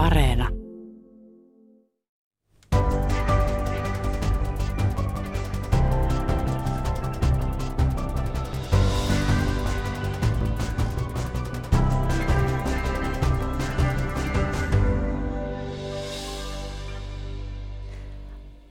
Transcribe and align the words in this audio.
Areena. 0.00 0.59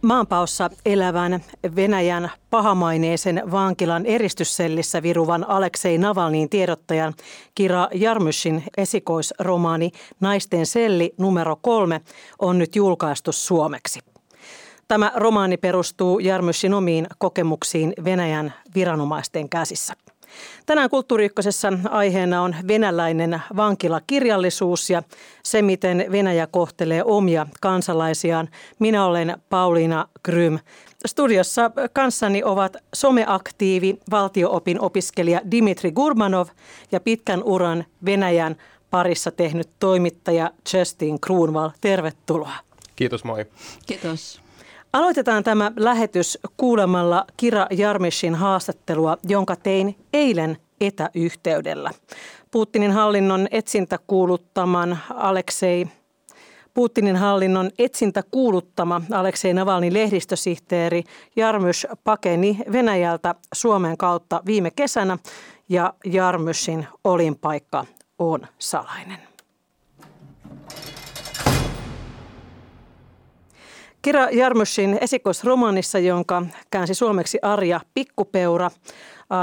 Maanpaossa 0.10 0.70
elävän 0.86 1.44
Venäjän 1.76 2.32
pahamaineisen 2.50 3.42
vankilan 3.52 4.06
eristyssellissä 4.06 5.04
viruvan 5.04 5.50
Aleksei 5.50 5.98
Navalnin 5.98 6.50
tiedottajan 6.50 7.14
Kira 7.56 7.88
Jarmyshin 7.94 8.64
esikoisromaani 8.78 9.92
Naisten 10.20 10.66
selli 10.66 11.14
numero 11.18 11.56
kolme 11.62 12.02
on 12.40 12.58
nyt 12.58 12.76
julkaistu 12.76 13.32
suomeksi. 13.32 14.00
Tämä 14.88 15.12
romaani 15.16 15.58
perustuu 15.58 16.20
Jarmyshin 16.20 16.74
omiin 16.74 17.08
kokemuksiin 17.18 17.94
Venäjän 18.04 18.54
viranomaisten 18.76 19.50
käsissä. 19.50 19.94
Tänään 20.66 20.90
Kulttuuri 20.90 21.30
aiheena 21.90 22.42
on 22.42 22.56
venäläinen 22.68 23.42
vankilakirjallisuus 23.56 24.90
ja 24.90 25.04
se, 25.44 25.62
miten 25.62 26.06
Venäjä 26.12 26.48
kohtelee 26.48 27.04
omia 27.04 27.48
kansalaisiaan. 27.62 28.50
Minä 28.80 29.06
olen 29.06 29.38
Pauliina 29.50 30.08
Grym. 30.26 30.60
Studiossa 31.06 31.72
kanssani 31.94 32.44
ovat 32.44 32.78
someaktiivi, 32.94 34.00
valtioopin 34.12 34.82
opiskelija 34.82 35.42
Dimitri 35.52 35.92
Gurmanov 35.92 36.48
ja 36.92 37.00
pitkän 37.00 37.44
uran 37.44 37.86
Venäjän 38.06 38.56
parissa 38.92 39.32
tehnyt 39.32 39.70
toimittaja 39.80 40.52
Justin 40.74 41.20
Kruunval. 41.20 41.70
Tervetuloa. 41.82 42.54
Kiitos, 42.96 43.24
moi. 43.24 43.46
Kiitos. 43.86 44.42
Aloitetaan 44.94 45.44
tämä 45.44 45.72
lähetys 45.76 46.40
kuulemalla 46.58 47.26
Kira 47.38 47.68
Jarmishin 47.72 48.36
haastattelua, 48.36 49.18
jonka 49.28 49.56
tein 49.56 49.96
eilen 50.14 50.58
etäyhteydellä. 50.82 51.92
Putinin 52.52 52.92
hallinnon 52.92 53.48
etsintä 53.52 54.00
kuuluttaman 54.08 55.00
Aleksei 55.16 55.88
Putinin 56.74 57.16
hallinnon 57.16 57.72
etsintä 57.80 58.24
kuuluttama 58.32 59.02
Aleksei 59.12 59.54
Navalnin 59.54 59.94
lehdistösihteeri 59.94 61.04
Jarmys 61.36 61.88
pakeni 62.04 62.58
Venäjältä 62.72 63.36
Suomen 63.54 63.98
kautta 63.98 64.42
viime 64.46 64.72
kesänä 64.72 65.18
ja 65.70 65.94
Jarmysin 66.06 66.88
olinpaikka 67.04 67.86
on 68.20 68.48
salainen. 68.60 69.20
Kira 74.02 74.30
Jarmushin 74.32 74.98
esikoisromaanissa, 75.02 76.00
jonka 76.00 76.46
käänsi 76.72 76.94
suomeksi 76.94 77.40
Arja 77.42 77.80
Pikkupeura. 77.94 78.72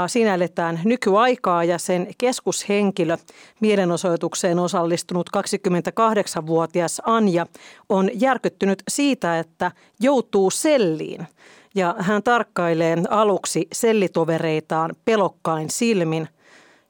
Siinä 0.07 0.33
eletään 0.33 0.79
nykyaikaa 0.85 1.63
ja 1.63 1.77
sen 1.77 2.07
keskushenkilö, 2.17 3.17
mielenosoitukseen 3.59 4.59
osallistunut 4.59 5.29
28-vuotias 5.37 7.01
Anja, 7.05 7.45
on 7.89 8.09
järkyttynyt 8.13 8.83
siitä, 8.87 9.39
että 9.39 9.71
joutuu 9.99 10.49
selliin. 10.49 11.27
Ja 11.75 11.95
hän 11.99 12.23
tarkkailee 12.23 12.97
aluksi 13.09 13.67
sellitovereitaan 13.73 14.95
pelokkain 15.05 15.69
silmin 15.69 16.27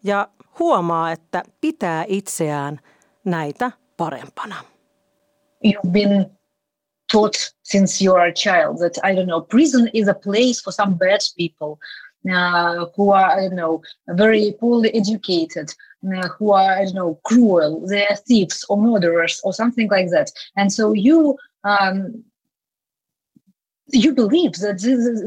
ja 0.04 0.28
huomaa, 0.60 1.12
että 1.12 1.44
pitää 1.62 2.06
itseään 2.08 2.80
näitä 3.26 3.72
parempana. 3.98 4.56
You've 5.68 5.92
been 5.92 6.37
taught 7.08 7.52
since 7.64 8.02
you 8.02 8.14
are 8.14 8.26
a 8.26 8.34
child 8.34 8.80
that 8.80 8.98
I 9.04 9.16
don't 9.16 9.28
know 9.28 9.42
prison 9.42 9.90
is 9.94 10.08
a 10.08 10.14
place 10.14 10.60
for 10.62 10.72
some 10.72 10.96
bad 10.96 11.22
people 11.38 11.80
uh, 12.32 12.86
who 12.96 13.12
are 13.12 13.32
I 13.32 13.48
don't 13.48 13.56
know 13.56 13.82
very 14.10 14.54
poorly 14.60 14.94
educated 14.94 15.74
uh, 16.16 16.28
who 16.30 16.52
are 16.52 16.72
I 16.72 16.86
don't 16.86 16.96
know 16.96 17.20
cruel 17.24 17.86
they're 17.88 18.18
thieves 18.28 18.66
or 18.70 18.78
murderers 18.78 19.42
or 19.44 19.54
something 19.54 19.90
like 19.90 20.10
that. 20.10 20.32
And 20.56 20.72
so 20.72 20.94
you 20.94 21.38
um, 21.64 22.24
you 23.90 24.14
believe 24.14 24.54
that 24.54 24.80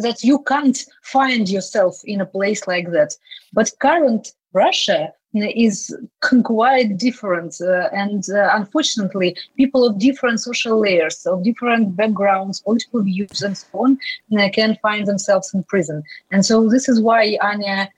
that 0.03 0.23
you 0.23 0.43
can't 0.43 0.79
find 1.03 1.49
yourself 1.49 2.01
in 2.05 2.21
a 2.21 2.27
place 2.27 2.67
like 2.67 2.91
that. 2.93 3.15
But 3.53 3.73
current 3.81 4.33
Russia 4.53 5.13
is 5.35 5.97
quite 6.43 6.97
different. 6.97 7.61
Uh, 7.61 7.89
and 7.93 8.29
uh, 8.31 8.51
unfortunately, 8.53 9.37
people 9.57 9.87
of 9.87 9.99
different 9.99 10.41
social 10.41 10.81
layers, 10.81 11.25
of 11.27 11.45
different 11.45 11.97
backgrounds, 11.97 12.61
political 12.61 13.03
views, 13.03 13.43
and 13.43 13.57
so 13.57 13.67
on, 13.73 13.99
uh, 14.39 14.49
can 14.53 14.77
find 14.83 15.07
themselves 15.07 15.53
in 15.55 15.63
prison. 15.65 16.03
And 16.33 16.45
so 16.45 16.69
this 16.69 16.89
is 16.89 17.01
why 17.01 17.39
Anya 17.43 17.89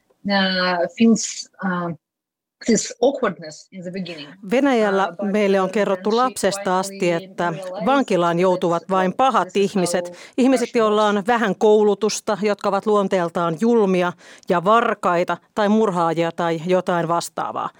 Venäjällä 4.50 5.08
uh, 5.08 5.28
meille 5.30 5.60
on 5.60 5.70
kerrottu 5.70 6.16
lapsesta 6.16 6.78
asti, 6.78 7.10
että 7.10 7.52
vankilaan 7.86 8.38
joutuvat 8.38 8.82
vain 8.90 9.12
pahat 9.12 9.56
ihmiset, 9.56 10.12
ihmiset, 10.38 10.74
joilla 10.74 11.06
on 11.06 11.22
vähän 11.26 11.54
koulutusta, 11.56 12.38
jotka 12.42 12.68
ovat 12.68 12.86
luonteeltaan 12.86 13.56
julmia 13.60 14.12
ja 14.48 14.64
varkaita 14.64 15.36
tai 15.54 15.68
murhaajia 15.68 16.32
tai 16.32 16.60
jotain 16.66 17.08
vastaavaa. 17.08 17.70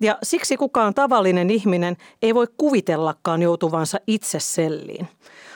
Ja 0.00 0.18
siksi 0.22 0.56
kukaan 0.56 0.94
tavallinen 0.94 1.50
ihminen 1.50 1.96
ei 2.22 2.34
voi 2.34 2.46
kuvitellakaan 2.56 3.42
joutuvansa 3.42 3.98
itse 4.06 4.40
selliin. 4.40 5.08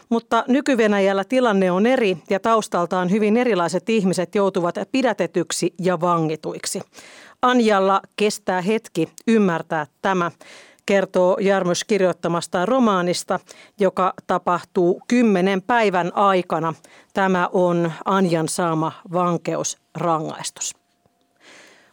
Mutta 0.08 0.44
nykyvenäjällä 0.48 1.24
tilanne 1.24 1.70
on 1.70 1.86
eri 1.86 2.18
ja 2.30 2.40
taustaltaan 2.40 3.10
hyvin 3.10 3.36
erilaiset 3.36 3.88
ihmiset 3.88 4.34
joutuvat 4.34 4.74
pidätetyksi 4.92 5.74
ja 5.80 6.00
vangituiksi. 6.00 6.80
Anjalla 7.42 8.00
kestää 8.16 8.60
hetki 8.60 9.08
ymmärtää 9.26 9.86
tämä, 10.02 10.30
kertoo 10.86 11.36
Jarmys 11.40 11.84
kirjoittamastaan 11.84 12.68
romaanista, 12.68 13.40
joka 13.80 14.14
tapahtuu 14.26 15.02
kymmenen 15.08 15.62
päivän 15.62 16.12
aikana. 16.14 16.74
Tämä 17.14 17.48
on 17.52 17.92
Anjan 18.04 18.48
saama 18.48 18.92
vankeusrangaistus. 19.12 20.76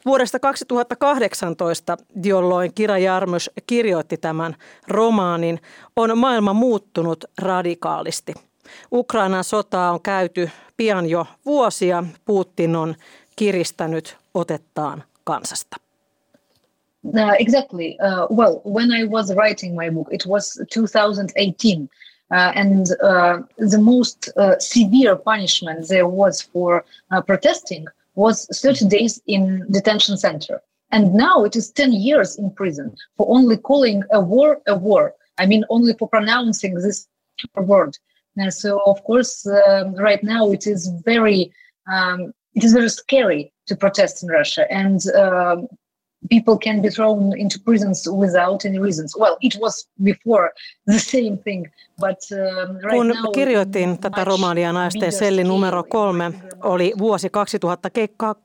Vuodesta 0.06 0.40
2018, 0.40 1.98
jolloin 2.24 2.74
Kira 2.74 2.98
Jarmys 2.98 3.50
kirjoitti 3.68 4.18
tämän 4.18 4.56
romaanin, 4.88 5.60
on 5.96 6.18
maailma 6.18 6.54
muuttunut 6.54 7.26
radikaalisti. 7.42 8.34
Ukrainan 8.92 9.44
sotaa 9.44 9.92
on 9.92 10.02
käyty 10.02 10.50
pian 10.78 11.10
jo 11.10 11.28
vuosia. 11.46 12.04
Putin 12.26 12.76
on 12.76 12.96
kiristänyt 13.36 14.18
otettaan 14.34 15.04
kansasta? 15.26 15.78
Uh, 17.06 17.36
exactly. 17.38 18.00
Uh, 18.00 18.28
well, 18.30 18.62
when 18.64 18.92
I 18.92 19.04
was 19.04 19.34
writing 19.34 19.76
my 19.76 19.90
book, 19.90 20.08
it 20.12 20.26
was 20.26 20.62
2018. 20.72 21.90
Uh, 22.32 22.52
and 22.56 22.88
uh, 23.04 23.40
the 23.58 23.78
most 23.78 24.30
uh, 24.38 24.58
severe 24.58 25.16
punishment 25.16 25.88
there 25.88 26.08
was 26.08 26.42
for 26.42 26.84
uh, 27.12 27.22
protesting 27.22 27.86
was 28.16 28.48
30 28.62 28.88
days 28.88 29.22
in 29.28 29.66
detention 29.72 30.18
center. 30.18 30.62
And 30.92 31.14
now 31.14 31.44
it 31.44 31.56
is 31.56 31.72
10 31.72 31.92
years 31.94 32.38
in 32.38 32.52
prison 32.52 32.96
for 33.18 33.28
only 33.30 33.58
calling 33.58 34.04
a 34.12 34.22
war 34.22 34.62
a 34.68 34.76
war. 34.76 35.14
I 35.38 35.46
mean, 35.46 35.66
only 35.70 35.94
for 35.94 36.08
pronouncing 36.08 36.76
this 36.76 37.08
word. 37.56 37.98
So, 38.50 38.82
of 38.86 39.04
course, 39.04 39.46
um, 39.46 39.96
right 39.96 40.24
now 40.24 40.52
it 40.52 40.66
is 40.66 40.88
very 41.04 41.52
um, 41.92 42.34
it 42.56 42.64
is 42.64 42.74
very 42.74 42.90
scary 42.90 43.52
to 43.68 43.76
protest 43.76 44.24
in 44.24 44.30
Russia, 44.30 44.66
and 44.70 45.00
um, 45.16 45.68
people 46.30 46.58
can 46.58 46.82
be 46.82 46.90
thrown 46.90 47.38
into 47.38 47.60
prisons 47.66 48.08
without 48.08 48.66
any 48.66 48.80
reasons. 48.80 49.16
Well, 49.20 49.38
it 49.42 49.58
was 49.62 49.90
before 50.04 50.52
the 50.86 51.00
same 51.00 51.38
thing, 51.38 51.72
but 52.00 52.20
um, 52.32 52.78
right 52.78 52.92
Kun 52.92 53.08
now, 53.08 53.32
kirjoitin 53.32 54.00
tätä 54.00 54.24
romaania 54.24 54.74
Naisten 54.74 55.12
selli 55.12 55.44
numero 55.44 55.84
kolme, 55.84 56.34
oli 56.64 56.94
vuosi 56.98 57.30
2000, 57.30 57.90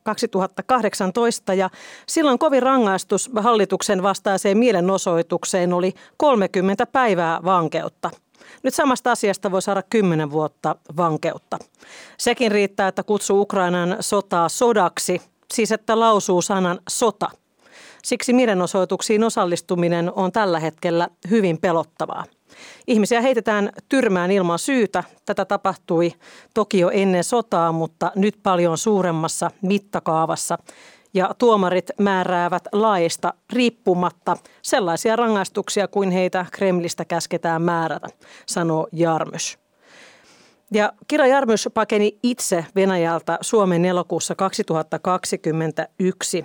2018 0.03 1.55
ja 1.55 1.71
silloin 2.07 2.39
kovin 2.39 2.63
rangaistus 2.63 3.31
hallituksen 3.37 4.03
vastaiseen 4.03 4.59
mielenosoitukseen 4.59 5.73
oli 5.73 5.95
30 6.17 6.87
päivää 6.87 7.41
vankeutta. 7.45 8.11
Nyt 8.63 8.75
samasta 8.75 9.13
asiasta 9.13 9.51
voi 9.51 9.63
saada 9.63 9.83
kymmenen 9.83 10.31
vuotta 10.31 10.77
vankeutta. 10.97 11.59
Sekin 12.19 12.53
riittää, 12.53 12.89
että 12.89 13.03
kutsuu 13.03 13.41
Ukrainan 13.41 13.97
sotaa 14.01 14.49
sodaksi, 14.49 15.23
siis 15.55 15.73
että 15.73 16.01
lausuu 16.01 16.43
sanan 16.43 16.79
sota. 16.89 17.31
Siksi 18.05 18.33
mielenosoituksiin 18.33 19.25
osallistuminen 19.25 20.13
on 20.15 20.33
tällä 20.33 20.61
hetkellä 20.61 21.09
hyvin 21.31 21.59
pelottavaa. 21.59 22.25
Ihmisiä 22.87 23.21
heitetään 23.21 23.73
tyrmään 23.89 24.31
ilman 24.31 24.59
syytä. 24.59 25.05
Tätä 25.27 25.45
tapahtui 25.45 26.13
toki 26.55 26.79
jo 26.79 26.91
ennen 26.91 27.25
sotaa, 27.25 27.73
mutta 27.73 28.13
nyt 28.17 28.39
paljon 28.43 28.79
suuremmassa 28.79 29.51
mittakaavassa. 29.63 30.59
Ja 31.15 31.35
tuomarit 31.39 31.91
määräävät 31.99 32.65
laista 32.73 33.35
riippumatta 33.53 34.37
sellaisia 34.63 35.17
rangaistuksia 35.17 35.89
kuin 35.89 36.11
heitä 36.11 36.47
Kremlistä 36.53 37.05
käsketään 37.05 37.63
määrätä, 37.63 38.09
sanoo 38.47 38.89
Jarmys. 38.93 39.59
Ja 40.73 40.93
Kira 41.09 41.27
Jarmys 41.27 41.69
pakeni 41.75 42.19
itse 42.23 42.67
Venäjältä 42.75 43.39
Suomen 43.41 43.85
elokuussa 43.85 44.35
2021. 44.35 46.45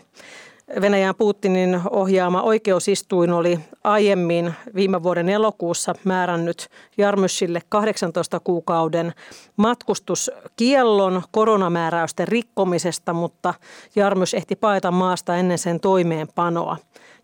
Venäjän 0.82 1.16
Putinin 1.16 1.82
ohjaama 1.90 2.42
oikeusistuin 2.42 3.34
oli 3.34 3.60
aiemmin 3.84 4.54
viime 4.76 5.04
vuoden 5.04 5.30
elokuussa 5.30 5.96
määrännyt 6.04 6.70
Jarmysille 6.98 7.62
18 7.70 8.40
kuukauden 8.40 9.14
matkustuskiellon 9.58 11.22
koronamääräysten 11.32 12.28
rikkomisesta, 12.28 13.14
mutta 13.14 13.54
Jarmys 13.96 14.34
ehti 14.34 14.56
paeta 14.56 14.92
maasta 14.92 15.36
ennen 15.36 15.58
sen 15.58 15.80
toimeenpanoa. 15.80 16.78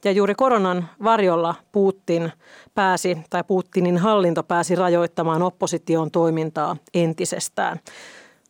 Ja 0.06 0.12
juuri 0.12 0.36
koronan 0.36 0.88
varjolla 1.04 1.56
Putin 1.72 2.32
pääsi, 2.76 3.18
tai 3.30 3.44
Putinin 3.44 3.98
hallinto 3.98 4.44
pääsi 4.44 4.76
rajoittamaan 4.76 5.42
opposition 5.42 6.12
toimintaa 6.12 6.78
entisestään. 6.94 7.80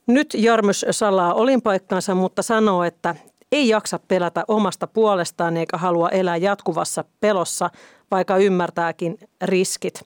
Nyt 0.07 0.33
Jarmys 0.37 0.85
salaa 0.91 1.33
olinpaikkansa, 1.33 2.15
mutta 2.15 2.41
sanoo, 2.41 2.83
että 2.83 3.15
ei 3.51 3.69
jaksa 3.69 3.99
pelätä 4.07 4.43
omasta 4.47 4.87
puolestaan 4.87 5.57
eikä 5.57 5.77
halua 5.77 6.09
elää 6.09 6.37
jatkuvassa 6.37 7.03
pelossa, 7.19 7.69
vaikka 8.11 8.37
ymmärtääkin 8.37 9.17
riskit. 9.41 10.01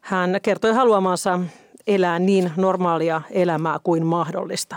Hän 0.00 0.38
kertoi 0.42 0.72
haluamansa 0.72 1.40
elää 1.86 2.18
niin 2.18 2.52
normaalia 2.56 3.22
elämää 3.30 3.78
kuin 3.82 4.06
mahdollista. 4.06 4.76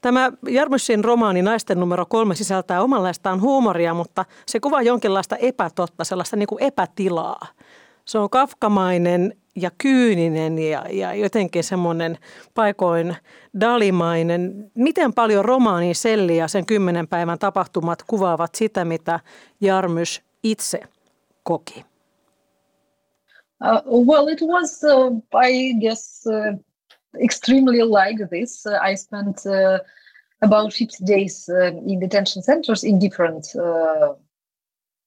Tämä 0.00 0.32
Jarmusin 0.48 1.04
romaani 1.04 1.42
Naisten 1.42 1.80
numero 1.80 2.06
kolme 2.06 2.34
sisältää 2.34 2.82
omanlaistaan 2.82 3.40
huumoria, 3.40 3.94
mutta 3.94 4.24
se 4.46 4.60
kuvaa 4.60 4.82
jonkinlaista 4.82 5.36
epätotta, 5.36 6.04
sellaista 6.04 6.36
niin 6.36 6.46
kuin 6.46 6.62
epätilaa. 6.62 7.46
Se 8.04 8.18
on 8.18 8.30
kafkamainen 8.30 9.36
ja 9.56 9.70
kyyninen 9.78 10.58
ja, 10.58 10.86
ja 10.90 11.14
jotenkin 11.14 11.64
semmoinen 11.64 12.18
paikoin 12.54 13.16
dalimainen. 13.60 14.70
Miten 14.74 15.12
paljon 15.12 15.44
romaanin 15.44 15.94
selli 15.94 16.36
ja 16.36 16.48
sen 16.48 16.66
kymmenen 16.66 17.08
päivän 17.08 17.38
tapahtumat 17.38 18.02
kuvaavat 18.02 18.54
sitä, 18.54 18.84
mitä 18.84 19.20
Jarmys 19.60 20.22
itse 20.42 20.80
koki? 21.42 21.84
Uh, 23.62 24.06
well, 24.06 24.28
it 24.28 24.40
was, 24.40 24.82
uh, 24.84 25.12
I 25.48 25.74
guess, 25.80 26.26
uh, 26.26 26.58
extremely 27.20 27.82
like 27.82 28.26
this. 28.26 28.66
Uh, 28.66 28.90
I 28.90 28.96
spent 28.96 29.36
uh, 29.46 29.78
about 30.42 30.72
50 30.72 31.06
days 31.06 31.48
uh, 31.48 31.70
in 31.86 32.00
detention 32.00 32.42
centers 32.42 32.84
in 32.84 33.00
different 33.00 33.44
uh, 33.54 34.16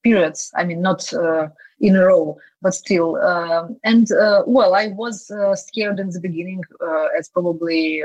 periods. 0.06 0.52
I 0.56 0.64
mean, 0.64 0.82
not 0.82 1.02
uh, 1.14 1.48
in 1.80 1.96
a 1.96 2.06
row, 2.06 2.38
but 2.62 2.74
still. 2.74 3.16
Um, 3.18 3.78
and 3.84 4.08
uh, 4.12 4.44
well, 4.46 4.76
I 4.76 4.88
was 5.04 5.32
uh, 5.32 5.56
scared 5.56 6.00
in 6.00 6.10
the 6.12 6.22
beginning, 6.22 6.62
uh, 6.80 7.08
as 7.18 7.28
probably 7.30 8.04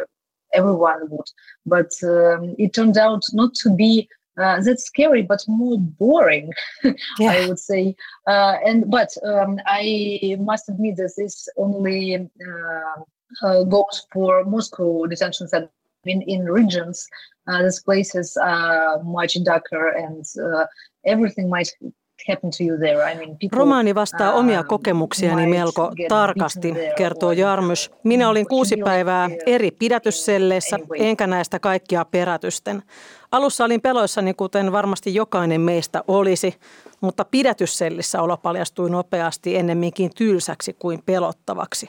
everyone 0.55 1.00
would, 1.11 1.31
but 1.67 1.93
um, 2.02 2.56
it 2.58 2.73
turned 2.75 2.97
out 2.97 3.23
not 3.32 3.55
to 3.62 3.70
be 3.70 4.08
uh, 4.41 4.61
that 4.62 4.81
scary, 4.81 5.23
but 5.23 5.44
more 5.47 5.79
boring, 5.79 6.50
yeah. 7.19 7.32
I 7.37 7.47
would 7.47 7.58
say. 7.58 7.94
Uh, 8.26 8.56
and 8.67 8.91
but 8.91 9.11
um, 9.23 9.61
I 9.67 10.37
must 10.41 10.69
admit 10.70 10.97
that 10.97 11.12
this 11.17 11.49
only 11.56 12.17
uh, 12.17 13.64
goes 13.64 14.06
for 14.12 14.44
Moscow 14.44 15.06
detention 15.06 15.47
center. 15.49 15.70
In, 16.06 16.23
in 16.26 16.47
regions, 16.55 17.08
these 17.47 17.82
places 17.85 18.37
are 18.37 19.02
much 19.02 19.37
darker 19.44 19.97
and 20.05 20.25
everything 21.05 21.50
might 21.50 21.94
Romaani 23.52 23.94
vastaa 23.94 24.32
omia 24.32 24.61
um, 24.61 24.67
kokemuksiani 24.67 25.47
melko 25.47 25.93
tarkasti, 26.08 26.75
kertoo 26.97 27.32
Jarmys. 27.32 27.91
Minä 28.05 28.29
olin 28.29 28.49
kuusi 28.49 28.76
päivää 28.85 29.29
eri 29.47 29.70
pidätysselleissä, 29.70 30.79
enkä 30.99 31.26
näistä 31.26 31.58
kaikkia 31.58 32.05
perätysten. 32.05 32.82
Alussa 33.32 33.64
olin 33.64 33.81
peloissani, 33.81 34.35
kuten 34.35 34.73
varmasti 34.73 35.14
jokainen 35.14 35.61
meistä 35.61 36.05
olisi, 36.08 36.55
mutta 37.00 37.25
pidätyssellissä 37.25 38.23
olo 38.23 38.37
paljastui 38.37 38.91
nopeasti 38.91 39.56
ennemminkin 39.56 40.11
tylsäksi 40.17 40.73
kuin 40.73 41.02
pelottavaksi. 41.06 41.87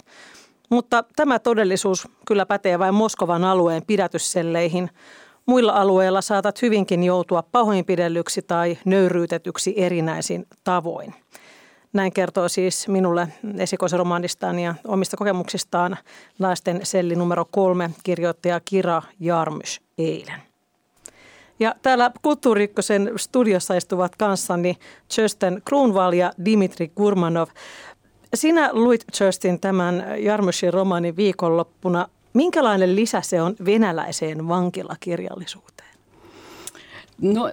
Mutta 0.71 1.03
tämä 1.15 1.39
todellisuus 1.39 2.07
kyllä 2.27 2.45
pätee 2.45 2.79
vain 2.79 2.93
Moskovan 2.93 3.43
alueen 3.43 3.83
pidätysselleihin– 3.87 4.89
Muilla 5.45 5.73
alueilla 5.73 6.21
saatat 6.21 6.61
hyvinkin 6.61 7.03
joutua 7.03 7.43
pahoinpidellyksi 7.51 8.41
tai 8.41 8.77
nöyryytetyksi 8.85 9.73
erinäisin 9.77 10.47
tavoin. 10.63 11.13
Näin 11.93 12.13
kertoo 12.13 12.49
siis 12.49 12.87
minulle 12.87 13.27
esikoisromaanistaan 13.57 14.59
ja 14.59 14.75
omista 14.87 15.17
kokemuksistaan 15.17 15.97
naisten 16.39 16.79
selli 16.83 17.15
numero 17.15 17.45
kolme 17.51 17.89
kirjoittaja 18.03 18.59
Kira 18.65 19.01
Jarmys 19.19 19.81
eilen. 19.97 20.41
Ja 21.59 21.75
täällä 21.81 22.11
Kulttuurikkosen 22.21 23.11
studiossa 23.15 23.73
istuvat 23.73 24.15
kanssani 24.15 24.77
Kirsten 25.15 25.61
Kruunval 25.65 26.13
ja 26.13 26.33
Dimitri 26.45 26.87
Gurmanov. 26.87 27.47
Sinä 28.33 28.69
luit 28.73 29.05
Kirstin 29.17 29.59
tämän 29.59 30.05
Jarmysin 30.17 30.73
romaanin 30.73 31.15
viikonloppuna. 31.15 32.07
Minkälainen 32.33 32.95
lisä 32.95 33.21
se 33.21 33.41
on 33.41 33.55
venäläiseen 33.65 34.47
vankilakirjallisuuteen? 34.47 35.89
No 37.21 37.51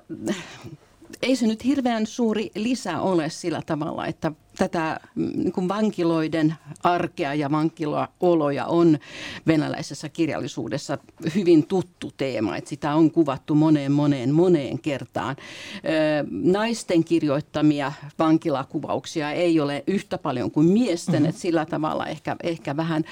ei 1.23 1.37
se 1.37 1.47
nyt 1.47 1.65
hirveän 1.65 2.07
suuri 2.07 2.51
lisä 2.55 3.01
ole 3.01 3.31
sillä 3.31 3.63
tavalla, 3.67 4.07
että 4.07 4.33
tätä 4.59 5.01
mm, 5.15 5.33
niin 5.35 5.53
kuin 5.53 5.69
vankiloiden 5.69 6.55
arkea 6.83 7.35
ja 7.35 7.51
vankilaoloja 7.51 8.67
on 8.67 8.99
venäläisessä 9.47 10.09
kirjallisuudessa 10.09 10.99
hyvin 11.35 11.67
tuttu 11.67 12.13
teema, 12.17 12.57
että 12.57 12.71
sitä 12.71 12.95
on 12.95 13.11
kuvattu 13.11 13.55
moneen 13.55 13.93
moneen 13.93 14.35
moneen 14.35 14.79
kertaan. 14.79 15.37
Naisten 16.31 17.05
kirjoittamia 17.05 17.93
vankilakuvauksia 18.19 19.33
ei 19.33 19.61
ole 19.61 19.85
yhtä 19.87 20.19
paljon 20.19 20.51
kuin 20.51 20.67
miesten, 20.67 21.15
mm-hmm. 21.15 21.29
että 21.29 21.41
sillä 21.41 21.67
tavalla 21.67 22.07
ehkä, 22.07 22.37
ehkä 22.43 22.77
vähän, 22.77 23.05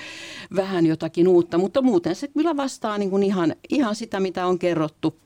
vähän 0.57 0.87
jotakin 0.87 1.29
uutta, 1.29 1.59
mutta 1.59 1.83
muuten 1.83 2.15
se 2.15 2.29
kyllä 2.29 2.57
vastaa 2.57 2.99
niin 2.99 3.11
kuin 3.11 3.23
ihan, 3.23 3.55
ihan 3.69 3.95
sitä, 3.95 4.21
mitä 4.21 4.47
on 4.47 4.59
kerrottu 4.59 5.17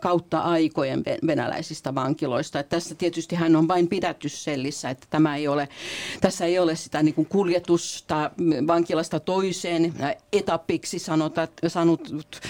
kautta 0.00 0.38
aikojen 0.38 1.02
venäläisistä 1.26 1.94
vankiloista. 1.94 2.60
Että 2.60 2.76
tässä 2.76 2.94
tietysti 2.94 3.36
hän 3.36 3.56
on 3.56 3.68
vain 3.68 3.88
pidätyssellissä, 3.88 4.90
että 4.90 5.06
tämä 5.10 5.36
ei 5.36 5.48
ole, 5.48 5.63
tässä 6.20 6.44
ei 6.44 6.58
ole 6.58 6.76
sitä 6.76 7.02
niin 7.02 7.14
kuin 7.14 7.26
kuljetusta 7.26 8.30
vankilasta 8.66 9.20
toiseen 9.20 9.94
etappiksi 10.32 10.98
sanotat, 10.98 11.50
sanotut 11.66 12.40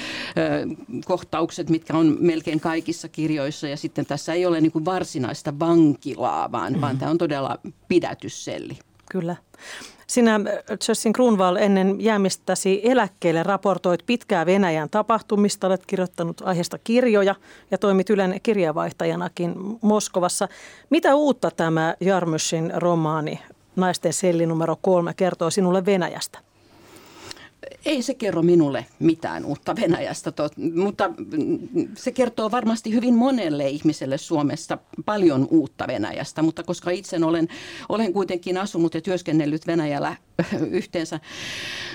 kohtaukset, 1.05 1.71
mitkä 1.71 1.97
on 1.97 2.17
melkein 2.21 2.61
kaikissa 2.61 3.09
kirjoissa. 3.09 3.69
Ja 3.69 3.77
sitten 3.77 4.07
tässä 4.07 4.33
ei 4.33 4.47
ole 4.47 4.61
niin 4.61 4.73
kuin 4.73 4.85
varsinaista 4.85 5.59
vankilaa, 5.59 6.53
vaan, 6.53 6.73
mm-hmm. 6.73 6.81
vaan 6.81 6.99
tämä 6.99 7.11
on 7.11 7.19
todella 7.19 7.59
pidätysselli. 7.89 8.79
Kyllä. 9.11 9.37
Sinä, 10.15 10.41
Justin 10.89 11.13
Grunwald, 11.15 11.57
ennen 11.57 12.01
jäämistäsi 12.01 12.81
eläkkeelle 12.85 13.43
raportoit 13.43 14.07
pitkää 14.07 14.47
Venäjän 14.47 14.91
tapahtumista. 14.91 15.67
Olet 15.67 15.87
kirjoittanut 15.87 16.43
aiheesta 16.45 16.79
kirjoja 16.79 17.35
ja 17.71 17.79
toimit 17.79 18.11
Ylen 18.11 18.41
kirjavaihtajanakin 18.43 19.55
Moskovassa. 19.83 20.49
Mitä 20.91 21.15
uutta 21.15 21.51
tämä 21.51 21.95
Jarmysin 22.01 22.73
romaani 22.77 23.41
Naisten 23.77 24.13
selli 24.13 24.47
numero 24.47 24.77
kolme 24.83 25.15
kertoo 25.15 25.51
sinulle 25.51 25.87
Venäjästä? 25.87 26.39
Ei 27.87 28.03
se 28.03 28.15
kerro 28.15 28.43
minulle 28.43 28.87
mitään 28.99 29.45
uutta 29.45 29.77
Venäjästä, 29.77 30.33
mutta 30.75 31.11
se 31.97 32.13
kertoo 32.13 32.51
varmasti 32.51 32.93
hyvin 32.93 33.15
monelle 33.15 33.69
ihmiselle 33.69 34.19
Suomessa 34.19 34.79
paljon 35.05 35.49
uutta 35.51 35.87
Venäjästä, 35.87 36.43
mutta 36.43 36.63
koska 36.63 36.91
itse 36.91 37.17
olen, 37.25 37.49
olen 37.89 38.13
kuitenkin 38.13 38.59
asunut 38.59 38.95
ja 38.95 39.01
työskennellyt 39.01 39.67
Venäjällä 39.67 40.17
yhteensä 40.71 41.21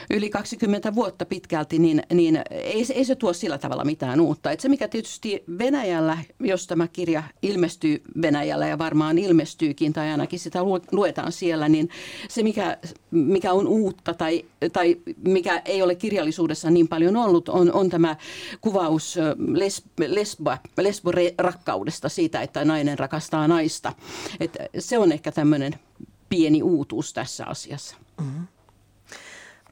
yli 0.09 0.29
20 0.29 0.95
vuotta 0.95 1.25
pitkälti, 1.25 1.79
niin, 1.79 2.03
niin 2.13 2.41
ei, 2.51 2.85
ei 2.93 3.05
se 3.05 3.15
tuo 3.15 3.33
sillä 3.33 3.57
tavalla 3.57 3.85
mitään 3.85 4.21
uutta. 4.21 4.51
Et 4.51 4.59
se 4.59 4.69
mikä 4.69 4.87
tietysti 4.87 5.43
Venäjällä, 5.57 6.17
jos 6.39 6.67
tämä 6.67 6.87
kirja 6.87 7.23
ilmestyy 7.41 8.01
Venäjällä 8.21 8.67
ja 8.67 8.77
varmaan 8.77 9.17
ilmestyykin 9.17 9.93
tai 9.93 10.09
ainakin 10.11 10.39
sitä 10.39 10.59
luetaan 10.91 11.31
siellä, 11.31 11.69
niin 11.69 11.89
se 12.29 12.43
mikä, 12.43 12.77
mikä 13.11 13.53
on 13.53 13.67
uutta 13.67 14.13
tai, 14.13 14.45
tai 14.73 14.97
mikä 15.27 15.61
ei 15.65 15.81
ole 15.81 15.95
kirjallisuudessa 15.95 16.69
niin 16.69 16.87
paljon 16.87 17.15
ollut, 17.17 17.49
on, 17.49 17.73
on 17.73 17.89
tämä 17.89 18.15
kuvaus 18.61 19.15
les, 19.47 19.83
lesbo, 20.07 20.51
lesbo-rakkaudesta 20.77 22.09
siitä, 22.09 22.41
että 22.41 22.65
nainen 22.65 22.99
rakastaa 22.99 23.47
naista. 23.47 23.93
Et 24.39 24.57
se 24.79 24.97
on 24.97 25.11
ehkä 25.11 25.31
tämmöinen 25.31 25.75
pieni 26.29 26.63
uutuus 26.63 27.13
tässä 27.13 27.45
asiassa. 27.45 27.95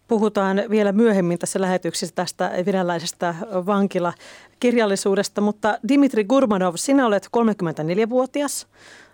Puhutaan 0.07 0.63
vielä 0.69 0.91
myöhemmin 0.91 1.39
tässä 1.39 1.61
lähetyksessä 1.61 2.15
tästä 2.15 2.51
venäläisestä 2.65 3.35
vankilakirjallisuudesta, 3.65 5.41
mutta 5.41 5.79
Dimitri 5.87 6.23
Gurmanov, 6.23 6.73
sinä 6.75 7.05
olet 7.05 7.27
34-vuotias, 7.37 8.67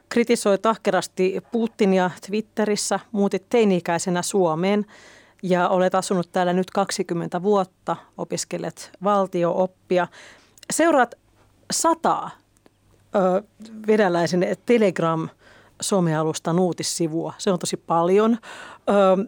kritisoit 0.10 0.66
ahkerasti 0.66 1.42
Putinia 1.52 2.12
Twitterissä, 2.28 3.00
muutit 3.12 3.50
teini-ikäisenä 3.50 4.22
Suomeen 4.22 4.86
ja 5.44 5.70
olet 5.70 5.96
asunut 5.96 6.32
täällä 6.32 6.54
nyt 6.54 6.72
20 6.72 7.44
vuotta, 7.44 7.96
opiskelet 8.18 8.92
valtiooppia. 9.04 10.08
Seuraat 10.74 11.16
sataa 11.72 12.32
ö, 13.16 13.44
venäläisen 13.88 14.46
Telegram 14.66 15.30
somealustan 15.82 16.60
uutissivua. 16.60 17.34
Se 17.38 17.52
on 17.52 17.60
tosi 17.60 17.78
paljon. 17.78 18.38
Ö, 18.90 19.26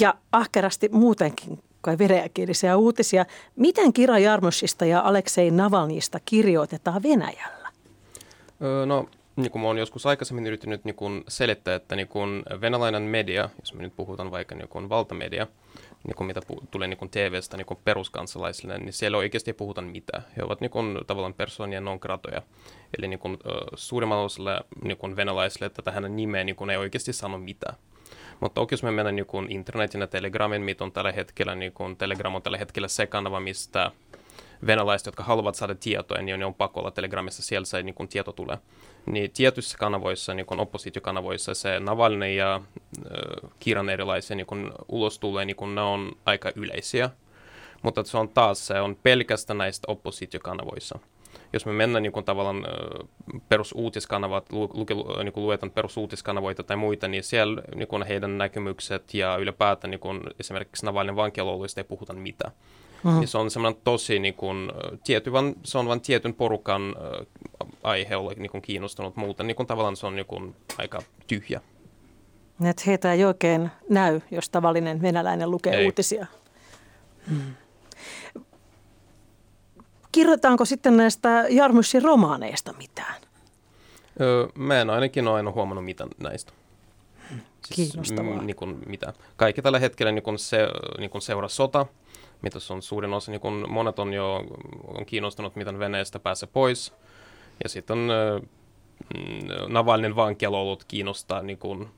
ja 0.00 0.14
ahkerasti 0.32 0.88
muutenkin 0.92 1.62
kai 1.80 1.98
venäjäkielisiä 1.98 2.76
uutisia. 2.76 3.26
Miten 3.56 3.92
Kira 3.92 4.18
Jarmosista 4.18 4.84
ja 4.84 5.00
Aleksei 5.00 5.50
Navalnista 5.50 6.20
kirjoitetaan 6.24 7.02
Venäjällä? 7.02 7.68
Öö, 8.62 8.86
no, 8.86 9.08
niin 9.36 9.50
kuin 9.50 9.64
olen 9.64 9.78
joskus 9.78 10.06
aikaisemmin 10.06 10.46
yrittänyt 10.46 10.84
niin 10.84 11.24
selittää, 11.28 11.74
että 11.74 11.96
niin 11.96 12.08
venäläinen 12.60 13.02
media, 13.02 13.48
jos 13.60 13.74
me 13.74 13.82
nyt 13.82 13.96
puhutaan 13.96 14.30
vaikka 14.30 14.54
niin 14.54 14.68
kuin 14.68 14.88
valtamedia, 14.88 15.46
niin 16.06 16.16
kuin 16.16 16.26
mitä 16.26 16.40
pu- 16.40 16.66
tulee 16.70 16.88
niin 16.88 16.98
kuin 16.98 17.10
TV-stä 17.10 17.56
niin 17.56 17.66
kuin 17.66 17.80
peruskansalaisille, 17.84 18.78
niin 18.78 18.92
siellä 18.92 19.18
oikeasti 19.18 19.50
ei 19.50 19.54
puhuta 19.54 19.82
mitään. 19.82 20.24
He 20.36 20.42
ovat 20.42 20.60
niin 20.60 20.70
kuin, 20.70 20.98
tavallaan 21.06 21.34
persoonia 21.34 21.80
non 21.80 21.98
gratoja. 22.00 22.42
Eli 22.98 23.08
niin 23.08 23.18
kuin, 23.18 23.38
suurimmalle 23.74 24.24
osalle 24.24 24.60
niin 24.82 24.96
kuin 24.96 25.16
venäläisille, 25.16 25.66
että 25.66 25.82
tähän 25.82 26.16
nimeen 26.16 26.46
niin 26.46 26.56
kuin 26.56 26.70
ei 26.70 26.76
oikeasti 26.76 27.12
sano 27.12 27.38
mitään. 27.38 27.76
Mutta 28.40 28.54
toki 28.54 28.72
jos 28.72 28.82
me 28.82 28.90
mennään 28.90 29.16
niin 29.16 29.50
internetin 29.50 30.00
ja 30.00 30.06
Telegramin, 30.06 30.62
mitä 30.62 30.84
on 30.84 30.92
tällä 30.92 31.12
hetkellä, 31.12 31.54
niin 31.54 31.72
kun 31.72 31.96
Telegram 31.96 32.34
on 32.34 32.42
tällä 32.42 32.58
hetkellä 32.58 32.88
se 32.88 33.06
kanava, 33.06 33.40
mistä 33.40 33.90
venäläiset, 34.66 35.06
jotka 35.06 35.22
haluavat 35.22 35.54
saada 35.54 35.74
tietoa, 35.74 36.22
niin 36.22 36.44
on 36.44 36.54
pakko 36.54 36.80
olla 36.80 36.90
Telegramissa, 36.90 37.42
siellä 37.42 37.66
se 37.66 37.82
niin 37.82 37.94
kun 37.94 38.08
tieto 38.08 38.32
tulee. 38.32 38.58
Niin 39.10 39.30
tietyissä 39.30 39.78
kanavoissa, 39.78 40.34
niin 40.34 40.46
kun 40.46 40.60
oppositiokanavoissa, 40.60 41.54
se 41.54 41.80
Navalny 41.80 42.34
ja 42.34 42.54
äh, 42.54 43.50
Kiran 43.58 43.88
erilaisia 43.88 44.36
niin 44.36 44.46
kun 44.46 44.72
ulos 44.88 45.18
tulee, 45.18 45.44
niin 45.44 45.56
kun 45.56 45.74
ne 45.74 45.80
on 45.80 46.12
aika 46.26 46.52
yleisiä. 46.54 47.10
Mutta 47.82 48.04
se 48.04 48.18
on 48.18 48.28
taas, 48.28 48.66
se 48.66 48.80
on 48.80 48.96
pelkästään 49.02 49.58
näistä 49.58 49.92
oppositiokanavoissa 49.92 50.98
jos 51.52 51.66
me 51.66 51.72
mennään 51.72 52.02
niin 52.02 52.12
kuin 52.12 52.24
tavallaan 52.24 52.66
perusuutiskanavat, 53.48 54.52
lu, 54.52 54.70
lu, 54.74 54.86
niin 55.22 55.32
kuin 55.32 55.44
luetaan 55.44 55.70
perusuutiskanavoita 55.70 56.62
tai 56.62 56.76
muita, 56.76 57.08
niin 57.08 57.22
siellä 57.22 57.62
niin 57.74 57.88
kuin 57.88 58.02
heidän 58.02 58.38
näkemykset 58.38 59.14
ja 59.14 59.36
ylipäätään 59.36 59.90
niin 59.90 60.00
kuin 60.00 60.20
esimerkiksi 60.40 60.86
Navalin 60.86 61.16
vankilaoluista 61.16 61.80
ei 61.80 61.84
puhuta 61.84 62.12
mitään. 62.12 62.52
Mm. 63.04 63.18
Niin 63.18 63.28
se 63.28 63.38
on 63.38 63.50
semmoinen 63.50 63.80
tosi, 63.84 64.18
niin 64.18 64.34
kuin, 64.34 64.72
tiety, 65.04 65.32
van, 65.32 65.54
se 65.64 65.78
on 65.78 65.88
vain 65.88 66.00
tietyn 66.00 66.34
porukan 66.34 66.96
äh, 66.96 67.26
aihe 67.88 68.16
olla 68.16 68.32
niin 68.36 68.50
kuin 68.50 68.62
kiinnostunut 68.62 69.16
muuten. 69.16 69.46
Niin 69.46 69.56
kuin 69.56 69.66
tavallaan 69.66 69.96
se 69.96 70.06
on 70.06 70.16
niin 70.16 70.26
kuin, 70.26 70.56
aika 70.78 71.02
tyhjä. 71.26 71.60
Että 72.64 72.82
heitä 72.86 73.12
ei 73.12 73.24
oikein 73.24 73.70
näy, 73.90 74.20
jos 74.30 74.50
tavallinen 74.50 75.02
venäläinen 75.02 75.50
lukee 75.50 75.76
ei. 75.76 75.84
uutisia. 75.84 76.26
Hmm. 77.28 77.54
Kirjoitaanko 80.12 80.64
sitten 80.64 80.96
näistä 80.96 81.44
Jarmussin 81.50 82.02
romaaneista 82.02 82.72
mitään? 82.72 83.14
Öö, 84.20 84.46
mä 84.54 84.80
en 84.80 84.90
ainakin 84.90 85.28
ole 85.28 85.36
aina 85.36 85.50
huomannut 85.50 85.84
mitään 85.84 86.10
näistä. 86.18 86.52
Siis, 87.74 87.90
Kiinnostavaa. 87.90 88.42
M- 88.42 88.46
niin 88.46 88.56
kuin, 88.56 88.78
mitä. 88.86 89.12
Kaikki 89.36 89.62
tällä 89.62 89.78
hetkellä 89.78 90.12
niin 90.12 90.22
kuin 90.22 90.38
se, 90.38 90.68
niin 90.98 91.10
kuin 91.10 91.22
seuraa 91.22 91.48
sota, 91.48 91.86
mitä 92.42 92.58
on 92.70 92.82
suurin 92.82 93.12
osa, 93.12 93.30
niin 93.30 93.40
kuin 93.40 93.70
monet 93.70 93.98
on 93.98 94.12
jo 94.12 94.44
on 94.86 95.06
kiinnostunut, 95.06 95.56
miten 95.56 95.78
Venäjästä 95.78 96.18
pääsee 96.18 96.48
pois. 96.52 96.92
Ja 97.62 97.68
sitten 97.68 97.98
mm, 97.98 99.72
Navalnin 99.72 100.16
vankialoulut 100.16 100.84
kiinnostaa 100.84 101.42
niin 101.42 101.58
kuin, 101.58 101.88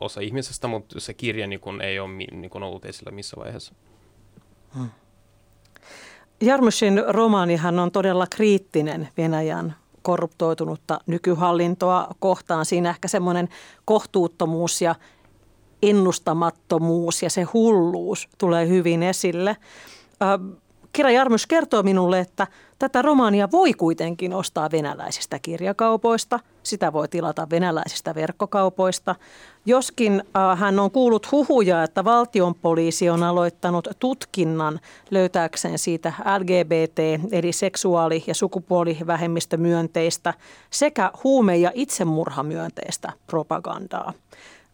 osa 0.00 0.20
ihmisestä, 0.20 0.68
mutta 0.68 1.00
se 1.00 1.14
kirja 1.14 1.46
niin 1.46 1.60
kuin, 1.60 1.80
ei 1.80 1.98
ole 1.98 2.12
niin 2.12 2.50
kuin, 2.50 2.64
ollut 2.64 2.84
esillä 2.84 3.10
missä 3.10 3.36
vaiheessa. 3.36 3.74
Hmm. 4.74 4.90
Jarmushin 6.40 7.02
romaanihan 7.08 7.78
on 7.78 7.90
todella 7.90 8.26
kriittinen 8.30 9.08
Venäjän 9.16 9.76
korruptoitunutta 10.02 11.00
nykyhallintoa 11.06 12.08
kohtaan. 12.18 12.64
Siinä 12.64 12.90
ehkä 12.90 13.08
semmoinen 13.08 13.48
kohtuuttomuus 13.84 14.82
ja 14.82 14.94
ennustamattomuus 15.82 17.22
ja 17.22 17.30
se 17.30 17.42
hulluus 17.42 18.28
tulee 18.38 18.68
hyvin 18.68 19.02
esille. 19.02 19.56
Kira 20.96 21.10
Jarmus 21.10 21.46
kertoo 21.46 21.82
minulle, 21.82 22.20
että 22.20 22.46
tätä 22.78 23.02
romaania 23.02 23.48
voi 23.52 23.72
kuitenkin 23.72 24.32
ostaa 24.32 24.68
venäläisistä 24.72 25.38
kirjakaupoista. 25.38 26.40
Sitä 26.62 26.92
voi 26.92 27.08
tilata 27.08 27.50
venäläisistä 27.50 28.14
verkkokaupoista. 28.14 29.14
Joskin 29.66 30.22
äh, 30.36 30.58
hän 30.58 30.78
on 30.78 30.90
kuullut 30.90 31.32
huhuja, 31.32 31.82
että 31.82 32.04
valtion 32.04 32.54
poliisi 32.54 33.10
on 33.10 33.22
aloittanut 33.22 33.88
tutkinnan 33.98 34.80
löytääkseen 35.10 35.78
siitä 35.78 36.12
LGBT- 36.38 37.28
eli 37.32 37.52
seksuaali- 37.52 38.24
ja 38.26 38.34
sukupuolivähemmistömyönteistä 38.34 40.34
sekä 40.70 41.10
huume- 41.24 41.56
ja 41.56 41.70
itsemurhamyönteistä 41.74 43.12
propagandaa. 43.26 44.12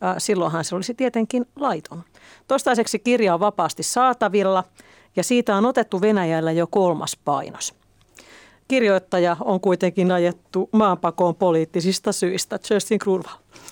Äh, 0.04 0.14
silloinhan 0.18 0.64
se 0.64 0.74
olisi 0.74 0.94
tietenkin 0.94 1.46
laiton. 1.56 2.02
Toistaiseksi 2.48 2.98
kirja 2.98 3.34
on 3.34 3.40
vapaasti 3.40 3.82
saatavilla– 3.82 4.64
ja 5.16 5.22
siitä 5.24 5.56
on 5.56 5.66
otettu 5.66 6.00
Venäjällä 6.00 6.52
jo 6.52 6.66
kolmas 6.66 7.16
painos. 7.24 7.74
Kirjoittaja 8.68 9.36
on 9.40 9.60
kuitenkin 9.60 10.10
ajettu 10.10 10.68
maanpakoon 10.72 11.34
poliittisista 11.34 12.12
syistä. 12.12 12.58
Justin 12.70 12.98
Krulva. 12.98 13.30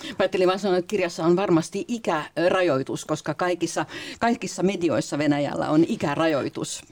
Mä 0.08 0.16
ajattelin 0.18 0.46
vaan 0.48 0.58
sanoa, 0.58 0.78
että 0.78 0.88
kirjassa 0.88 1.24
on 1.24 1.36
varmasti 1.36 1.84
ikärajoitus, 1.88 3.04
koska 3.04 3.34
kaikissa, 3.34 3.86
kaikissa 4.20 4.62
medioissa 4.62 5.18
Venäjällä 5.18 5.70
on 5.70 5.84
ikärajoitus. 5.88 6.82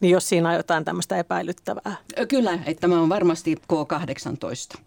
Niin 0.00 0.10
jos 0.10 0.28
siinä 0.28 0.48
on 0.48 0.54
jotain 0.54 0.84
tämmöistä 0.84 1.16
epäilyttävää. 1.16 1.96
Kyllä, 2.28 2.58
että 2.66 2.80
tämä 2.80 3.00
on 3.00 3.08
varmasti 3.08 3.56
K18. 3.72 4.80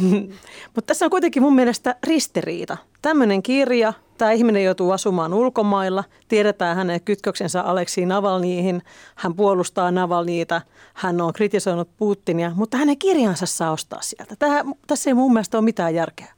Mutta 0.74 0.86
tässä 0.86 1.06
on 1.06 1.10
kuitenkin 1.10 1.42
mun 1.42 1.54
mielestä 1.54 1.96
ristiriita. 2.06 2.76
Tämmöinen 3.02 3.42
kirja, 3.42 3.92
tämä 4.18 4.32
ihminen 4.32 4.64
joutuu 4.64 4.90
asumaan 4.90 5.34
ulkomailla, 5.34 6.04
tiedetään 6.28 6.76
hänen 6.76 7.00
kytköksensä 7.00 7.62
Aleksiin 7.62 8.08
Navalniihin, 8.08 8.82
hän 9.14 9.34
puolustaa 9.34 9.90
Navalniita, 9.90 10.60
hän 10.94 11.20
on 11.20 11.32
kritisoinut 11.32 11.96
Putinia, 11.96 12.52
mutta 12.54 12.76
hänen 12.76 12.98
kirjansa 12.98 13.46
saa 13.46 13.72
ostaa 13.72 14.00
sieltä. 14.02 14.36
Tämä, 14.38 14.64
tässä 14.86 15.10
ei 15.10 15.14
mun 15.14 15.32
mielestä 15.32 15.58
ole 15.58 15.64
mitään 15.64 15.94
järkeä. 15.94 16.32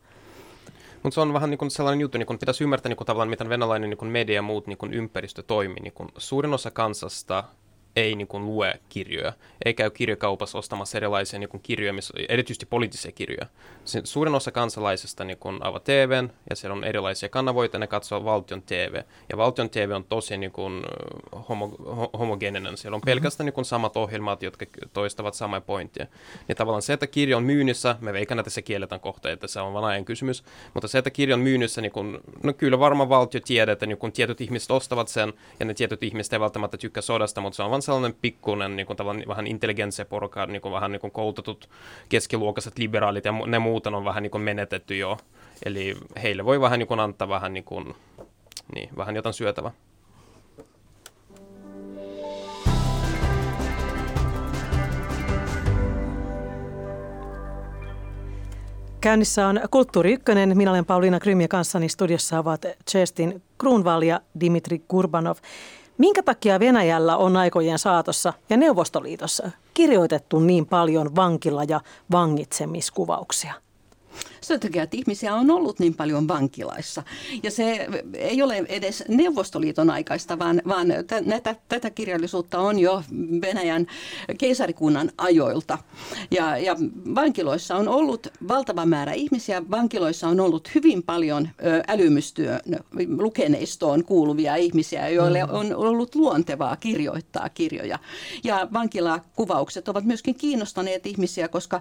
Mutta 1.03 1.15
se 1.15 1.21
on 1.21 1.33
vähän 1.33 1.51
niin 1.51 1.71
sellainen 1.71 2.01
juttu, 2.01 2.19
niin 2.19 2.27
kuin 2.27 2.39
pitäisi 2.39 2.65
ymmärtää 2.65 2.89
niin 2.89 2.97
kuin 2.97 3.07
tavallaan, 3.07 3.31
miten 3.31 3.49
venäläinen 3.49 3.91
niin 3.91 3.99
kuin 3.99 4.11
media 4.11 4.35
ja 4.35 4.43
muut 4.43 4.67
niin 4.67 4.79
kuin 4.79 4.95
ympäristö 4.95 5.43
toimii. 5.43 5.81
Niin 5.81 5.93
kuin 5.93 6.09
suurin 6.19 6.55
osa 6.55 6.71
kansasta 6.71 7.45
ei 7.97 8.17
niin 8.17 8.27
kuin, 8.27 8.47
lue 8.47 8.75
kirjoja, 8.89 9.33
ei 9.65 9.75
käy 9.75 9.91
kirjakaupassa 9.91 10.59
ostamassa 10.59 10.99
erilaisia 10.99 11.39
niin 11.39 11.49
kuin, 11.49 11.61
kirjoja, 11.63 11.93
missä, 11.93 12.15
erityisesti 12.29 12.67
poliittisia 12.67 13.13
kirjoja. 13.13 13.47
Se, 13.85 14.01
suurin 14.05 14.35
osa 14.35 14.51
kansalaisista 14.51 15.25
niin 15.25 15.39
kuin, 15.39 15.59
avaa 15.61 15.81
TVn, 15.81 16.31
ja 16.51 16.57
siellä 16.57 16.77
on 16.77 16.85
erilaisia 16.85 17.29
kanavoita, 17.29 17.79
ne 17.79 17.87
katsoo 17.87 18.25
valtion 18.25 18.63
TV. 18.63 19.03
Ja 19.31 19.37
valtion 19.37 19.71
TV 19.71 19.91
on 19.95 20.05
tosi 20.05 20.37
niin 20.37 20.53
kuin, 20.53 20.83
homo, 21.49 21.69
homogeeninen. 22.19 22.77
Siellä 22.77 22.95
on 22.95 23.01
mhm. 23.01 23.07
pelkästään 23.07 23.45
niin 23.45 23.55
kuin, 23.55 23.65
samat 23.65 23.97
ohjelmat, 23.97 24.43
jotka 24.43 24.67
toistavat 24.93 25.35
samaa 25.35 25.61
pointtia. 25.61 26.07
Niin 26.49 26.57
tavallaan 26.57 26.83
se, 26.83 26.93
että 26.93 27.07
kirja 27.07 27.37
on 27.37 27.45
myynnissä, 27.45 27.97
me 28.01 28.13
veikään, 28.13 28.39
että 28.39 28.51
se 28.51 28.63
kielletään 28.63 29.01
kohta, 29.01 29.31
että 29.31 29.47
se 29.47 29.61
on 29.61 29.75
vain 29.75 29.85
ajan 29.85 30.05
kysymys, 30.05 30.45
mutta 30.75 30.89
se, 30.89 30.99
että 30.99 31.11
kirja 31.11 31.35
on 31.35 31.41
myynnissä, 31.41 31.81
niin 31.81 31.93
kuin, 31.93 32.19
no 32.43 32.53
kyllä 32.53 32.79
varmaan 32.79 33.09
valtio 33.09 33.41
tiedät, 33.45 33.73
että 33.73 33.87
niin 33.87 33.99
kuin, 33.99 34.13
tietyt 34.13 34.41
ihmiset 34.41 34.71
ostavat 34.71 35.09
sen, 35.09 35.33
ja 35.61 35.67
ne 35.67 35.75
tietyt 35.75 36.03
ihmiset 36.03 36.33
ei 36.33 36.41
välttämättä 36.41 36.77
tykkää 36.77 37.01
sodasta, 37.01 37.41
mutta 37.41 37.57
se 37.57 37.63
on 37.63 37.71
vain 37.71 37.83
sellainen 37.85 38.15
pikkuinen 38.21 38.77
niin 38.77 38.87
kuin 38.87 38.97
vähän 39.29 39.47
intelligentse 39.47 40.05
porukka, 40.05 40.47
niin 40.47 40.63
kuin 40.63 40.73
vähän 40.73 40.93
niin 40.93 41.01
kuin 41.01 41.11
koulutetut 41.11 41.69
keskiluokaiset 42.09 42.79
liberaalit 42.79 43.25
ja 43.25 43.33
ne 43.47 43.59
muuten 43.59 43.95
on 43.95 44.05
vähän 44.05 44.23
niin 44.23 44.31
kuin 44.31 44.43
menetetty 44.43 44.97
jo. 44.97 45.19
Eli 45.65 45.97
heille 46.23 46.45
voi 46.45 46.61
vähän 46.61 46.79
niin 46.79 46.89
kuin 46.89 47.01
antaa 47.01 47.29
vähän, 47.29 47.55
niin 47.55 47.65
kuin, 47.65 47.95
niin, 48.75 48.89
vähän 48.97 49.17
jotain 49.17 49.35
syötävää. 49.35 49.73
Käynnissä 59.05 59.47
on 59.47 59.61
Kulttuuri 59.71 60.13
Ykkönen. 60.13 60.57
Minä 60.57 60.71
olen 60.71 60.85
Pauliina 60.85 61.21
Krym 61.21 61.41
ja 61.41 61.49
kanssani 61.49 61.89
studiossa 61.89 62.39
ovat 62.39 62.65
Chestin 62.91 63.43
Kruunval 63.59 64.03
ja 64.03 64.21
Dimitri 64.41 64.79
Kurbanov. 64.89 65.37
Minkä 65.99 66.23
takia 66.23 66.61
Venäjällä 66.61 67.17
on 67.17 67.37
aikojen 67.37 67.79
saatossa 67.79 68.33
ja 68.51 68.57
Neuvostoliitossa 68.57 69.51
kirjoitettu 69.75 70.41
niin 70.41 70.67
paljon 70.67 71.17
vankila- 71.17 71.65
ja 71.69 71.81
vangitsemiskuvauksia? 72.13 73.55
Sen 74.41 74.61
takia, 74.61 74.83
että 74.83 74.97
ihmisiä 74.97 75.35
on 75.35 75.51
ollut 75.51 75.79
niin 75.79 75.95
paljon 75.95 76.29
vankilaissa. 76.29 77.03
Ja 77.43 77.51
se 77.51 77.89
ei 78.15 78.43
ole 78.43 78.65
edes 78.69 79.05
Neuvostoliiton 79.09 79.91
aikaista, 79.91 80.39
vaan, 80.39 80.63
vaan 80.69 80.87
näitä, 81.25 81.57
tätä 81.69 81.91
kirjallisuutta 81.91 82.59
on 82.59 82.79
jo 82.79 83.03
Venäjän 83.41 83.87
keisarikunnan 84.39 85.11
ajoilta. 85.19 85.79
Ja, 86.31 86.59
ja 86.59 86.77
vankiloissa 87.15 87.77
on 87.77 87.89
ollut 87.89 88.27
valtava 88.49 88.87
määrä 88.87 89.13
ihmisiä. 89.13 89.63
Vankiloissa 89.71 90.29
on 90.29 90.41
ollut 90.41 90.75
hyvin 90.75 91.03
paljon 91.03 91.49
älymystyön 91.89 92.61
lukeneistoon 93.19 94.05
kuuluvia 94.05 94.57
ihmisiä, 94.57 95.09
joille 95.09 95.45
mm. 95.45 95.55
on 95.55 95.77
ollut 95.77 96.15
luontevaa 96.15 96.77
kirjoittaa 96.77 97.49
kirjoja. 97.49 97.99
Ja 98.45 98.69
vankilakuvaukset 98.73 99.89
ovat 99.89 100.05
myöskin 100.05 100.35
kiinnostaneet 100.35 101.07
ihmisiä, 101.07 101.49
koska 101.49 101.81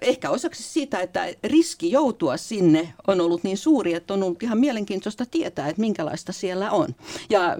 ehkä 0.00 0.30
osaksi 0.30 0.62
siitä, 0.62 1.00
että 1.00 1.26
riski 1.58 1.90
joutua 1.90 2.36
sinne 2.36 2.94
on 3.06 3.20
ollut 3.20 3.44
niin 3.44 3.58
suuri, 3.58 3.94
että 3.94 4.14
on 4.14 4.22
ollut 4.22 4.42
ihan 4.42 4.58
mielenkiintoista 4.58 5.26
tietää, 5.30 5.68
että 5.68 5.80
minkälaista 5.80 6.32
siellä 6.32 6.70
on. 6.70 6.88
Ja 7.30 7.56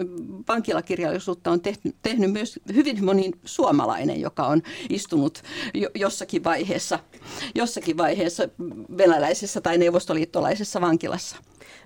vankilakirjallisuutta 0.47 1.51
on 1.51 1.61
tehty, 1.61 1.95
tehnyt 2.01 2.31
myös 2.31 2.59
hyvin 2.73 3.05
moni 3.05 3.31
suomalainen, 3.45 4.21
joka 4.21 4.47
on 4.47 4.61
istunut 4.89 5.41
jossakin 5.95 6.43
vaiheessa, 6.43 6.99
jossakin 7.55 7.97
vaiheessa 7.97 8.49
venäläisessä 8.97 9.61
tai 9.61 9.77
neuvostoliittolaisessa 9.77 10.81
vankilassa. 10.81 11.35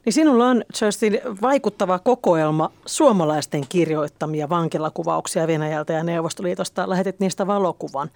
Niin 0.05 0.13
sinulla 0.13 0.47
on, 0.47 0.63
Justin, 0.81 1.21
vaikuttava 1.41 1.99
kokoelma 1.99 2.71
suomalaisten 2.85 3.65
kirjoittamia 3.69 4.49
vankilakuvauksia 4.49 5.47
Venäjältä 5.47 5.93
ja 5.93 6.03
Neuvostoliitosta. 6.03 6.89
Lähetit 6.89 7.19
niistä 7.19 7.47
valokuvan. 7.47 8.09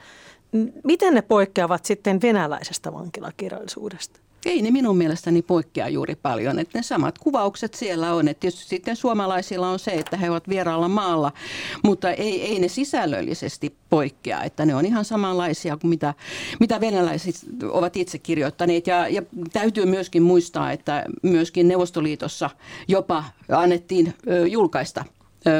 Miten 0.84 1.14
ne 1.14 1.22
poikkeavat 1.22 1.86
sitten 1.86 2.22
venäläisestä 2.22 2.94
vankilakirjallisuudesta? 2.94 4.20
Ei 4.46 4.62
ne 4.62 4.72
minun 4.72 4.98
mielestäni 4.98 5.42
poikkea 5.42 5.90
juuri 5.90 6.16
paljon. 6.16 6.60
Että 6.60 6.78
ne 6.78 6.84
samat 6.84 7.18
kuvaukset 7.18 7.74
siellä 7.74 8.14
on. 8.14 8.28
Että 8.28 8.42
tietysti 8.42 8.70
sitten 8.70 8.96
suomalaisilla 8.96 9.70
on 9.70 9.80
se, 9.80 9.92
että 9.92 10.18
he 10.18 10.30
ovat 10.30 10.50
vieraalla 10.50 10.88
maalla, 10.88 11.32
mutta 11.84 12.12
ei, 12.12 12.42
ei 12.42 12.60
ne 12.60 12.68
sisällöllisesti 12.68 13.76
poikkea. 13.90 14.44
Että 14.44 14.66
ne 14.66 14.76
on 14.76 14.86
ihan 14.86 15.06
samanlaisia 15.06 15.78
kuin 15.78 15.90
mitä, 15.90 16.14
mitä 16.60 16.82
venäläiset 16.82 17.36
ovat 17.72 17.98
itse 17.98 18.18
kirjoittaneet. 18.18 18.88
Ja, 18.88 19.08
ja 19.08 19.22
täytyy 19.54 19.86
myöskin 19.86 20.24
muistaa, 20.24 20.72
että 20.72 21.06
myöskin 21.24 21.68
Neuvostoliitossa 21.68 22.50
jopa 22.88 23.24
annettiin 23.50 24.14
julkaista 24.50 25.06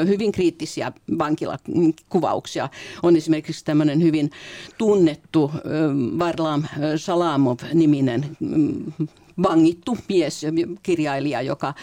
hyvin 0.06 0.32
kriittisiä 0.32 0.92
vankilakuvauksia. 1.18 2.68
On 3.02 3.16
esimerkiksi 3.16 3.64
tämmöinen 3.64 4.02
hyvin 4.02 4.30
tunnettu 4.78 5.50
Varlam 6.18 6.62
Salamov-niminen 6.96 8.36
mm, 8.40 8.92
vangittu 9.42 9.98
mies, 10.08 10.46
kirjailija, 10.82 11.42
joka, 11.42 11.74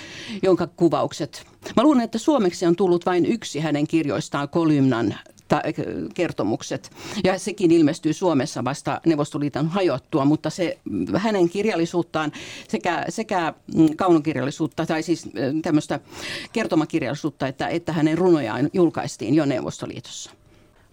jonka 0.44 0.68
kuvaukset. 0.68 1.46
Mä 1.76 1.84
luulen, 1.84 2.04
että 2.04 2.18
suomeksi 2.18 2.66
on 2.66 2.76
tullut 2.76 3.06
vain 3.06 3.26
yksi 3.26 3.60
hänen 3.60 3.88
kirjoistaan 3.88 4.50
kolymnan 4.50 5.16
kertomukset. 6.14 6.92
Ja 7.24 7.40
sekin 7.40 7.72
ilmestyy 7.72 8.14
Suomessa 8.14 8.64
vasta 8.64 9.02
Neuvostoliiton 9.06 9.68
hajottua, 9.68 10.26
mutta 10.26 10.50
se 10.50 10.78
hänen 11.18 11.50
kirjallisuuttaan 11.50 12.32
sekä, 12.68 13.06
sekä 13.10 13.54
kaunokirjallisuutta 13.96 14.86
tai 14.86 15.04
siis 15.04 15.30
tämmöistä 15.62 16.00
kertomakirjallisuutta, 16.54 17.48
että, 17.48 17.68
että 17.68 17.94
hänen 17.94 18.18
runojaan 18.18 18.70
julkaistiin 18.74 19.36
jo 19.36 19.46
Neuvostoliitossa. 19.46 20.32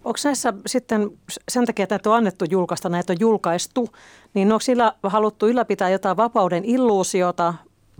Onko 0.03 0.19
näissä 0.23 0.53
sitten 0.65 1.11
sen 1.49 1.65
takia, 1.65 1.83
että 1.83 1.95
näitä 1.95 2.09
on 2.09 2.15
annettu 2.15 2.45
julkaista, 2.49 2.89
näitä 2.89 3.13
on 3.13 3.17
julkaistu, 3.19 3.89
niin 4.33 4.51
onko 4.51 4.61
sillä 4.61 4.93
haluttu 5.03 5.47
ylläpitää 5.47 5.89
jotain 5.89 6.17
vapauden 6.17 6.65
illuusiota 6.65 7.53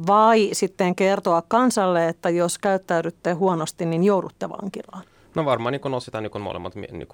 vai 0.07 0.49
sitten 0.53 0.95
kertoa 0.95 1.41
kansalle, 1.41 2.09
että 2.09 2.29
jos 2.29 2.57
käyttäydytte 2.57 3.33
huonosti, 3.33 3.85
niin 3.85 4.03
joudutte 4.03 4.49
vankilaan? 4.49 5.03
No 5.35 5.45
varmaan 5.45 5.71
niin 5.71 5.93
osittain 5.93 6.23
niin 6.23 6.41
molemmat 6.41 6.75
niin 6.75 7.07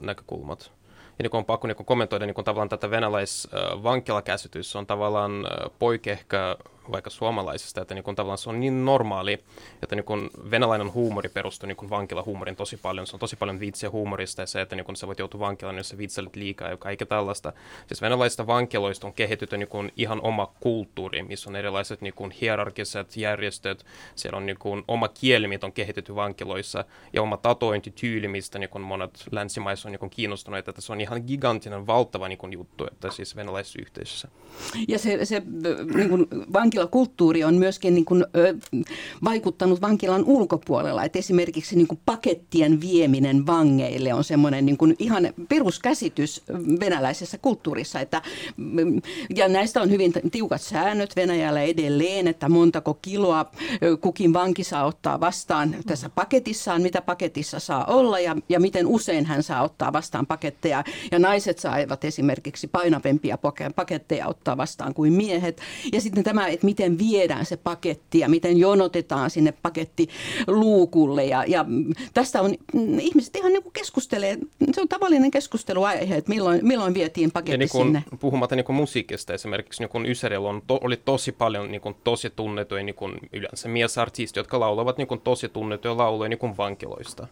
näkökulmat. 0.00 0.72
Ja 1.18 1.22
niin 1.22 1.36
on 1.36 1.44
pakko 1.44 1.66
niin 1.66 1.76
kommentoida 1.76 2.26
niin 2.26 2.44
tavallaan 2.44 2.68
tätä 2.68 2.90
venäläisvankilakäsitys 2.90 4.76
on 4.76 4.86
tavallaan 4.86 5.32
poikehkä 5.78 6.56
vaikka 6.92 7.10
suomalaisesta, 7.10 7.82
että 7.82 7.94
niin 7.94 8.04
kuin, 8.04 8.16
tavallaan 8.16 8.38
se 8.38 8.50
on 8.50 8.60
niin 8.60 8.84
normaali, 8.84 9.38
että 9.82 9.96
niin 9.96 10.04
kuin, 10.04 10.30
venäläinen 10.50 10.92
huumori 10.94 11.28
perustuu 11.28 11.66
niin 11.66 11.90
vankilahuumorin 11.90 12.56
tosi 12.56 12.76
paljon. 12.76 13.06
Se 13.06 13.16
on 13.16 13.20
tosi 13.20 13.36
paljon 13.36 13.60
vitsiä 13.60 13.90
huumorista 13.90 14.42
ja 14.42 14.46
se, 14.46 14.60
että 14.60 14.76
niin 14.76 14.84
kuin, 14.84 14.96
sä 14.96 15.06
voit 15.06 15.18
joutua 15.18 15.40
vankilaan, 15.40 15.76
jos 15.76 15.88
sä 15.88 15.98
vitsailet 15.98 16.36
liikaa 16.36 16.70
ja 16.70 16.76
kaikkea 16.76 17.06
tällaista. 17.06 17.52
Siis 17.86 18.02
venäläisistä 18.02 18.46
vankiloista 18.46 19.06
on 19.06 19.12
kehitetty 19.12 19.58
niin 19.58 19.68
kuin, 19.68 19.92
ihan 19.96 20.20
oma 20.22 20.52
kulttuuri, 20.60 21.22
missä 21.22 21.50
on 21.50 21.56
erilaiset 21.56 22.00
niin 22.00 22.14
kuin, 22.14 22.30
hierarkiset 22.30 23.16
järjestöt. 23.16 23.86
Siellä 24.14 24.36
on 24.36 24.46
niin 24.46 24.58
kuin, 24.58 24.84
oma 24.88 25.08
kieli, 25.08 25.48
mitä 25.48 25.66
on 25.66 25.72
kehitetty 25.72 26.14
vankiloissa 26.14 26.84
ja 27.12 27.22
oma 27.22 27.36
tatointityyli, 27.36 28.28
mistä 28.28 28.58
niin 28.58 28.70
kuin, 28.70 28.82
monet 28.82 29.24
länsimaissa 29.30 29.88
on 29.88 29.92
niin 29.92 30.00
kuin, 30.00 30.10
kiinnostuneet. 30.10 30.68
Että 30.68 30.80
se 30.80 30.92
on 30.92 31.00
ihan 31.00 31.22
gigantinen, 31.26 31.86
valtava 31.86 32.28
niin 32.28 32.38
kuin, 32.38 32.52
juttu, 32.52 32.86
että 32.86 33.10
siis 33.10 33.36
venäläisessä 33.36 33.78
yhteisössä. 33.82 34.28
Ja 34.88 34.98
se, 34.98 35.24
se 35.24 35.42
niin 35.94 36.08
kuin, 36.08 36.26
vankilakulttuuri 36.74 37.44
on 37.44 37.54
myöskin 37.54 37.94
niin 37.94 38.04
kuin, 38.04 38.24
ö, 38.36 38.54
vaikuttanut 39.24 39.80
vankilan 39.80 40.24
ulkopuolella. 40.24 41.04
Et 41.04 41.16
esimerkiksi 41.16 41.76
niin 41.76 41.86
kuin 41.86 42.00
pakettien 42.06 42.80
vieminen 42.80 43.46
vangeille 43.46 44.14
on 44.14 44.24
semmoinen 44.24 44.66
niin 44.66 44.96
ihan 44.98 45.28
peruskäsitys 45.48 46.42
venäläisessä 46.80 47.38
kulttuurissa. 47.38 48.00
Että, 48.00 48.22
mm, 48.56 49.00
ja 49.36 49.48
näistä 49.48 49.80
on 49.82 49.90
hyvin 49.90 50.12
tiukat 50.32 50.62
säännöt 50.62 51.16
Venäjällä 51.16 51.62
edelleen, 51.62 52.28
että 52.28 52.48
montako 52.48 52.94
kiloa 53.02 53.50
kukin 54.00 54.32
vanki 54.32 54.64
saa 54.64 54.84
ottaa 54.84 55.20
vastaan 55.20 55.76
tässä 55.86 56.08
paketissaan, 56.08 56.82
mitä 56.82 57.02
paketissa 57.02 57.58
saa 57.58 57.84
olla 57.84 58.20
ja, 58.20 58.36
ja 58.48 58.60
miten 58.60 58.86
usein 58.86 59.26
hän 59.26 59.42
saa 59.42 59.62
ottaa 59.62 59.92
vastaan 59.92 60.26
paketteja. 60.26 60.84
Ja 61.12 61.18
naiset 61.18 61.58
saavat 61.58 62.04
esimerkiksi 62.04 62.66
painavempia 62.66 63.38
paketteja 63.76 64.28
ottaa 64.28 64.56
vastaan 64.56 64.94
kuin 64.94 65.12
miehet. 65.12 65.60
Ja 65.92 66.00
sitten 66.00 66.24
tämä, 66.24 66.48
että 66.48 66.63
miten 66.64 66.98
viedään 66.98 67.46
se 67.46 67.56
paketti 67.56 68.18
ja 68.18 68.28
miten 68.28 68.58
jonotetaan 68.58 69.30
sinne 69.30 69.54
pakettiluukulle. 69.62 71.24
Ja, 71.24 71.44
ja 71.46 71.64
tästä 72.14 72.42
on 72.42 72.54
ihmiset 73.00 73.36
ihan 73.36 73.52
niin 73.52 73.62
kuin 73.62 73.72
keskustelee, 73.72 74.38
se 74.72 74.80
on 74.80 74.88
tavallinen 74.88 75.30
keskusteluaihe, 75.30 76.16
että 76.16 76.28
milloin, 76.28 76.60
milloin 76.62 76.94
vietiin 76.94 77.32
paketti 77.32 77.58
niin 77.58 77.68
kuin, 77.68 77.86
sinne. 77.86 78.04
Puhumatta 78.20 78.56
niin 78.56 78.64
kuin 78.64 78.76
musiikista 78.76 79.34
esimerkiksi, 79.34 79.82
niin 79.82 79.90
kuin 79.90 80.06
Ysärillä 80.06 80.48
on 80.48 80.62
to, 80.66 80.80
oli 80.82 80.96
tosi 80.96 81.32
paljon 81.32 81.70
niin 81.70 81.80
kuin, 81.80 81.94
tosi 82.04 82.30
tunnettuja 82.30 82.82
niin 82.82 82.94
kuin, 82.94 83.14
yleensä 83.32 83.68
miesartisteja, 83.68 84.40
jotka 84.40 84.60
laulavat 84.60 84.98
niin 84.98 85.08
kuin, 85.08 85.20
tosi 85.20 85.48
tunnettuja 85.48 85.96
lauluja 85.96 86.28
niin 86.28 86.38
kuin 86.38 86.56
vankiloista. 86.56 87.26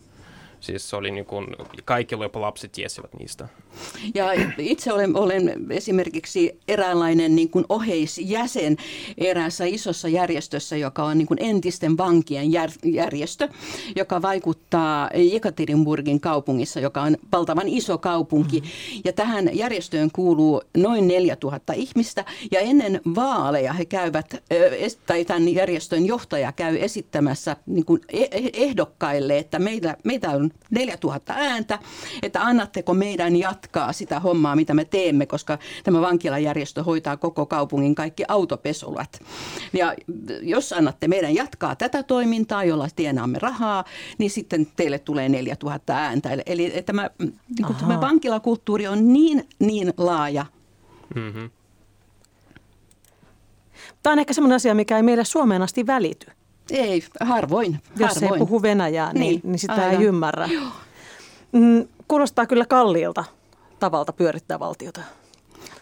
Siis 0.62 0.90
se 0.90 0.96
oli 0.96 1.11
niin 1.11 1.25
kuin, 1.25 1.46
kaikilla 1.85 2.25
jopa 2.25 2.40
lapset 2.40 2.72
tiesivät 2.72 3.11
niistä. 3.18 3.48
Ja 4.14 4.27
itse 4.59 4.92
olen, 4.92 5.16
olen 5.16 5.53
esimerkiksi 5.70 6.61
eräänlainen 6.68 7.37
niin 7.37 7.51
kuin 7.51 7.64
oheisjäsen 7.68 8.77
eräässä 9.18 9.64
isossa 9.64 10.09
järjestössä, 10.09 10.77
joka 10.77 11.05
on 11.05 11.18
niin 11.18 11.27
kuin 11.27 11.42
entisten 11.42 11.98
vankien 11.98 12.53
jär, 12.53 12.70
järjestö, 12.85 13.48
joka 13.96 14.22
vaikuttaa 14.22 15.11
Jekaterinburgin 15.14 16.20
kaupungissa, 16.20 16.81
joka 16.81 17.03
on 17.03 17.16
valtavan 17.33 17.68
iso 17.68 17.98
kaupunki. 17.98 18.61
Mm-hmm. 18.61 19.01
Ja 19.05 19.12
tähän 19.12 19.51
järjestöön 19.53 20.11
kuuluu 20.12 20.62
noin 20.77 21.09
4000 21.09 21.72
ihmistä 21.72 22.25
ja 22.51 22.61
ennen 22.61 23.01
vaaleja 23.14 23.72
he 23.72 23.85
käyvät, 23.85 24.42
tai 25.07 25.25
tämän 25.25 25.55
järjestön 25.55 26.07
johtaja 26.07 26.53
käy 26.53 26.77
esittämässä 26.81 27.57
niin 27.66 27.85
kuin 27.85 28.01
e-, 28.12 28.51
ehdokkaille, 28.53 29.38
että 29.38 29.59
meitä, 29.59 29.96
meitä 30.05 30.31
on 30.31 30.52
4000 30.71 31.35
ääntä, 31.37 31.79
että 32.23 32.43
annatteko 32.43 32.95
meidän 32.95 33.37
jatkaa 33.37 33.93
sitä 33.93 34.21
hommaa, 34.21 34.57
mitä 34.57 34.75
me 34.75 34.85
teemme, 34.85 35.27
koska 35.27 35.59
tämä 35.85 36.01
vankilajärjestö 36.01 36.83
hoitaa 36.83 37.17
koko 37.17 37.47
kaupungin 37.47 37.95
kaikki 37.95 38.25
autopesulat. 38.29 39.21
Ja 39.73 39.95
jos 40.43 40.73
annatte 40.73 41.09
meidän 41.09 41.35
jatkaa 41.35 41.77
tätä 41.77 42.03
toimintaa, 42.03 42.65
jolla 42.65 42.88
tienaamme 42.97 43.38
rahaa, 43.38 43.85
niin 44.19 44.31
sitten 44.31 44.67
teille 44.77 44.99
tulee 44.99 45.29
4000 45.29 45.97
ääntä. 45.97 46.29
Eli, 46.47 46.83
tämä, 46.87 47.11
niin 47.19 47.67
kuin 47.67 47.77
tämä 47.77 48.01
vankilakulttuuri 48.01 48.87
on 48.87 49.12
niin, 49.12 49.49
niin 49.59 49.93
laaja. 49.97 50.47
Mm-hmm. 51.15 51.51
Tämä 54.03 54.12
on 54.12 54.19
ehkä 54.19 54.33
sellainen 54.33 54.57
asia, 54.57 54.75
mikä 54.75 54.97
ei 54.97 55.03
meille 55.03 55.25
Suomeen 55.25 55.62
asti 55.62 55.87
välity. 55.87 56.27
Ei, 56.73 57.05
harvoin. 57.21 57.81
Jos 57.99 58.15
harvoin. 58.15 58.33
ei 58.41 58.47
puhu 58.47 58.63
venäjää, 58.63 59.13
niin, 59.13 59.21
niin, 59.21 59.41
niin 59.45 59.59
sitä 59.59 59.75
aivan. 59.75 59.91
ei 59.91 60.05
ymmärrä. 60.07 60.49
Mm, 61.53 61.89
kuulostaa 62.09 62.47
kyllä 62.47 62.67
kalliilta 62.67 63.25
tavalta 63.81 64.13
pyörittää 64.13 64.59
valtiota. 64.59 65.01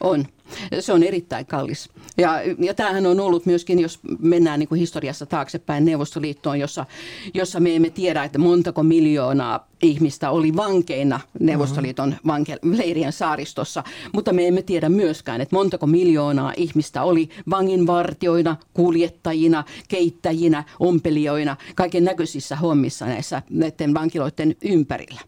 On. 0.01 0.27
Se 0.81 0.93
on 0.93 1.03
erittäin 1.03 1.47
kallis. 1.47 1.89
Ja, 2.19 2.41
ja 2.59 2.75
tämähän 2.75 3.07
on 3.07 3.21
ollut 3.21 3.47
myöskin, 3.47 3.79
jos 3.79 4.01
mennään 4.19 4.59
niin 4.61 4.69
kuin 4.69 4.79
historiassa 4.79 5.27
taaksepäin 5.27 5.85
Neuvostoliittoon, 5.85 6.61
jossa, 6.61 6.87
jossa 7.35 7.61
me 7.61 7.77
emme 7.77 7.91
tiedä, 7.91 8.25
että 8.25 8.39
montako 8.39 8.83
miljoonaa 8.83 9.71
ihmistä 9.83 10.31
oli 10.31 10.57
vankeina 10.57 11.21
Neuvostoliiton 11.41 12.15
vanke- 12.27 12.59
leirien 12.63 13.13
saaristossa, 13.13 13.85
mutta 14.13 14.33
me 14.33 14.49
emme 14.49 14.63
tiedä 14.63 14.89
myöskään, 14.89 15.41
että 15.41 15.57
montako 15.57 15.87
miljoonaa 15.87 16.53
ihmistä 16.57 17.03
oli 17.03 17.29
vanginvartioina, 17.51 18.57
kuljettajina, 18.75 19.65
keittäjinä, 19.89 20.65
ompelijoina, 20.81 21.57
kaiken 21.75 22.05
näköisissä 22.05 22.57
hommissa 22.57 23.07
näissä 23.07 23.43
näiden 23.51 23.95
vankiloiden 23.95 24.57
ympärillä. 24.63 25.21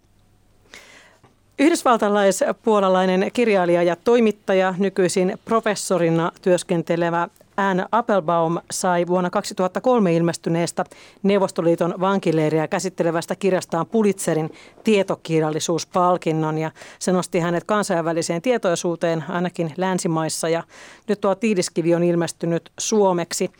Yhdysvaltalais-puolalainen 1.62 3.31
kirjailija 3.33 3.83
ja 3.83 3.96
toimittaja, 3.96 4.75
nykyisin 4.79 5.38
professorina 5.44 6.33
työskentelevä 6.42 7.29
Anne 7.57 7.87
Applebaum 7.92 8.59
sai 8.70 9.07
vuonna 9.07 9.31
2003 9.31 10.16
ilmestyneestä 10.16 10.85
Neuvostoliiton 11.22 11.94
vankileiriä 12.01 12.68
käsittelevästä 12.68 13.37
kirjastaan 13.37 13.87
Pulitzerin 13.87 14.53
tietokirjallisuuspalkinnon 14.85 16.59
ja 16.59 16.70
se 16.98 17.12
nosti 17.12 17.40
hänet 17.40 17.64
kansainväliseen 17.64 18.42
tietoisuuteen 18.42 19.25
ainakin 19.29 19.75
länsimaissa 19.77 20.48
ja 20.48 20.62
nyt 21.09 21.20
tuo 21.20 21.35
tiiliskivi 21.35 21.94
on 21.94 22.03
ilmestynyt 22.03 22.72
suomeksi. 22.79 23.51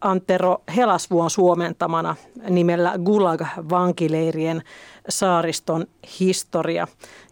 Antero 0.00 0.58
Helasvuon 0.76 1.30
suomentamana 1.30 2.16
nimellä 2.50 2.92
Gulag-vankileirien 3.04 4.62
saariston 5.08 5.86
historia. 6.20 6.86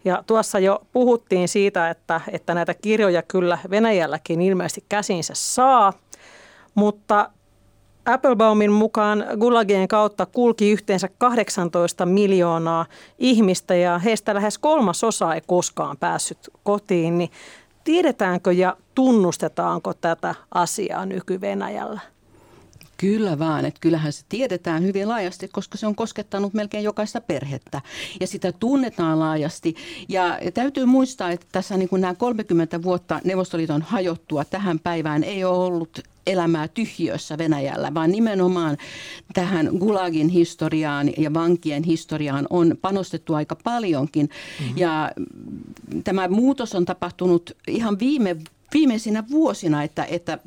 Ja 0.05 0.23
tuossa 0.27 0.59
jo 0.59 0.81
puhuttiin 0.91 1.47
siitä, 1.47 1.89
että, 1.89 2.21
että 2.31 2.53
näitä 2.53 2.73
kirjoja 2.73 3.21
kyllä 3.21 3.57
Venäjälläkin 3.69 4.41
ilmeisesti 4.41 4.85
käsinsä 4.89 5.33
saa, 5.35 5.93
mutta 6.75 7.29
Applebaumin 8.05 8.71
mukaan 8.71 9.25
Gulagien 9.39 9.87
kautta 9.87 10.25
kulki 10.25 10.71
yhteensä 10.71 11.09
18 11.17 12.05
miljoonaa 12.05 12.85
ihmistä 13.19 13.75
ja 13.75 13.99
heistä 13.99 14.33
lähes 14.33 14.57
kolmasosa 14.57 15.33
ei 15.33 15.41
koskaan 15.47 15.97
päässyt 15.97 16.49
kotiin. 16.63 17.17
Niin 17.17 17.31
tiedetäänkö 17.83 18.51
ja 18.51 18.77
tunnustetaanko 18.95 19.93
tätä 19.93 20.35
asiaa 20.53 21.05
nyky-Venäjällä? 21.05 22.12
Kyllä 23.03 23.39
vaan, 23.39 23.65
että 23.65 23.79
kyllähän 23.81 24.13
se 24.13 24.25
tiedetään 24.29 24.83
hyvin 24.83 25.09
laajasti, 25.09 25.47
koska 25.47 25.77
se 25.77 25.87
on 25.87 25.95
koskettanut 25.95 26.53
melkein 26.53 26.83
jokaista 26.83 27.21
perhettä 27.21 27.81
ja 28.19 28.27
sitä 28.27 28.51
tunnetaan 28.51 29.19
laajasti. 29.19 29.75
Ja 30.09 30.39
täytyy 30.53 30.85
muistaa, 30.85 31.31
että 31.31 31.45
tässä 31.51 31.77
niin 31.77 31.89
kuin 31.89 32.01
nämä 32.01 32.15
30 32.15 32.83
vuotta 32.83 33.19
Neuvostoliiton 33.23 33.81
hajottua 33.81 34.45
tähän 34.45 34.79
päivään 34.79 35.23
ei 35.23 35.43
ole 35.43 35.65
ollut 35.65 35.99
elämää 36.27 36.67
tyhjössä 36.67 37.37
Venäjällä, 37.37 37.93
vaan 37.93 38.11
nimenomaan 38.11 38.77
tähän 39.33 39.69
Gulagin 39.77 40.29
historiaan 40.29 41.09
ja 41.17 41.33
vankien 41.33 41.83
historiaan 41.83 42.47
on 42.49 42.75
panostettu 42.81 43.33
aika 43.33 43.55
paljonkin. 43.55 44.29
Mm-hmm. 44.59 44.77
Ja 44.77 45.11
tämä 46.03 46.27
muutos 46.27 46.75
on 46.75 46.85
tapahtunut 46.85 47.51
ihan 47.67 47.99
viime 47.99 48.37
viimeisinä 48.73 49.23
vuosina, 49.31 49.83
että, 49.83 50.05
että 50.09 50.39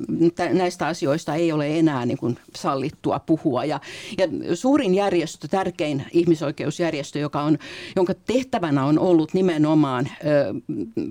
näistä 0.53 0.87
asioista 0.87 1.35
ei 1.35 1.51
ole 1.51 1.79
enää 1.79 2.05
niin 2.05 2.17
kuin 2.17 2.37
sallittua 2.55 3.19
puhua. 3.19 3.65
Ja, 3.65 3.79
ja 4.17 4.55
suurin 4.55 4.95
järjestö, 4.95 5.47
tärkein 5.47 6.05
ihmisoikeusjärjestö, 6.11 7.19
joka 7.19 7.41
on, 7.41 7.57
jonka 7.95 8.13
tehtävänä 8.13 8.85
on 8.85 8.99
ollut 8.99 9.33
nimenomaan 9.33 10.07
ö, 10.25 10.53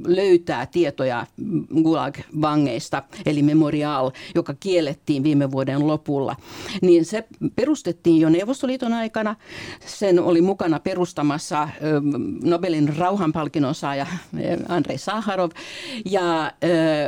löytää 0.07 0.67
tietoja 0.67 1.27
Gulag-vangeista, 1.75 3.03
eli 3.27 3.43
Memorial, 3.43 4.11
joka 4.35 4.55
kiellettiin 4.61 5.23
viime 5.23 5.51
vuoden 5.51 5.87
lopulla, 5.87 6.37
niin 6.83 7.05
se 7.05 7.25
perustettiin 7.57 8.21
jo 8.21 8.29
Neuvostoliiton 8.29 8.93
aikana. 8.93 9.37
Sen 9.87 10.21
oli 10.21 10.41
mukana 10.41 10.81
perustamassa 10.81 11.63
ö, 11.63 12.01
Nobelin 12.45 12.97
rauhanpalkinnon 12.97 13.75
saaja 13.75 14.07
Andrei 14.69 14.99
Saharov. 14.99 15.51
Ja 16.05 16.53
ö, 16.65 17.06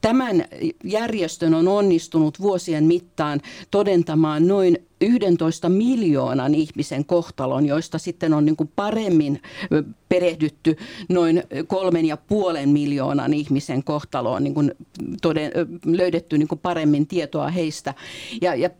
tämän 0.00 0.44
järjestön 0.84 1.54
on 1.54 1.68
onnistunut 1.68 2.40
vuosien 2.40 2.84
mittaan 2.84 3.40
todentamaan 3.70 4.48
noin 4.48 4.78
11 5.00 5.68
miljoonan 5.68 6.54
ihmisen 6.54 7.04
kohtalon, 7.04 7.66
joista 7.66 7.98
sitten 7.98 8.34
on 8.34 8.44
niin 8.44 8.56
paremmin 8.76 9.42
perehdytty 10.08 10.76
noin 11.08 11.42
kolmen 11.66 12.06
ja 12.06 12.16
puolen 12.16 12.68
miljoonan 12.68 13.34
ihmisen 13.34 13.84
kohtaloon, 13.84 14.44
niin 14.44 14.54
kuin 14.54 14.72
toden, 15.22 15.52
löydetty 15.84 16.38
niin 16.38 16.48
kuin 16.48 16.58
paremmin 16.58 17.06
tietoa 17.06 17.48
heistä. 17.48 17.94
Ja, 18.40 18.54
ja 18.54 18.70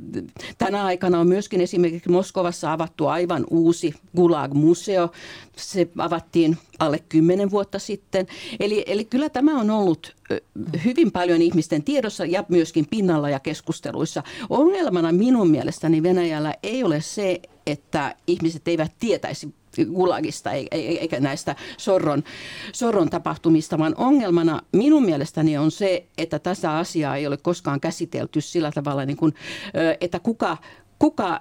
tänä 0.58 0.84
aikana 0.84 1.20
on 1.20 1.28
myöskin 1.28 1.60
esimerkiksi 1.60 2.10
Moskovassa 2.10 2.72
avattu 2.72 3.06
aivan 3.06 3.44
uusi 3.50 3.94
Gulag-museo. 4.16 5.10
Se 5.56 5.88
avattiin 5.98 6.58
alle 6.78 6.98
kymmenen 7.08 7.50
vuotta 7.50 7.78
sitten. 7.78 8.26
Eli, 8.60 8.84
eli 8.86 9.04
kyllä 9.04 9.28
tämä 9.28 9.60
on 9.60 9.70
ollut 9.70 10.16
hyvin 10.84 11.12
paljon 11.12 11.42
ihmisten 11.42 11.82
tiedossa 11.82 12.24
ja 12.24 12.44
myöskin 12.48 12.86
pinnalla 12.90 13.30
ja 13.30 13.40
keskusteluissa. 13.40 14.22
Ongelmana 14.50 15.12
minun 15.12 15.50
mielestäni 15.50 16.02
Venäjällä 16.02 16.54
ei 16.62 16.84
ole 16.84 17.00
se, 17.00 17.40
että 17.66 18.14
ihmiset 18.26 18.68
eivät 18.68 18.92
tietäisi 18.98 19.54
Gulagista 19.94 20.50
eikä 20.70 21.20
näistä 21.20 21.56
Sorron, 21.76 22.24
Sorron 22.72 23.10
tapahtumista, 23.10 23.78
vaan 23.78 23.94
ongelmana 23.96 24.62
minun 24.72 25.04
mielestäni 25.04 25.58
on 25.58 25.70
se, 25.70 26.06
että 26.18 26.38
tässä 26.38 26.76
asiaa 26.76 27.16
ei 27.16 27.26
ole 27.26 27.36
koskaan 27.36 27.80
käsitelty 27.80 28.40
sillä 28.40 28.70
tavalla, 28.72 29.04
niin 29.04 29.16
kuin, 29.16 29.34
että 30.00 30.18
kuka, 30.18 30.56
kuka 30.98 31.40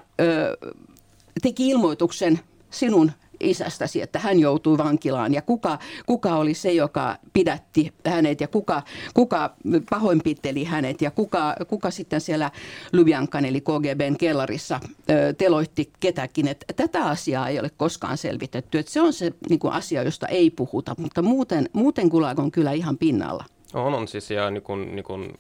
teki 1.42 1.70
ilmoituksen 1.70 2.40
sinun 2.70 3.12
isästäsi, 3.40 4.02
että 4.02 4.20
hän 4.20 4.40
joutui 4.40 4.78
vankilaan 4.78 5.34
ja 5.34 5.42
kuka, 5.42 5.80
kuka 6.06 6.36
oli 6.36 6.54
se, 6.54 6.72
joka 6.72 7.18
pidätti 7.34 7.94
hänet 8.08 8.42
ja 8.42 8.48
kuka, 8.48 8.84
kuka 9.14 9.56
pahoinpitteli 9.90 10.64
hänet 10.64 11.02
ja 11.02 11.12
kuka, 11.12 11.56
kuka 11.68 11.92
sitten 11.92 12.22
siellä 12.22 12.52
Lubjankan 12.94 13.46
eli 13.46 13.62
KGBn 13.62 14.16
kellarissa 14.18 14.80
ö, 15.10 15.34
teloitti 15.34 15.92
ketäkin. 16.00 16.48
Et 16.48 16.66
tätä 16.76 17.06
asiaa 17.06 17.50
ei 17.50 17.60
ole 17.60 17.70
koskaan 17.78 18.18
selvitetty. 18.18 18.78
Et 18.78 18.88
se 18.88 19.02
on 19.02 19.14
se 19.14 19.32
niin 19.50 19.60
kuin 19.60 19.74
asia, 19.74 20.04
josta 20.04 20.28
ei 20.28 20.50
puhuta, 20.50 20.96
mutta 20.98 21.22
muuten, 21.22 21.70
muuten 21.74 22.08
Gulag 22.08 22.40
on 22.40 22.52
kyllä 22.52 22.72
ihan 22.72 22.98
pinnalla. 22.98 23.46
On, 23.76 23.94
on 23.94 24.08
siis, 24.08 24.32
ja 24.32 24.52
niin 24.52 24.64
kuin, 24.64 24.96
niin 24.96 25.04
kuin 25.04 25.34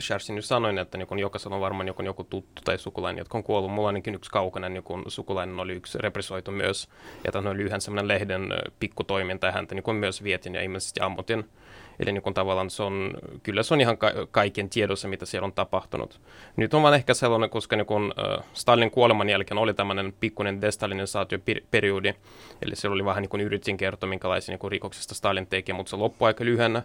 Shersin 0.00 0.34
nyt 0.34 0.44
sanoin, 0.44 0.78
että 0.78 0.98
niin 0.98 1.18
jokaisella 1.18 1.56
on 1.56 1.60
varmaan 1.60 1.86
joku, 1.86 2.02
joku 2.02 2.24
tuttu 2.24 2.62
tai 2.64 2.78
sukulainen, 2.78 3.18
jotka 3.18 3.38
on 3.38 3.44
kuollut. 3.44 3.72
Mulla 3.72 3.88
ainakin 3.88 4.14
yksi 4.14 4.30
kaukainen 4.30 4.74
niin 4.74 4.84
sukulainen 5.06 5.60
oli 5.60 5.72
yksi 5.72 5.98
represoitu 5.98 6.50
myös, 6.50 6.88
ja 7.24 7.32
tämän 7.32 7.52
oli 7.52 7.62
yhden 7.62 7.80
semmoinen 7.80 8.08
lehden 8.08 8.48
pikkutoiminta, 8.80 9.52
häntä 9.52 9.74
niin 9.74 9.96
myös 9.96 10.22
vietin 10.22 10.54
ja 10.54 10.62
ilmeisesti 10.62 11.00
ammutin. 11.00 11.44
Eli 12.00 12.12
niin 12.12 12.34
tavallaan 12.34 12.70
se 12.70 12.82
on, 12.82 13.14
kyllä 13.42 13.62
se 13.62 13.74
on 13.74 13.80
ihan 13.80 13.98
ka- 13.98 14.12
kaiken 14.30 14.70
tiedossa, 14.70 15.08
mitä 15.08 15.26
siellä 15.26 15.46
on 15.46 15.52
tapahtunut. 15.52 16.20
Nyt 16.56 16.74
on 16.74 16.82
vaan 16.82 16.94
ehkä 16.94 17.14
sellainen, 17.14 17.50
koska 17.50 17.76
niin 17.76 17.86
kuin, 17.86 18.12
äh, 18.18 18.44
Stalin 18.52 18.90
kuoleman 18.90 19.28
jälkeen 19.28 19.58
oli 19.58 19.74
tämmöinen 19.74 20.14
pikkuinen 20.20 20.60
destalinisaatioperiodi, 20.60 22.14
eli 22.62 22.76
se 22.76 22.88
oli 22.88 23.04
vähän 23.04 23.22
niin 23.22 23.30
kuin 23.30 23.40
yritin 23.40 23.76
kertoa, 23.76 24.08
minkälaisia 24.08 24.56
niin 24.62 24.72
rikoksista 24.72 25.14
Stalin 25.14 25.46
teki, 25.46 25.72
mutta 25.72 25.90
se 25.90 25.96
loppui 25.96 26.26
aika 26.26 26.44
lyhyenä. 26.44 26.82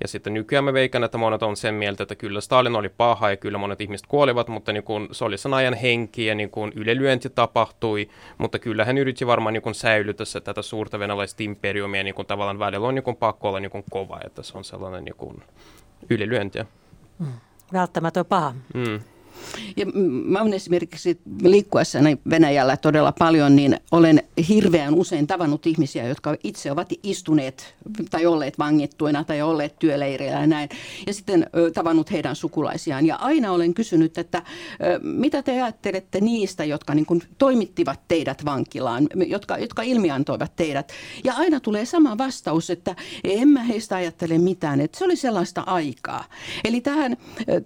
Ja 0.00 0.08
sitten 0.08 0.34
nykyään 0.34 0.64
mä 0.64 0.72
veikän, 0.72 1.04
että 1.04 1.18
monet 1.18 1.42
on 1.42 1.56
sen 1.56 1.74
mieltä, 1.74 2.02
että 2.02 2.14
kyllä 2.14 2.40
Stalin 2.40 2.76
oli 2.76 2.88
paha 2.88 3.30
ja 3.30 3.36
kyllä 3.36 3.58
monet 3.58 3.80
ihmiset 3.80 4.06
kuolivat, 4.06 4.48
mutta 4.48 4.72
niin 4.72 4.82
kuin, 4.82 5.08
se 5.12 5.24
oli 5.24 5.38
sen 5.38 5.54
ajan 5.54 5.74
henki 5.74 6.26
ja 6.26 6.34
niin 6.34 6.50
kuin, 6.50 6.72
ylilyönti 6.76 7.30
tapahtui, 7.30 8.08
mutta 8.38 8.58
kyllä 8.58 8.84
hän 8.84 8.98
yritti 8.98 9.26
varmaan 9.26 9.52
niin 9.52 9.62
kuin, 9.62 9.74
säilytä 9.74 10.24
se, 10.24 10.40
tätä 10.40 10.62
suurta 10.62 10.98
venäläistä 10.98 11.42
imperiumia 11.42 12.04
niin 12.04 12.14
kuin, 12.14 12.26
tavallaan 12.26 12.58
välillä 12.58 12.88
on 12.88 12.94
niin 12.94 13.02
kuin, 13.02 13.16
pakko 13.16 13.48
olla 13.48 13.60
niin 13.60 13.70
kuin, 13.70 13.84
kova, 13.90 14.20
että 14.24 14.42
se 14.42 14.58
on 14.58 14.64
sellainen 14.64 15.04
niin 15.04 15.16
kuin, 15.16 15.42
ylilyöntiä. 16.10 16.66
Mm. 17.18 17.26
Välttämätön 17.72 18.26
paha. 18.26 18.54
Mm. 18.74 19.00
Ja 19.76 19.86
mä 20.24 20.40
olen 20.40 20.52
esimerkiksi 20.52 21.20
liikkuessani 21.42 22.18
Venäjällä 22.30 22.76
todella 22.76 23.12
paljon, 23.18 23.56
niin 23.56 23.76
olen 23.92 24.22
hirveän 24.48 24.94
usein 24.94 25.26
tavannut 25.26 25.66
ihmisiä, 25.66 26.08
jotka 26.08 26.36
itse 26.44 26.72
ovat 26.72 26.88
istuneet 27.02 27.74
tai 28.10 28.26
olleet 28.26 28.58
vangittuina 28.58 29.24
tai 29.24 29.42
olleet 29.42 29.78
työleireillä 29.78 30.40
ja 30.40 30.46
näin. 30.46 30.68
Ja 31.06 31.14
sitten 31.14 31.46
tavannut 31.74 32.10
heidän 32.10 32.36
sukulaisiaan. 32.36 33.06
Ja 33.06 33.16
aina 33.16 33.52
olen 33.52 33.74
kysynyt, 33.74 34.18
että 34.18 34.42
mitä 35.02 35.42
te 35.42 35.52
ajattelette 35.52 36.20
niistä, 36.20 36.64
jotka 36.64 36.94
niin 36.94 37.06
kuin, 37.06 37.22
toimittivat 37.38 38.00
teidät 38.08 38.44
vankilaan, 38.44 39.08
jotka, 39.26 39.58
jotka 39.58 39.82
ilmiantoivat 39.82 40.56
teidät. 40.56 40.92
Ja 41.24 41.34
aina 41.36 41.60
tulee 41.60 41.84
sama 41.84 42.18
vastaus, 42.18 42.70
että 42.70 42.96
en 43.24 43.48
mä 43.48 43.62
heistä 43.62 43.96
ajattele 43.96 44.38
mitään, 44.38 44.80
että 44.80 44.98
se 44.98 45.04
oli 45.04 45.16
sellaista 45.16 45.60
aikaa. 45.60 46.24
Eli 46.64 46.80
tähän, 46.80 47.16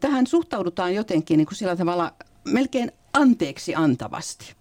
tähän 0.00 0.26
suhtaudutaan 0.26 0.94
jotenkin 0.94 1.38
niin 1.38 1.46
kuin 1.46 1.56
sillä 1.60 1.76
tavalla 1.76 2.12
melkein 2.44 2.92
anteeksi 3.12 3.74
antavasti. 3.74 4.54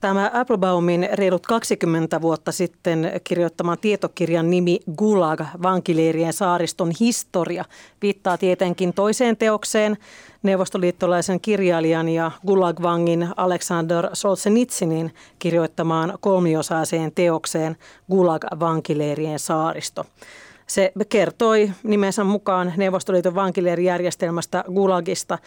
Tämä 0.00 0.30
Applebaumin 0.34 1.08
reilut 1.12 1.46
20 1.46 2.20
vuotta 2.20 2.52
sitten 2.52 3.20
kirjoittaman 3.24 3.78
tietokirjan 3.78 4.50
nimi 4.50 4.80
Gulag, 4.96 5.40
vankileirien 5.62 6.32
saariston 6.32 6.92
historia, 7.00 7.64
viittaa 8.02 8.38
tietenkin 8.38 8.92
toiseen 8.92 9.36
teokseen, 9.36 9.96
neuvostoliittolaisen 10.42 11.40
kirjailijan 11.40 12.08
ja 12.08 12.30
Gulag-vangin 12.46 13.28
Alexander 13.36 14.08
Solzhenitsinin 14.12 15.14
kirjoittamaan 15.38 16.18
kolmiosaiseen 16.20 17.12
teokseen 17.12 17.76
Gulag-vankileirien 18.10 19.38
saaristo. 19.38 20.06
Se 20.66 20.92
kertoi 21.08 21.70
nimensä 21.82 22.24
mukaan 22.24 22.72
Neuvostoliiton 22.76 23.34
vankileirijärjestelmästä 23.34 24.64
Gulagista 24.74 25.38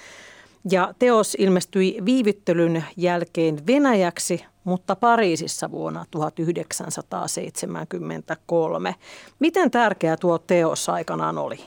ja 0.71 0.93
teos 0.99 1.35
ilmestyi 1.39 1.97
viivyttelyn 2.05 2.83
jälkeen 2.97 3.67
Venäjäksi, 3.67 4.45
mutta 4.63 4.95
Pariisissa 4.95 5.71
vuonna 5.71 6.05
1973. 6.11 8.95
Miten 9.39 9.71
tärkeä 9.71 10.17
tuo 10.17 10.37
teos 10.37 10.89
aikanaan 10.89 11.37
oli? 11.37 11.59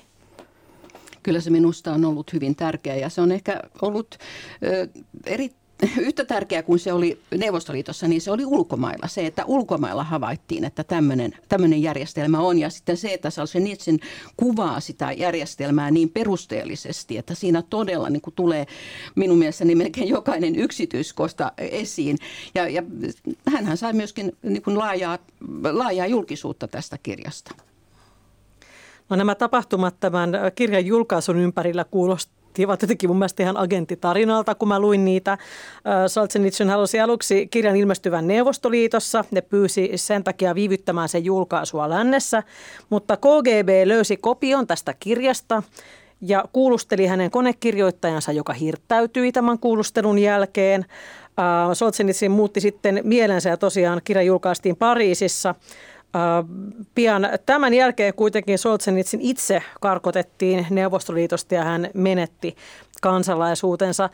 Kyllä 1.23 1.41
se 1.41 1.51
minusta 1.51 1.93
on 1.93 2.05
ollut 2.05 2.33
hyvin 2.33 2.57
tärkeä 2.57 2.97
ja 2.97 3.09
se 3.09 3.21
on 3.21 3.33
ehkä 3.33 3.61
ollut 3.83 4.19
eri, 5.27 5.51
yhtä 6.07 6.25
tärkeää 6.25 6.62
kuin 6.62 6.79
se 6.79 6.92
oli 6.92 7.21
Neuvostoliitossa, 7.38 8.09
niin 8.09 8.21
se 8.21 8.31
oli 8.31 8.45
ulkomailla. 8.45 9.09
Se, 9.09 9.27
että 9.27 9.45
ulkomailla 9.45 10.05
havaittiin, 10.05 10.64
että 10.64 10.85
tämmöinen 11.49 11.83
järjestelmä 11.83 12.40
on. 12.40 12.59
Ja 12.59 12.71
sitten 12.71 12.97
se, 12.97 13.14
että 13.14 13.31
Solzhenitsyn 13.31 13.99
kuvaa 14.37 14.81
sitä 14.81 15.12
järjestelmää 15.12 15.90
niin 15.90 16.09
perusteellisesti, 16.09 17.18
että 17.18 17.35
siinä 17.35 17.62
todella 17.62 18.11
niin 18.11 18.23
kuin 18.23 18.35
tulee 18.35 18.66
minun 19.14 19.38
mielestäni 19.38 19.75
melkein 19.75 20.09
jokainen 20.09 20.57
yksityiskosta 20.57 21.53
esiin. 21.59 22.18
Ja, 22.55 22.68
ja 22.68 22.83
hänhän 23.53 23.77
sai 23.77 23.92
myöskin 23.92 24.33
niin 24.42 24.62
kuin 24.62 24.79
laajaa, 24.79 25.18
laajaa 25.73 26.07
julkisuutta 26.07 26.68
tästä 26.68 26.99
kirjasta. 27.03 27.55
No 29.09 29.16
nämä 29.16 29.35
tapahtumat 29.35 30.01
tämän 30.01 30.31
kirjan 30.55 30.87
julkaisun 30.87 31.38
ympärillä 31.38 31.85
kuulostivat 31.85 32.41
kuulostivat 32.53 32.83
jotenkin 32.83 33.11
mun 33.11 33.19
mielestä 33.19 33.43
ihan 33.43 33.57
agenttitarinalta, 33.57 34.55
kun 34.55 34.69
mä 34.69 34.81
luin 34.81 35.05
niitä. 35.05 35.38
Solzhenitsyn 36.07 36.71
halusi 36.71 37.01
aluksi 37.01 37.47
kirjan 37.47 37.77
ilmestyvän 37.77 38.27
Neuvostoliitossa. 38.27 39.25
Ne 39.31 39.41
pyysi 39.41 39.91
sen 39.95 40.25
takia 40.25 40.55
viivyttämään 40.55 41.09
sen 41.09 41.25
julkaisua 41.25 41.88
lännessä, 41.91 42.43
mutta 42.91 43.17
KGB 43.17 43.69
löysi 43.85 44.17
kopion 44.17 44.67
tästä 44.67 44.95
kirjasta 45.01 45.62
ja 46.21 46.45
kuulusteli 46.53 47.07
hänen 47.07 47.31
konekirjoittajansa, 47.31 48.33
joka 48.33 48.53
hirttäytyi 48.53 49.33
tämän 49.33 49.59
kuulustelun 49.59 50.19
jälkeen. 50.19 50.85
Solzhenitsyn 51.73 52.31
muutti 52.31 52.61
sitten 52.61 53.01
mielensä 53.05 53.49
ja 53.49 53.57
tosiaan 53.57 54.01
kirja 54.05 54.23
julkaistiin 54.23 54.77
Pariisissa– 54.77 55.55
Pian 56.94 57.29
tämän 57.46 57.75
jälkeen 57.75 58.14
kuitenkin 58.14 58.59
Solzhenitsin 58.59 59.20
itse 59.20 59.62
karkotettiin 59.81 60.66
Neuvostoliitosta 60.70 61.55
ja 61.55 61.64
hän 61.64 61.90
menetti 61.94 62.57
kansalaisuutensa. 63.03 64.11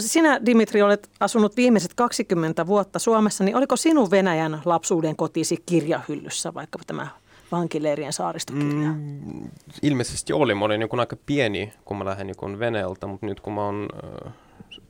Sinä, 0.00 0.40
Dimitri, 0.46 0.82
olet 0.82 1.10
asunut 1.20 1.56
viimeiset 1.56 1.94
20 1.94 2.66
vuotta 2.66 2.98
Suomessa, 2.98 3.44
niin 3.44 3.56
oliko 3.56 3.76
sinun 3.76 4.10
Venäjän 4.10 4.62
lapsuuden 4.64 5.16
kotisi 5.16 5.56
kirjahyllyssä, 5.66 6.54
vaikka 6.54 6.78
tämä 6.86 7.06
vankileirien 7.52 8.12
saaristokirja? 8.12 8.92
Mm, 8.92 9.50
ilmeisesti 9.82 10.32
oli. 10.32 10.54
Mä 10.54 10.64
olin 10.64 10.80
niin 10.80 11.00
aika 11.00 11.16
pieni, 11.26 11.72
kun 11.84 11.98
mä 11.98 12.04
lähdin 12.04 12.26
niin 12.26 12.58
Venäjältä, 12.58 13.06
mutta 13.06 13.26
nyt 13.26 13.40
kun 13.40 13.52
mä 13.52 13.64
oon 13.64 13.88
äh, 14.26 14.32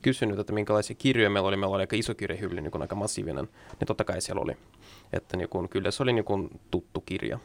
kysynyt, 0.01 0.39
että 0.39 0.53
minkälaisia 0.53 0.95
kirjoja 0.99 1.29
meillä 1.29 1.47
oli, 1.47 1.57
meillä 1.57 1.75
oli 1.75 1.83
aika 1.83 1.95
iso 1.95 2.15
kirjahylly, 2.15 2.61
niin 2.61 2.81
aika 2.81 2.95
massiivinen, 2.95 3.49
niin 3.79 3.87
totta 3.87 4.03
kai 4.03 4.21
siellä 4.21 4.41
oli. 4.41 4.57
Että 5.13 5.37
niin 5.37 5.49
kuin, 5.49 5.69
kyllä 5.69 5.91
se 5.91 6.03
oli 6.03 6.13
niin 6.13 6.25
kuin 6.25 6.49
tuttu 6.71 7.01
kirja. 7.01 7.39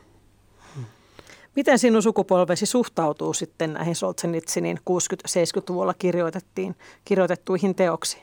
Miten 1.56 1.78
sinun 1.78 2.02
sukupolvesi 2.02 2.66
suhtautuu 2.66 3.32
sitten 3.32 3.72
näihin 3.72 3.96
Solzhenitsinin 3.96 4.78
60-70-luvulla 4.78 5.94
kirjoitettiin, 5.94 6.76
kirjoitettuihin 7.04 7.74
teoksiin? 7.74 8.22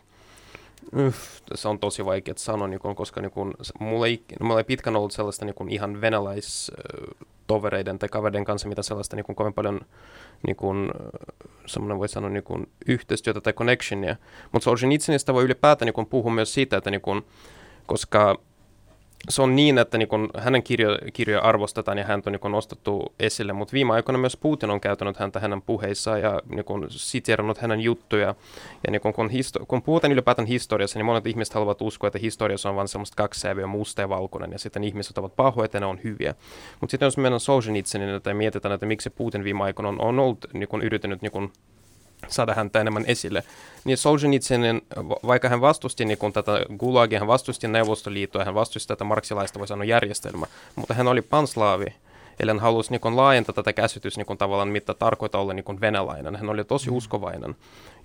Yff, 0.94 1.42
se 1.56 1.68
on 1.68 1.80
tosi 1.80 2.06
vaikea 2.06 2.34
sanoa, 2.38 2.68
niin 2.68 2.80
kun, 2.80 2.96
koska 2.96 3.22
niin 3.22 3.32
kun, 3.32 3.54
mulla, 3.80 4.08
ei, 4.08 4.24
mulla 4.42 4.60
ei 4.60 4.64
pitkän 4.64 4.96
ollut 4.96 5.12
sellaista 5.12 5.46
niin 5.46 5.54
kun, 5.54 5.70
ihan 5.70 6.02
venäläistovereiden 6.02 8.00
tai 8.00 8.10
kavereiden 8.10 8.46
kanssa, 8.46 8.68
mitä 8.68 8.82
sellaista 8.82 9.16
niin 9.16 9.24
kun, 9.24 9.36
kovin 9.36 9.54
paljon 9.54 9.82
niin 10.48 10.56
kun, 10.56 10.92
semmoinen 11.66 12.00
voi 12.00 12.10
sanoa 12.10 12.30
niin 12.30 12.44
kun, 12.44 12.68
yhteistyötä 12.88 13.42
tai 13.42 13.54
connectionia. 13.54 14.16
Mutta 14.52 14.64
Solzhenitsynistä 14.64 15.34
voi 15.34 15.44
ylipäätään 15.44 15.88
niin 15.88 15.94
kun, 15.94 16.06
puhua 16.06 16.32
myös 16.32 16.54
siitä, 16.54 16.78
että 16.78 16.92
niin 16.92 17.02
kun, 17.02 17.26
koska 17.86 18.40
se 19.30 19.42
on 19.42 19.56
niin, 19.56 19.78
että 19.78 19.98
niin 19.98 20.08
kun 20.08 20.30
hänen 20.38 20.64
kirjo, 20.64 20.98
kirjoja 21.14 21.42
arvostetaan 21.42 21.98
ja 21.98 22.04
häntä 22.04 22.30
on 22.30 22.32
niin 22.32 22.40
kun 22.40 22.52
nostettu 22.52 23.14
esille, 23.20 23.54
mutta 23.54 23.74
viime 23.74 23.94
aikoina 23.94 24.20
myös 24.20 24.38
Putin 24.38 24.70
on 24.70 24.82
käytänyt 24.82 25.18
häntä 25.18 25.40
hänen 25.40 25.62
puheissaan 25.62 26.22
ja 26.22 26.42
niin 26.50 26.66
kun 26.66 26.86
siterannut 26.90 27.58
hänen 27.58 27.80
juttuja. 27.80 28.36
Ja 28.88 28.92
niin 28.92 29.02
kun, 29.02 29.14
kun, 29.14 29.30
histo- 29.30 29.66
kun 29.68 29.82
puhutaan 29.82 30.14
ylipäätään 30.14 30.48
historiassa, 30.48 31.00
niin 31.00 31.06
monet 31.06 31.28
ihmiset 31.28 31.54
haluavat 31.54 31.82
uskoa, 31.82 32.08
että 32.08 32.20
historiassa 32.20 32.70
on 32.70 32.76
vain 32.76 32.88
semmoista 32.88 33.16
kaksi 33.16 33.40
sävyä, 33.40 33.68
musta 33.68 34.02
ja 34.02 34.10
valkoinen, 34.10 34.52
ja 34.52 34.60
sitten 34.60 34.84
ihmiset 34.84 35.18
ovat 35.18 35.36
pahoja 35.36 35.70
ja 35.74 35.80
ne 35.80 35.86
on 35.86 36.00
hyviä. 36.04 36.36
Mutta 36.82 36.92
sitten 36.92 37.08
jos 37.08 37.18
mennään 37.18 37.40
Solzhenitsynin, 37.40 38.10
että 38.10 38.34
mietitään, 38.34 38.74
että 38.74 38.86
miksi 38.86 39.10
Putin 39.10 39.44
viime 39.44 39.64
aikoina 39.64 39.90
on, 39.90 40.02
on 40.02 40.20
ollut 40.20 40.46
niin 40.54 40.68
kun, 40.68 40.82
yrittänyt 40.82 41.22
niin 41.22 41.32
kun, 41.32 41.52
saada 42.28 42.54
häntä 42.54 42.82
enemmän 42.82 43.06
esille. 43.08 43.44
Niin 43.84 43.98
Solzhenitsyn, 43.98 44.82
vaikka 45.28 45.50
hän 45.50 45.62
vastusti 45.62 46.06
niin 46.06 46.18
kun 46.18 46.34
tätä 46.34 46.52
Gulagia, 46.78 47.20
hän 47.20 47.28
vastusti 47.28 47.68
Neuvostoliittoa, 47.68 48.46
hän 48.46 48.54
vastusti 48.54 48.88
tätä 48.88 49.04
marksilaista 49.04 49.60
voi 49.60 49.68
sanoa 49.68 49.86
järjestelmää, 49.86 50.50
mutta 50.76 50.94
hän 50.94 51.08
oli 51.08 51.22
panslaavi, 51.22 51.86
Eli 52.40 52.52
hän 52.52 52.60
halusi 52.60 52.92
niin 52.92 53.02
kuin, 53.02 53.16
laajentaa 53.16 53.54
tätä 53.54 53.74
käsitystä 53.74 54.20
niin 54.20 54.26
kuin, 54.26 54.38
tavallaan, 54.38 54.68
mitä 54.68 54.94
tarkoittaa 54.94 55.42
olla 55.42 55.54
niin 55.54 55.64
kuin, 55.64 55.82
venäläinen. 55.82 56.36
Hän 56.36 56.50
oli 56.50 56.64
tosi 56.64 56.90
mm. 56.90 56.98
uskovainen. 56.98 57.56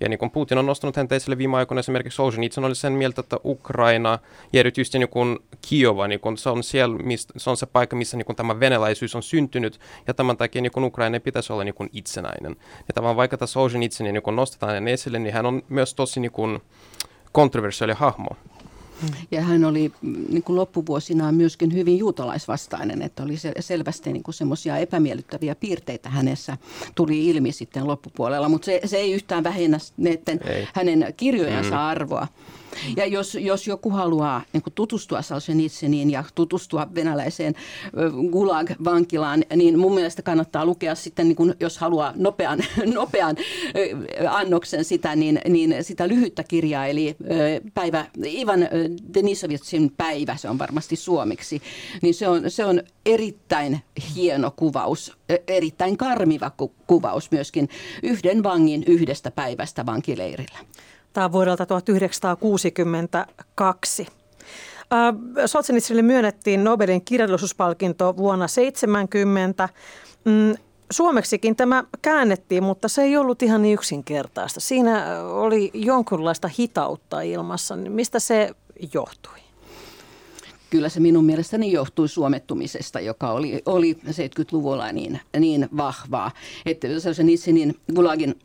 Ja 0.01 0.09
niin 0.09 0.19
kuin 0.19 0.31
Putin 0.31 0.57
on 0.57 0.65
nostanut 0.65 0.95
häntä 0.95 1.15
esille 1.15 1.37
viime 1.37 1.57
aikoina 1.57 1.79
esimerkiksi 1.79 2.15
Solzhenitsyn 2.15 2.65
oli 2.65 2.75
sen 2.75 2.93
mieltä, 2.93 3.21
että 3.21 3.37
Ukraina 3.45 4.19
ja 4.53 4.59
erityisesti 4.59 4.99
niin 4.99 5.09
kuin 5.09 5.39
Kiova, 5.69 6.07
niin 6.07 6.19
kuin, 6.19 6.37
se, 6.37 6.49
on 6.49 6.63
siellä, 6.63 6.97
mistä, 6.97 7.33
se 7.37 7.49
on 7.49 7.57
se 7.57 7.65
paikka, 7.65 7.95
missä 7.95 8.17
niin 8.17 8.25
kuin, 8.25 8.35
tämä 8.35 8.59
venäläisyys 8.59 9.15
on 9.15 9.23
syntynyt. 9.23 9.79
Ja 10.07 10.13
tämän 10.13 10.37
takia 10.37 10.61
niin 10.61 10.71
kuin, 10.71 10.83
Ukraina 10.83 11.19
pitäisi 11.19 11.53
olla 11.53 11.63
niin 11.63 11.75
kuin, 11.75 11.89
itsenäinen. 11.93 12.55
Ja 12.87 12.93
tavallaan 12.93 13.17
vaikka 13.17 13.37
tässä 13.37 13.53
Solzhenitsyn 13.53 14.13
niin 14.13 14.23
kuin, 14.23 14.35
nostetaan 14.35 14.73
hänen 14.73 14.93
esille, 14.93 15.19
niin 15.19 15.33
hän 15.33 15.45
on 15.45 15.61
myös 15.69 15.93
tosi 15.93 16.19
niin 16.19 16.31
kuin, 16.31 16.61
kontroversiaali 17.31 17.93
hahmo. 17.93 18.29
Ja 19.31 19.41
hän 19.41 19.65
oli 19.65 19.91
niin 20.29 20.43
kuin 20.43 20.55
loppuvuosinaan 20.55 21.35
myöskin 21.35 21.73
hyvin 21.73 21.97
juutalaisvastainen, 21.97 23.01
että 23.01 23.23
oli 23.23 23.35
selvästi 23.59 24.13
niin 24.13 24.23
semmoisia 24.29 24.77
epämiellyttäviä 24.77 25.55
piirteitä 25.55 26.09
hänessä 26.09 26.57
tuli 26.95 27.27
ilmi 27.27 27.51
sitten 27.51 27.87
loppupuolella, 27.87 28.49
mutta 28.49 28.65
se, 28.65 28.81
se 28.85 28.97
ei 28.97 29.13
yhtään 29.13 29.43
vähennä 29.43 29.79
hänen 30.73 31.13
kirjojensa 31.17 31.75
mm. 31.75 31.81
arvoa. 31.81 32.27
Ja 32.97 33.05
jos, 33.05 33.35
jos 33.35 33.67
joku 33.67 33.89
haluaa 33.89 34.41
niin 34.53 34.63
tutustua 34.75 35.21
Solzhenitsyniin 35.21 36.11
ja 36.11 36.23
tutustua 36.35 36.87
venäläiseen 36.95 37.55
Gulag-vankilaan, 38.31 39.43
niin 39.55 39.79
mun 39.79 39.93
mielestä 39.95 40.21
kannattaa 40.21 40.65
lukea 40.65 40.95
sitten, 40.95 41.27
niin 41.27 41.35
kuin, 41.35 41.53
jos 41.59 41.77
haluaa 41.77 42.13
nopean, 42.15 42.59
nopean 42.93 43.35
annoksen 44.29 44.85
sitä, 44.85 45.15
niin, 45.15 45.41
niin 45.49 45.75
sitä 45.81 46.07
lyhyttä 46.07 46.43
kirjaa, 46.43 46.85
eli 46.85 47.15
päivä, 47.73 48.05
Ivan 48.25 48.59
Denisovitsin 49.13 49.91
päivä, 49.97 50.37
se 50.37 50.49
on 50.49 50.59
varmasti 50.59 50.95
suomeksi, 50.95 51.61
niin 52.01 52.13
se 52.13 52.27
on, 52.27 52.51
se 52.51 52.65
on 52.65 52.81
erittäin 53.05 53.79
hieno 54.15 54.51
kuvaus, 54.55 55.17
erittäin 55.47 55.97
karmiva 55.97 56.51
kuvaus 56.87 57.31
myöskin 57.31 57.69
yhden 58.03 58.43
vangin 58.43 58.83
yhdestä 58.87 59.31
päivästä 59.31 59.85
vankileirillä. 59.85 60.59
Tämä 61.15 61.25
on 61.25 61.31
vuodelta 61.31 61.65
1962. 61.65 64.07
Solzhenitsynille 65.45 66.01
myönnettiin 66.01 66.63
Nobelin 66.63 67.05
kirjallisuuspalkinto 67.05 68.17
vuonna 68.17 68.47
1970. 68.47 69.69
Mm, 70.25 70.55
suomeksikin 70.91 71.55
tämä 71.55 71.83
käännettiin, 72.01 72.63
mutta 72.63 72.87
se 72.87 73.01
ei 73.01 73.17
ollut 73.17 73.43
ihan 73.43 73.61
niin 73.61 73.73
yksinkertaista. 73.73 74.59
Siinä 74.59 75.23
oli 75.23 75.71
jonkinlaista 75.73 76.49
hitautta 76.59 77.21
ilmassa. 77.21 77.75
Mistä 77.75 78.19
se 78.19 78.51
johtui? 78.93 79.39
Kyllä 80.69 80.89
se 80.89 80.99
minun 80.99 81.25
mielestäni 81.25 81.71
johtui 81.71 82.09
suomettumisesta, 82.09 82.99
joka 82.99 83.31
oli, 83.31 83.61
oli 83.65 83.97
70-luvulla 84.05 84.91
niin, 84.91 85.19
niin 85.39 85.69
vahvaa. 85.77 86.31
Että 86.65 86.87
niin 87.53 87.75
Gulagin 87.95 88.35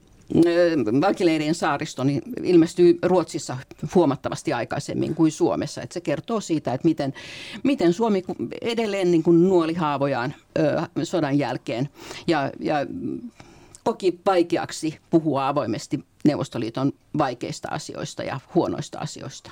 vankileirien 1.00 1.54
saaristo 1.54 2.04
niin 2.04 2.22
ilmestyy 2.42 2.98
Ruotsissa 3.02 3.56
huomattavasti 3.94 4.52
aikaisemmin 4.52 5.14
kuin 5.14 5.32
Suomessa. 5.32 5.82
Että 5.82 5.94
se 5.94 6.00
kertoo 6.00 6.40
siitä, 6.40 6.74
että 6.74 6.88
miten, 6.88 7.14
miten 7.62 7.92
Suomi 7.92 8.24
edelleen 8.62 9.10
niin 9.10 9.22
kuin 9.22 9.48
nuoli 9.48 9.74
haavojaan 9.74 10.34
ö, 10.58 11.04
sodan 11.04 11.38
jälkeen 11.38 11.88
ja, 12.26 12.50
ja 12.60 12.76
koki 13.84 14.20
vaikeaksi 14.26 14.98
puhua 15.10 15.48
avoimesti 15.48 16.04
Neuvostoliiton 16.24 16.92
vaikeista 17.18 17.68
asioista 17.70 18.22
ja 18.22 18.40
huonoista 18.54 18.98
asioista. 18.98 19.50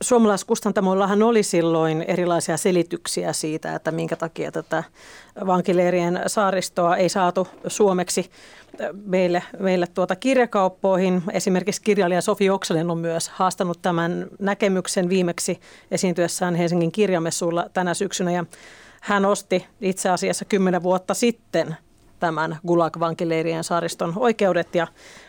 Suomalaiskustantamoillahan 0.00 1.22
oli 1.22 1.42
silloin 1.42 2.02
erilaisia 2.08 2.56
selityksiä 2.56 3.32
siitä, 3.32 3.74
että 3.74 3.90
minkä 3.90 4.16
takia 4.16 4.52
tätä 4.52 4.84
vankileirien 5.46 6.20
saaristoa 6.26 6.96
ei 6.96 7.08
saatu 7.08 7.48
suomeksi 7.66 8.30
meille, 9.04 9.42
meille 9.58 9.86
tuota 9.86 10.16
kirjakauppoihin. 10.16 11.22
Esimerkiksi 11.32 11.82
kirjailija 11.82 12.20
Sofi 12.20 12.50
Oksanen 12.50 12.90
on 12.90 12.98
myös 12.98 13.28
haastanut 13.28 13.82
tämän 13.82 14.26
näkemyksen 14.38 15.08
viimeksi 15.08 15.60
esiintyessään 15.90 16.54
Helsingin 16.54 16.92
kirjamessuilla 16.92 17.66
tänä 17.72 17.94
syksynä. 17.94 18.30
Ja 18.32 18.44
hän 19.00 19.24
osti 19.24 19.66
itse 19.80 20.10
asiassa 20.10 20.44
kymmenen 20.44 20.82
vuotta 20.82 21.14
sitten 21.14 21.76
tämän 22.20 22.58
Gulag-vankileirien 22.66 23.64
saariston 23.64 24.12
oikeudet 24.16 24.74
ja 24.74 24.86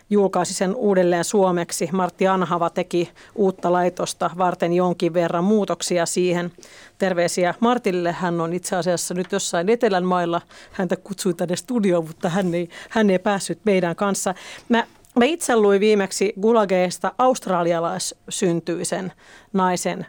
julkaisi 0.10 0.54
sen 0.54 0.76
uudelleen 0.76 1.24
suomeksi. 1.24 1.90
Martti 1.92 2.28
Anhava 2.28 2.70
teki 2.70 3.12
uutta 3.36 3.72
laitosta 3.72 4.30
varten 4.38 4.74
jonkin 4.74 5.14
verran 5.14 5.44
muutoksia 5.44 6.06
siihen. 6.06 6.52
Terveisiä 6.98 7.54
Martille. 7.60 8.12
Hän 8.12 8.42
on 8.42 8.54
itse 8.54 8.76
asiassa 8.76 9.14
nyt 9.14 9.32
jossain 9.32 9.70
Etelän 9.70 10.06
mailla. 10.06 10.42
Häntä 10.72 10.96
kutsui 10.96 11.34
tänne 11.34 11.56
studioon, 11.56 12.08
mutta 12.08 12.30
hän 12.30 12.54
ei, 12.54 12.70
hän 12.90 13.10
ei 13.10 13.20
päässyt 13.20 13.60
meidän 13.66 13.96
kanssa. 13.96 14.36
Mä 14.70 14.84
Mä 15.16 15.26
itse 15.26 15.56
luin 15.56 15.80
viimeksi 15.80 16.34
Gulageista 16.42 17.12
australialaissyntyisen 17.18 19.12
naisen 19.54 20.06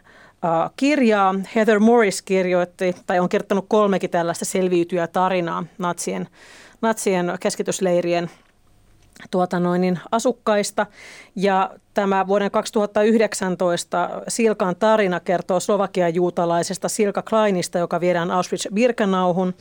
kirjaa. 0.75 1.35
Heather 1.55 1.79
Morris 1.79 2.21
kirjoitti, 2.21 2.95
tai 3.07 3.19
on 3.19 3.29
kirjoittanut 3.29 3.65
kolmekin 3.67 4.09
tällaista 4.09 4.45
selviytyjä 4.45 5.07
tarinaa 5.07 5.63
natsien, 5.77 6.27
natsien 6.81 7.33
keskitysleirien 7.39 8.29
tuota 9.31 9.59
noin, 9.59 9.81
niin 9.81 9.99
asukkaista. 10.11 10.85
Ja 11.35 11.69
tämä 11.93 12.27
vuoden 12.27 12.51
2019 12.51 14.21
Silkan 14.27 14.75
tarina 14.75 15.19
kertoo 15.19 15.59
Slovakian 15.59 16.15
juutalaisesta 16.15 16.89
Silka 16.89 17.21
Kleinista, 17.21 17.79
joka 17.79 17.99
viedään 17.99 18.29
Auschwitz-Birkenauhun. 18.29 19.53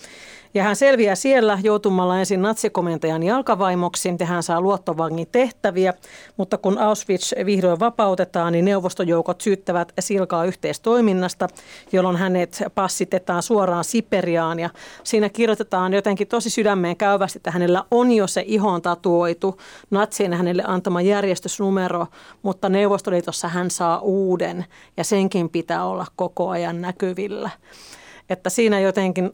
Ja 0.55 0.63
hän 0.63 0.77
selviää 0.77 1.15
siellä 1.15 1.59
joutumalla 1.63 2.19
ensin 2.19 2.43
natsikomentajan 2.43 3.23
jalkavaimoksi 3.23 4.15
ja 4.21 4.27
hän 4.27 4.43
saa 4.43 4.61
luottovangin 4.61 5.27
tehtäviä. 5.33 5.95
Mutta 6.37 6.59
kun 6.59 6.79
Auschwitz 6.79 7.33
vihdoin 7.47 7.81
vapautetaan, 7.81 8.53
niin 8.53 8.65
neuvostojoukot 8.65 9.41
syyttävät 9.41 9.93
Silkaa 10.01 10.45
yhteistoiminnasta, 10.45 11.49
jolloin 11.93 12.17
hänet 12.17 12.63
passitetaan 12.75 13.43
suoraan 13.43 13.85
Siperiaan. 13.85 14.59
Ja 14.59 14.71
siinä 15.05 15.29
kirjoitetaan 15.29 15.93
jotenkin 15.93 16.29
tosi 16.29 16.51
sydämeen 16.51 16.97
käyvästi, 16.97 17.39
että 17.39 17.51
hänellä 17.51 17.85
on 17.91 18.13
jo 18.13 18.27
se 18.27 18.45
ihon 18.47 18.83
tatuoitu 18.83 19.59
natsien 19.91 20.35
hänelle 20.35 20.63
antama 20.67 21.03
järjestysnumero, 21.03 22.07
mutta 22.43 22.69
Neuvostoliitossa 22.69 23.49
hän 23.49 23.71
saa 23.71 24.01
uuden 24.01 24.65
ja 24.97 25.05
senkin 25.05 25.49
pitää 25.49 25.85
olla 25.85 26.07
koko 26.17 26.49
ajan 26.49 26.81
näkyvillä. 26.81 27.51
Että 28.31 28.51
siinä 28.51 28.81
jotenkin 28.81 29.31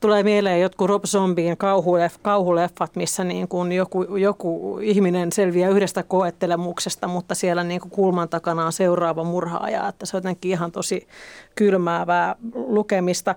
tulee 0.00 0.22
mieleen 0.22 0.60
jotkut 0.60 0.88
Rob 0.88 1.04
Zombien 1.04 1.56
kauhuleff, 1.56 2.16
kauhuleffat, 2.22 2.96
missä 2.96 3.24
niin 3.24 3.48
kuin 3.48 3.72
joku, 3.72 4.16
joku 4.16 4.78
ihminen 4.82 5.32
selviää 5.32 5.70
yhdestä 5.70 6.02
koettelemuksesta, 6.02 7.08
mutta 7.08 7.34
siellä 7.34 7.64
niin 7.64 7.80
kuin 7.80 7.90
kulman 7.90 8.28
takana 8.28 8.66
on 8.66 8.72
seuraava 8.72 9.24
murhaaja. 9.24 9.88
Että 9.88 10.06
se 10.06 10.16
on 10.16 10.18
jotenkin 10.18 10.50
ihan 10.50 10.72
tosi 10.72 11.06
kylmäävää 11.54 12.36
lukemista. 12.54 13.34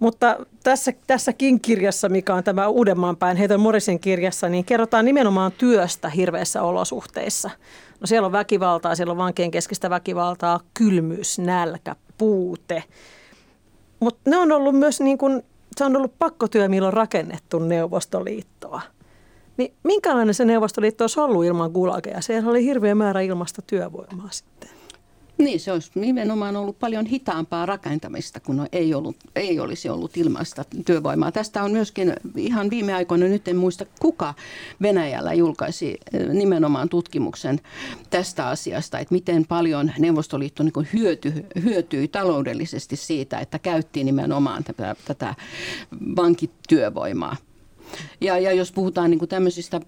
Mutta 0.00 0.36
tässä, 0.62 0.92
tässäkin 1.06 1.60
kirjassa, 1.60 2.08
mikä 2.08 2.34
on 2.34 2.44
tämä 2.44 2.68
uudemman 2.68 3.16
päin 3.16 3.36
Heather 3.36 3.58
Morrisin 3.58 4.00
kirjassa, 4.00 4.48
niin 4.48 4.64
kerrotaan 4.64 5.04
nimenomaan 5.04 5.52
työstä 5.52 6.08
hirveissä 6.08 6.62
olosuhteissa. 6.62 7.50
No 8.00 8.06
siellä 8.06 8.26
on 8.26 8.32
väkivaltaa, 8.32 8.94
siellä 8.94 9.10
on 9.10 9.16
vankien 9.16 9.50
keskistä 9.50 9.90
väkivaltaa, 9.90 10.60
kylmyys, 10.74 11.38
nälkä, 11.38 11.96
puute. 12.18 12.84
Mutta 14.00 14.30
ne 14.30 14.36
on 14.36 14.52
ollut 14.52 14.78
myös 14.78 15.00
niin 15.00 15.18
kuin, 15.18 15.42
se 15.76 15.84
on 15.84 15.96
ollut 15.96 16.18
pakkotyö, 16.18 16.68
millä 16.68 16.86
on 16.88 16.92
rakennettu 16.92 17.58
Neuvostoliittoa. 17.58 18.80
Niin 19.56 19.74
minkälainen 19.82 20.34
se 20.34 20.44
Neuvostoliitto 20.44 21.04
olisi 21.04 21.20
ollut 21.20 21.44
ilman 21.44 21.70
gulageja? 21.70 22.20
Siellä 22.20 22.50
oli 22.50 22.64
hirveä 22.64 22.94
määrä 22.94 23.20
ilmasta 23.20 23.62
työvoimaa 23.62 24.28
sitten. 24.30 24.79
Niin, 25.40 25.60
se 25.60 25.72
olisi 25.72 25.90
nimenomaan 25.94 26.56
ollut 26.56 26.78
paljon 26.78 27.06
hitaampaa 27.06 27.66
rakentamista, 27.66 28.40
kun 28.40 28.66
ei, 28.72 28.94
ollut, 28.94 29.16
ei 29.36 29.60
olisi 29.60 29.88
ollut 29.88 30.16
ilmaista 30.16 30.64
työvoimaa. 30.86 31.32
Tästä 31.32 31.62
on 31.62 31.72
myöskin 31.72 32.12
ihan 32.36 32.70
viime 32.70 32.94
aikoina, 32.94 33.26
nyt 33.26 33.48
en 33.48 33.56
muista 33.56 33.86
kuka 34.00 34.34
Venäjällä 34.82 35.34
julkaisi 35.34 35.98
eh, 36.12 36.28
nimenomaan 36.28 36.88
tutkimuksen 36.88 37.60
tästä 38.10 38.48
asiasta, 38.48 38.98
että 38.98 39.14
miten 39.14 39.46
paljon 39.46 39.92
Neuvostoliitto 39.98 40.62
niin 40.62 40.88
hyöty, 40.92 41.46
hyötyi 41.62 42.08
taloudellisesti 42.08 42.96
siitä, 42.96 43.38
että 43.38 43.58
käytti 43.58 44.04
nimenomaan 44.04 44.64
tätä, 44.64 44.96
tätä 45.04 45.34
vankityövoimaa. 46.16 47.36
Ja, 48.20 48.38
ja 48.38 48.52
jos 48.52 48.72
puhutaan 48.72 49.10
niin 49.10 49.18
kuin 49.18 49.28
tämmöisistä 49.28 49.80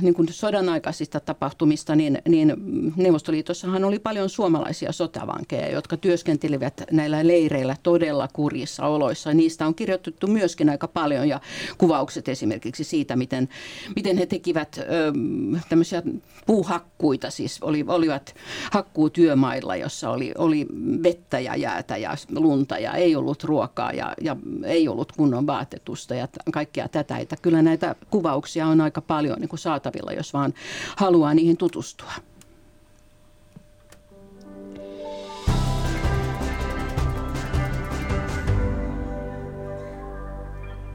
niin 0.00 0.14
kuin 0.14 0.28
sodan 0.30 0.68
aikaisista 0.68 1.20
tapahtumista, 1.20 1.96
niin, 1.96 2.18
niin 2.28 2.54
Neuvostoliitossahan 2.96 3.84
oli 3.84 3.98
paljon 3.98 4.28
suomalaisia 4.28 4.92
sotavankeja, 4.92 5.70
jotka 5.70 5.96
työskentelivät 5.96 6.82
näillä 6.90 7.26
leireillä 7.26 7.76
todella 7.82 8.28
kurjissa 8.32 8.86
oloissa. 8.86 9.34
Niistä 9.34 9.66
on 9.66 9.74
kirjoitettu 9.74 10.26
myöskin 10.26 10.70
aika 10.70 10.88
paljon 10.88 11.28
ja 11.28 11.40
kuvaukset 11.78 12.28
esimerkiksi 12.28 12.84
siitä, 12.84 13.16
miten, 13.16 13.48
miten 13.96 14.18
he 14.18 14.26
tekivät 14.26 14.78
ö, 14.78 14.82
tämmöisiä 15.68 16.02
puuhakkuita, 16.46 17.30
siis 17.30 17.62
oli, 17.62 17.84
olivat 17.88 18.34
hakkuutyömailla, 18.70 19.76
jossa 19.76 20.10
oli, 20.10 20.32
oli 20.38 20.66
vettä 21.02 21.40
ja 21.40 21.56
jäätä 21.56 21.96
ja 21.96 22.16
lunta 22.36 22.78
ja 22.78 22.92
ei 22.94 23.16
ollut 23.16 23.44
ruokaa 23.44 23.92
ja, 23.92 24.14
ja 24.20 24.36
ei 24.64 24.88
ollut 24.88 25.12
kunnon 25.12 25.46
vaatetusta 25.46 26.14
ja 26.14 26.28
kaikkea 26.52 26.88
tätä 26.88 27.18
että 27.22 27.36
kyllä 27.42 27.62
näitä 27.62 27.94
kuvauksia 28.10 28.66
on 28.66 28.80
aika 28.80 29.00
paljon 29.00 29.40
niin 29.40 29.48
kuin 29.48 29.60
saatavilla, 29.60 30.12
jos 30.12 30.32
vaan 30.32 30.54
haluaa 30.96 31.34
niihin 31.34 31.56
tutustua. 31.56 32.12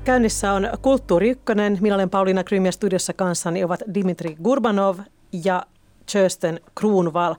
Käynnissä 0.04 0.54
on 0.54 0.70
Kulttuuri 0.82 1.30
Ykkönen. 1.30 1.78
Minä 1.82 1.96
olen 1.96 2.10
Pauliina 2.10 2.44
Krym 2.44 2.66
ja 2.66 2.72
studiossa 2.72 3.14
kanssani 3.14 3.64
ovat 3.64 3.80
Dimitri 3.94 4.36
Gurbanov 4.44 5.00
ja 5.44 5.64
Kirsten 6.06 6.60
Kruunval. 6.76 7.36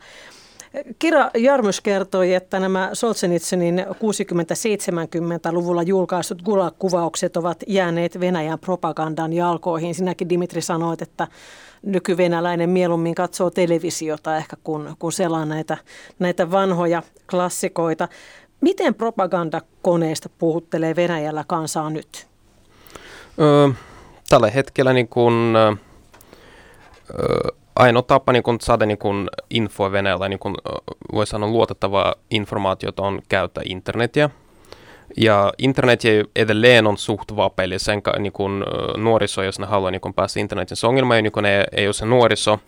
Kira 0.98 1.30
Jarmus 1.34 1.80
kertoi, 1.80 2.34
että 2.34 2.60
nämä 2.60 2.90
Solzhenitsynin 2.92 3.86
60-70-luvulla 3.88 5.82
julkaistut 5.82 6.42
Gulag-kuvaukset 6.42 7.36
ovat 7.36 7.64
jääneet 7.66 8.20
Venäjän 8.20 8.58
propagandan 8.58 9.32
jalkoihin. 9.32 9.94
Sinäkin 9.94 10.28
Dimitri 10.28 10.62
sanoit, 10.62 11.02
että 11.02 11.28
nykyvenäläinen 11.82 12.70
mieluummin 12.70 13.14
katsoo 13.14 13.50
televisiota 13.50 14.36
ehkä 14.36 14.56
kun, 14.64 14.96
kun 14.98 15.12
selaa 15.12 15.44
näitä, 15.44 15.76
näitä 16.18 16.50
vanhoja 16.50 17.02
klassikoita. 17.30 18.08
Miten 18.60 18.94
propagandakoneista 18.94 20.28
puhuttelee 20.38 20.96
Venäjällä 20.96 21.44
kansaa 21.46 21.90
nyt? 21.90 22.26
Tällä 24.28 24.50
hetkellä 24.50 24.92
niin 24.92 25.08
kun, 25.08 25.54
ainoa 27.78 28.02
tapa 28.02 28.32
niin 28.32 28.42
kun 28.42 28.58
saada 28.60 28.86
niin 28.86 28.98
kun 28.98 29.28
infoa 29.50 29.92
Venäjällä, 29.92 30.28
niin 30.28 30.38
kun, 30.38 30.54
voi 31.12 31.26
sanoa 31.26 31.48
luotettavaa 31.50 32.14
informaatiota 32.30 33.02
on 33.02 33.22
käyttää 33.28 33.62
internetiä. 33.66 34.30
Ja 35.16 35.52
internet 35.58 36.00
edelleen 36.36 36.86
on 36.86 36.98
suht 36.98 37.36
vapaa, 37.36 37.64
eli 37.64 37.78
sen 37.78 38.02
niin 38.18 38.32
kun, 38.32 38.64
nuoriso, 38.96 39.42
jos 39.42 39.58
ne 39.58 39.66
haluaa 39.66 39.90
niin 39.90 40.00
kun 40.00 40.14
päästä 40.14 40.40
internetin, 40.40 40.76
se 40.76 40.86
ongelma 40.86 41.16
ei, 41.16 41.22
niin 41.22 41.32
kun, 41.32 41.46
ei, 41.46 41.64
ei 41.72 41.86
ole 41.86 41.92
se 41.92 42.06
nuoriso, 42.06 42.58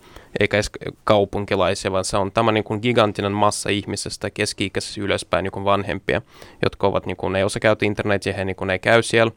eikä 0.40 0.56
edes 0.56 0.70
kaupunkilaisia, 1.04 1.92
vaan 1.92 2.04
se 2.04 2.16
on 2.16 2.32
tämä 2.32 2.52
niin 2.52 2.64
kun, 2.64 2.78
gigantinen 2.82 3.32
massa 3.32 3.70
ihmisestä 3.70 4.30
keski-ikäisessä 4.30 5.00
ylöspäin 5.00 5.42
niin 5.42 5.52
kun 5.52 5.64
vanhempia, 5.64 6.22
jotka 6.62 6.86
ovat, 6.86 7.06
niin 7.06 7.16
kun, 7.16 7.36
ei 7.36 7.44
osaa 7.44 7.60
käyttää 7.60 7.86
internetiä, 7.86 8.32
he 8.32 8.44
niin 8.44 8.56
kun, 8.56 8.70
ei 8.70 8.78
käy 8.78 9.02
siellä 9.02 9.32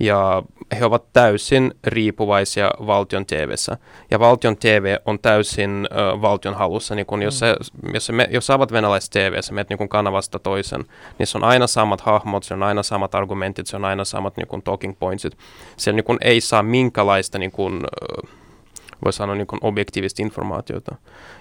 ja 0.00 0.42
he 0.78 0.84
ovat 0.84 1.12
täysin 1.12 1.74
riippuvaisia 1.84 2.70
valtion 2.86 3.26
TVssä. 3.26 3.76
Ja 4.10 4.18
valtion 4.18 4.56
TV 4.56 4.96
on 5.04 5.18
täysin 5.18 5.88
ö, 5.92 6.20
valtion 6.22 6.54
halussa. 6.54 6.94
Niin 6.94 7.06
kun, 7.06 7.18
mm. 7.18 7.22
jos, 7.22 7.38
se, 7.38 7.56
jos, 7.94 8.06
se 8.06 8.12
me, 8.12 8.28
jos 8.30 8.46
saavat 8.46 8.72
venäläistä 8.72 9.18
TV, 9.18 9.42
sä 9.42 9.52
menet 9.52 9.68
niin 9.68 9.88
kanavasta 9.88 10.38
toisen, 10.38 10.84
niin 11.18 11.26
se 11.26 11.38
on 11.38 11.44
aina 11.44 11.66
samat 11.66 12.00
hahmot, 12.00 12.44
se 12.44 12.54
on 12.54 12.62
aina 12.62 12.82
samat 12.82 13.14
argumentit, 13.14 13.66
se 13.66 13.76
on 13.76 13.84
aina 13.84 14.04
samat 14.04 14.36
niin 14.36 14.46
kun, 14.46 14.62
talking 14.62 14.98
pointsit. 14.98 15.38
Siellä 15.76 15.96
niin 15.96 16.04
kun, 16.04 16.18
ei 16.20 16.40
saa 16.40 16.62
minkälaista 16.62 17.38
niin 17.38 17.52
kun, 17.52 17.86
voi 19.04 19.12
sanoa 19.12 19.34
niin 19.34 19.46
kuin 19.46 19.60
objektiivista 19.62 20.22
informaatiota. 20.22 20.96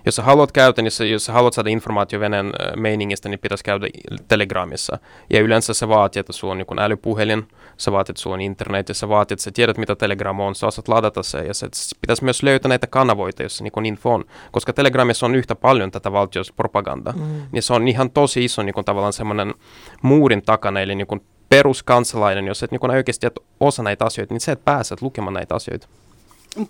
Jos 0.06 0.16
sä 0.16 0.24
haluat 0.24 0.52
käytä, 0.52 0.82
niin 0.82 0.92
sä, 0.92 1.06
jos 1.06 1.26
sä 1.26 1.34
haluat 1.34 1.54
saada 1.54 1.70
informaatio 1.70 2.20
Venäjän 2.20 2.54
meiningistä, 2.76 3.30
niin 3.30 3.40
pitäisi 3.40 3.64
käydä 3.64 3.88
Telegramissa. 4.28 5.00
Ja 5.30 5.42
yleensä 5.42 5.74
se 5.74 5.88
vaatii, 5.88 6.20
että 6.20 6.34
sulla 6.34 6.52
on 6.52 6.58
niin 6.58 6.80
älypuhelin, 6.80 7.48
sä 7.78 7.92
vaatit, 7.92 8.10
että 8.10 8.22
sulla 8.22 8.34
on 8.34 8.42
internet, 8.42 8.90
ja 8.90 8.96
sä 8.96 9.10
vaatit, 9.10 9.32
että 9.32 9.44
sä 9.44 9.52
tiedät, 9.52 9.78
mitä 9.78 9.96
Telegram 9.96 10.40
on, 10.40 10.56
sä 10.56 10.68
osaat 10.68 10.88
ladata 10.88 11.24
se, 11.24 11.38
ja 11.38 11.54
se 11.54 11.68
pitäisi 12.02 12.24
myös 12.24 12.44
löytää 12.44 12.70
näitä 12.70 12.88
kanavoita, 12.88 13.44
joissa 13.44 13.64
niin 13.64 13.86
info 13.86 14.14
on. 14.14 14.26
Koska 14.52 14.74
Telegramissa 14.74 15.26
on 15.26 15.36
yhtä 15.36 15.56
paljon 15.56 15.92
tätä 15.92 16.12
valtiospropagandaa, 16.12 17.14
mm. 17.14 17.42
niin 17.52 17.64
se 17.64 17.74
on 17.74 17.88
ihan 17.88 18.12
tosi 18.12 18.46
iso 18.46 18.64
niin 18.64 18.74
kuin, 18.74 18.86
tavallaan 18.86 19.14
semmoinen 19.14 19.54
muurin 20.02 20.42
takana, 20.42 20.82
eli 20.82 20.96
niin 20.96 21.08
kuin 21.08 21.22
peruskansalainen, 21.50 22.48
jos 22.48 22.64
et 22.64 22.72
niin 22.72 22.92
oikeasti 22.92 23.28
et 23.28 23.40
osa 23.60 23.84
näitä 23.84 24.06
asioita, 24.06 24.34
niin 24.34 24.42
se, 24.42 24.52
että 24.52 24.66
pääset 24.66 25.02
lukemaan 25.02 25.34
näitä 25.34 25.56
asioita 25.56 25.88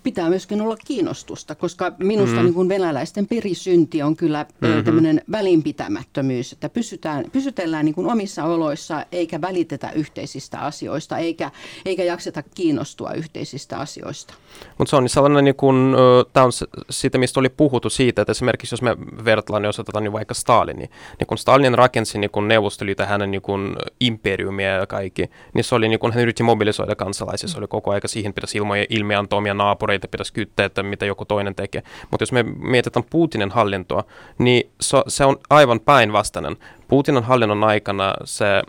pitää 0.02 0.28
myöskin 0.28 0.60
olla 0.60 0.76
kiinnostusta, 0.86 1.54
koska 1.54 1.92
minusta 1.98 2.36
mm. 2.36 2.42
niin 2.42 2.54
kuin 2.54 2.68
venäläisten 2.68 3.26
perisynti 3.26 4.02
on 4.02 4.16
kyllä 4.16 4.46
mm-hmm. 4.60 4.84
tämmöinen 4.84 5.22
välinpitämättömyys, 5.32 6.52
että 6.52 6.68
pysytään, 6.68 7.24
pysytellään 7.32 7.84
niin 7.84 7.94
kuin 7.94 8.06
omissa 8.12 8.44
oloissa 8.44 9.06
eikä 9.12 9.40
välitetä 9.40 9.90
yhteisistä 9.90 10.58
asioista 10.58 11.18
eikä, 11.18 11.50
eikä 11.84 12.04
jakseta 12.04 12.42
kiinnostua 12.42 13.12
yhteisistä 13.12 13.78
asioista. 13.78 14.34
Mutta 14.78 14.90
se 14.90 14.96
on 14.96 15.02
niin 15.02 15.10
sellainen, 15.10 15.44
niin 15.44 15.54
kuin, 15.54 15.94
tämä 16.32 16.46
on 16.46 16.52
siitä, 16.90 17.18
mistä 17.18 17.40
oli 17.40 17.48
puhuttu 17.48 17.90
siitä, 17.90 18.22
että 18.22 18.30
esimerkiksi 18.30 18.72
jos 18.72 18.82
me 18.82 18.96
vertaillaan, 19.24 19.62
niin 19.62 19.68
osoitetaan 19.68 20.04
niin 20.04 20.12
vaikka 20.12 20.34
Stalin, 20.34 20.76
niin 20.76 20.90
kun 21.26 21.38
Stalin 21.38 21.74
rakensi 21.74 22.18
niin 22.18 22.30
Neuvostoliiton 22.46 23.06
hänen 23.06 23.30
niin 23.30 23.42
kuin 23.42 23.76
imperiumia 24.00 24.68
ja 24.68 24.86
kaikki, 24.86 25.30
niin 25.54 25.64
se 25.64 25.74
oli 25.74 25.88
niin 25.88 25.98
kuin, 26.00 26.12
hän 26.12 26.22
yritti 26.22 26.42
mobilisoida 26.42 26.96
kansalaisia, 26.96 27.48
se 27.48 27.58
oli 27.58 27.66
koko 27.66 27.90
aika 27.90 28.08
siihen 28.08 28.34
pitäisi 28.34 28.58
ilmoja, 28.58 28.86
ilmiantaa 28.88 29.36
omia 29.36 29.54
naapureita, 29.76 30.08
pitäisi 30.08 30.32
kyttää, 30.32 30.66
että 30.66 30.82
mitä 30.82 31.06
joku 31.06 31.24
toinen 31.24 31.54
tekee. 31.54 31.82
Mutta 32.10 32.22
jos 32.22 32.32
me 32.32 32.42
mietitään 32.42 33.04
Putinin 33.10 33.50
hallintoa, 33.50 34.04
niin 34.38 34.70
so, 34.80 35.04
se 35.08 35.24
on 35.24 35.36
aivan 35.50 35.80
päinvastainen. 35.80 36.56
Putinin 36.88 37.22
hallinnon 37.22 37.64
aikana 37.64 38.14
se 38.24 38.62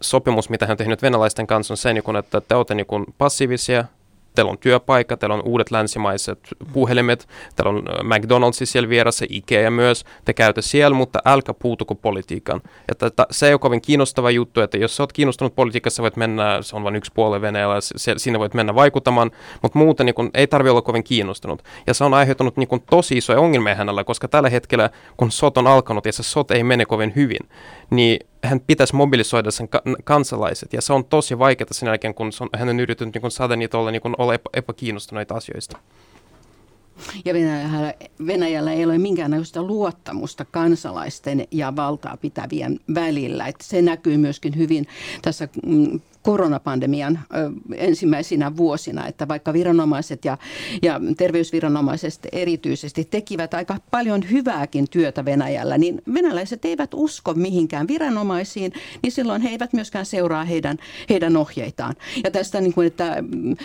sopimus, 0.00 0.50
mitä 0.50 0.66
hän 0.66 0.74
on 0.74 0.76
tehnyt 0.76 1.02
venäläisten 1.02 1.46
kanssa, 1.46 1.72
on 1.72 1.78
se, 1.78 1.94
että 2.18 2.40
te 2.40 2.54
olette 2.54 2.74
niin 2.74 2.86
passiivisia, 3.18 3.84
teillä 4.36 4.50
on 4.50 4.58
työpaikka, 4.58 5.16
teillä 5.16 5.34
on 5.34 5.42
uudet 5.44 5.70
länsimaiset 5.70 6.38
puhelimet, 6.72 7.28
teillä 7.56 7.70
on 7.70 7.84
McDonald's 8.02 8.64
siellä 8.64 8.88
vieressä, 8.88 9.26
Ikea 9.28 9.70
myös, 9.70 10.04
te 10.24 10.34
käytte 10.34 10.62
siellä, 10.62 10.96
mutta 10.96 11.18
älkää 11.24 11.54
puutuko 11.58 11.94
politiikkaan. 11.94 12.60
Että, 12.88 13.06
että 13.06 13.26
se 13.30 13.46
ei 13.46 13.52
ole 13.52 13.58
kovin 13.58 13.80
kiinnostava 13.80 14.30
juttu, 14.30 14.60
että 14.60 14.78
jos 14.78 14.96
sä 14.96 15.02
oot 15.02 15.12
kiinnostunut 15.12 15.54
politiikassa, 15.54 16.02
voit 16.02 16.16
mennä, 16.16 16.58
se 16.62 16.76
on 16.76 16.84
vain 16.84 16.96
yksi 16.96 17.12
puoli 17.14 17.40
Venäjällä, 17.40 17.76
siinä 18.16 18.38
voit 18.38 18.54
mennä 18.54 18.74
vaikuttamaan, 18.74 19.30
mutta 19.62 19.78
muuten 19.78 20.06
niin 20.06 20.14
kun, 20.14 20.30
ei 20.34 20.46
tarvitse 20.46 20.70
olla 20.70 20.82
kovin 20.82 21.04
kiinnostunut. 21.04 21.62
Ja 21.86 21.94
se 21.94 22.04
on 22.04 22.14
aiheuttanut 22.14 22.56
niin 22.56 22.68
kun, 22.68 22.82
tosi 22.90 23.16
isoja 23.16 23.40
ongelmia 23.40 23.74
hänellä, 23.74 24.04
koska 24.04 24.28
tällä 24.28 24.48
hetkellä, 24.48 24.90
kun 25.16 25.30
sot 25.30 25.58
on 25.58 25.66
alkanut 25.66 26.06
ja 26.06 26.12
se 26.12 26.22
sot 26.22 26.50
ei 26.50 26.64
mene 26.64 26.84
kovin 26.84 27.12
hyvin, 27.16 27.48
niin 27.90 28.18
hän 28.44 28.60
pitäisi 28.60 28.96
mobilisoida 28.96 29.50
sen 29.50 29.68
ka- 29.68 29.82
kansalaiset, 30.04 30.72
ja 30.72 30.82
se 30.82 30.92
on 30.92 31.04
tosi 31.04 31.38
vaikeaa 31.38 31.68
sen 31.70 31.86
jälkeen, 31.86 32.14
kun 32.14 32.30
on, 32.40 32.48
hän 32.56 32.68
on 32.68 32.80
yrittänyt 32.80 33.14
niin 33.14 33.30
saada 33.30 33.56
niitä 33.56 33.78
olla, 33.78 33.90
niin 33.90 34.02
olla 34.18 34.34
epä, 34.34 34.50
epäkiinnostuneita 34.54 35.34
asioista. 35.34 35.78
Ja 37.24 37.34
Venäjällä, 37.34 37.94
Venäjällä 38.26 38.72
ei 38.72 38.84
ole 38.84 38.98
minkäänlaista 38.98 39.62
luottamusta 39.62 40.44
kansalaisten 40.44 41.48
ja 41.50 41.76
valtaa 41.76 42.16
pitävien 42.16 42.80
välillä. 42.94 43.46
Että 43.46 43.64
se 43.64 43.82
näkyy 43.82 44.16
myöskin 44.16 44.56
hyvin 44.56 44.86
tässä 45.22 45.48
mm, 45.66 46.00
koronapandemian 46.26 47.18
ensimmäisinä 47.74 48.56
vuosina, 48.56 49.06
että 49.06 49.28
vaikka 49.28 49.52
viranomaiset 49.52 50.24
ja, 50.24 50.38
ja 50.82 51.00
terveysviranomaiset 51.16 52.18
erityisesti 52.32 53.04
tekivät 53.04 53.54
aika 53.54 53.76
paljon 53.90 54.30
hyvääkin 54.30 54.90
työtä 54.90 55.24
Venäjällä, 55.24 55.78
niin 55.78 56.02
venäläiset 56.14 56.64
eivät 56.64 56.90
usko 56.94 57.34
mihinkään 57.34 57.88
viranomaisiin, 57.88 58.72
niin 59.02 59.12
silloin 59.12 59.42
he 59.42 59.48
eivät 59.48 59.72
myöskään 59.72 60.06
seuraa 60.06 60.44
heidän, 60.44 60.78
heidän 61.10 61.36
ohjeitaan. 61.36 61.94
Ja 62.24 62.30
tästä, 62.30 62.60
niin 62.60 62.74
kuin, 62.74 62.86
että 62.86 63.16
mm, 63.22 63.56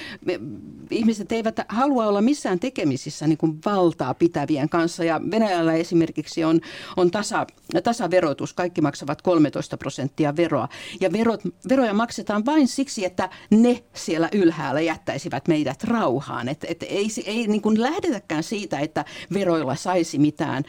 ihmiset 0.92 1.32
eivät 1.32 1.60
halua 1.68 2.08
olla 2.08 2.22
missään 2.22 2.60
tekemisissä 2.60 3.21
niin 3.28 3.38
kuin 3.38 3.60
valtaa 3.66 4.14
pitävien 4.14 4.70
kanssa, 4.70 5.04
ja 5.04 5.22
Venäjällä 5.32 5.74
esimerkiksi 5.74 6.44
on, 6.44 6.60
on 6.98 7.12
tasa, 7.12 7.48
tasaverotus, 7.84 8.54
kaikki 8.54 8.82
maksavat 8.82 9.22
13 9.22 9.78
prosenttia 9.78 10.36
veroa, 10.36 10.68
ja 11.00 11.12
verot, 11.12 11.42
veroja 11.70 11.94
maksetaan 11.94 12.46
vain 12.46 12.68
siksi, 12.68 13.06
että 13.06 13.30
ne 13.50 13.84
siellä 13.94 14.30
ylhäällä 14.32 14.82
jättäisivät 14.82 15.48
meidät 15.48 15.84
rauhaan. 15.84 16.50
Et, 16.50 16.66
et 16.70 16.84
ei 16.84 17.08
ei 17.26 17.48
niin 17.48 17.62
kuin 17.62 17.82
lähdetäkään 17.82 18.44
siitä, 18.44 18.80
että 18.80 19.06
veroilla 19.34 19.76
saisi 19.76 20.20
mitään 20.20 20.64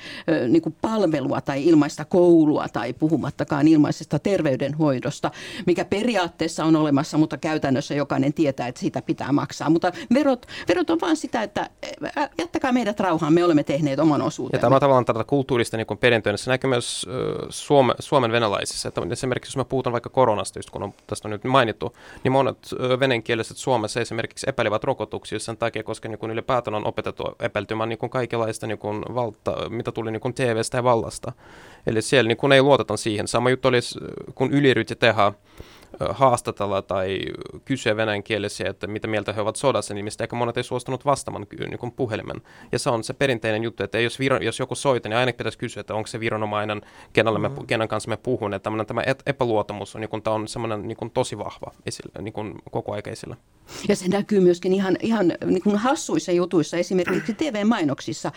niin 0.48 0.62
kuin 0.62 0.76
palvelua 0.80 1.40
tai 1.40 1.66
ilmaista 1.66 2.04
koulua 2.04 2.68
tai 2.68 2.92
puhumattakaan 2.92 3.68
ilmaisesta 3.68 4.18
terveydenhoidosta, 4.18 5.30
mikä 5.66 5.84
periaatteessa 5.84 6.64
on 6.64 6.76
olemassa, 6.76 7.18
mutta 7.18 7.36
käytännössä 7.36 7.94
jokainen 7.94 8.34
tietää, 8.34 8.68
että 8.68 8.80
siitä 8.80 9.02
pitää 9.02 9.32
maksaa. 9.32 9.70
Mutta 9.70 9.92
verot, 10.14 10.46
verot 10.68 10.90
on 10.90 11.00
vain 11.00 11.16
sitä, 11.16 11.42
että 11.42 11.70
jättäkää 12.42 12.72
meidät 12.72 13.00
rauhaan, 13.00 13.32
me 13.32 13.44
olemme 13.44 13.64
tehneet 13.64 13.98
oman 13.98 14.22
osuutemme. 14.22 14.58
Ja 14.58 14.60
tämä 14.60 14.80
tavallaan 14.80 15.04
tätä 15.04 15.24
kulttuurista 15.24 15.76
niin 15.76 15.98
perintöä, 16.00 16.36
se 16.36 16.50
näkyy 16.50 16.70
myös 16.70 17.06
Suome, 17.48 17.94
Suomen 17.98 18.32
venäläisissä. 18.32 18.88
Että 18.88 19.00
esimerkiksi 19.10 19.48
jos 19.48 19.56
mä 19.56 19.64
puhutaan 19.64 19.92
vaikka 19.92 20.10
koronasta, 20.10 20.58
just 20.58 20.70
kun 20.70 20.82
on 20.82 20.92
tästä 21.06 21.28
nyt 21.28 21.44
mainittu, 21.44 21.96
niin 22.24 22.32
monet 22.32 22.58
venenkieliset 23.00 23.56
Suomessa 23.56 24.00
esimerkiksi 24.00 24.46
epäilevät 24.48 24.84
rokotuksia 24.84 25.38
sen 25.38 25.56
takia, 25.56 25.82
koska 25.82 26.08
niin 26.08 26.30
ylipäätään 26.30 26.74
on 26.74 26.86
opetettu 26.86 27.24
epäiltymään 27.40 27.88
niin 27.88 27.98
kaikenlaista 28.10 28.66
niin 28.66 28.78
valta, 29.14 29.56
mitä 29.68 29.92
tuli 29.92 30.10
niin 30.10 30.20
kuin 30.20 30.34
TVstä 30.34 30.78
ja 30.78 30.84
vallasta. 30.84 31.32
Eli 31.86 32.02
siellä 32.02 32.28
niin 32.28 32.36
kuin 32.36 32.52
ei 32.52 32.62
luoteta 32.62 32.96
siihen. 32.96 33.28
Sama 33.28 33.50
juttu 33.50 33.68
olisi, 33.68 33.98
kun 34.34 34.52
Yli 34.52 34.70
yritti 34.70 34.96
tehdä 34.96 35.32
haastatella 36.10 36.82
tai 36.82 37.20
kysyä 37.64 37.96
venäjänkielisiä, 37.96 38.70
että 38.70 38.86
mitä 38.86 39.08
mieltä 39.08 39.32
he 39.32 39.40
ovat 39.40 39.56
sodassa, 39.56 39.94
niin 39.94 40.04
mistä 40.04 40.24
ehkä 40.24 40.36
monet 40.36 40.56
ei 40.56 40.62
suostunut 40.62 41.04
vastaamaan 41.04 41.46
niin 41.58 41.78
kuin 41.78 41.92
puhelimen. 41.92 42.42
Ja 42.72 42.78
se 42.78 42.90
on 42.90 43.04
se 43.04 43.12
perinteinen 43.12 43.62
juttu, 43.62 43.82
että 43.82 44.00
jos, 44.00 44.18
viro, 44.18 44.36
jos 44.36 44.58
joku 44.58 44.74
soittaa, 44.74 45.10
niin 45.10 45.18
aina 45.18 45.32
pitäisi 45.32 45.58
kysyä, 45.58 45.80
että 45.80 45.94
onko 45.94 46.06
se 46.06 46.20
viranomainen, 46.20 46.82
kenellä 47.12 47.38
me, 47.38 47.48
mm. 47.48 47.66
kenen 47.66 47.88
kanssa 47.88 48.10
me 48.10 48.16
puhun. 48.16 48.54
Että 48.54 48.70
tämä 48.86 49.02
epäluottamus 49.26 49.94
on, 49.94 50.00
niin 50.00 50.08
kuin, 50.08 50.22
tämä 50.22 50.34
on 50.34 50.48
semmoinen 50.48 50.88
niin 50.88 50.96
kuin, 50.96 51.10
tosi 51.10 51.38
vahva 51.38 51.72
esillä, 51.86 52.22
niin 52.22 52.32
kuin, 52.32 52.54
koko 52.70 52.92
aika 52.92 53.10
esillä. 53.10 53.36
Ja 53.88 53.96
se 53.96 54.08
näkyy 54.08 54.40
myöskin 54.40 54.72
ihan, 54.72 54.96
ihan 55.00 55.32
niin 55.44 55.62
kuin 55.62 55.76
hassuissa 55.76 56.32
jutuissa, 56.32 56.76
esimerkiksi 56.76 57.34
TV-mainoksissa. 57.34 58.32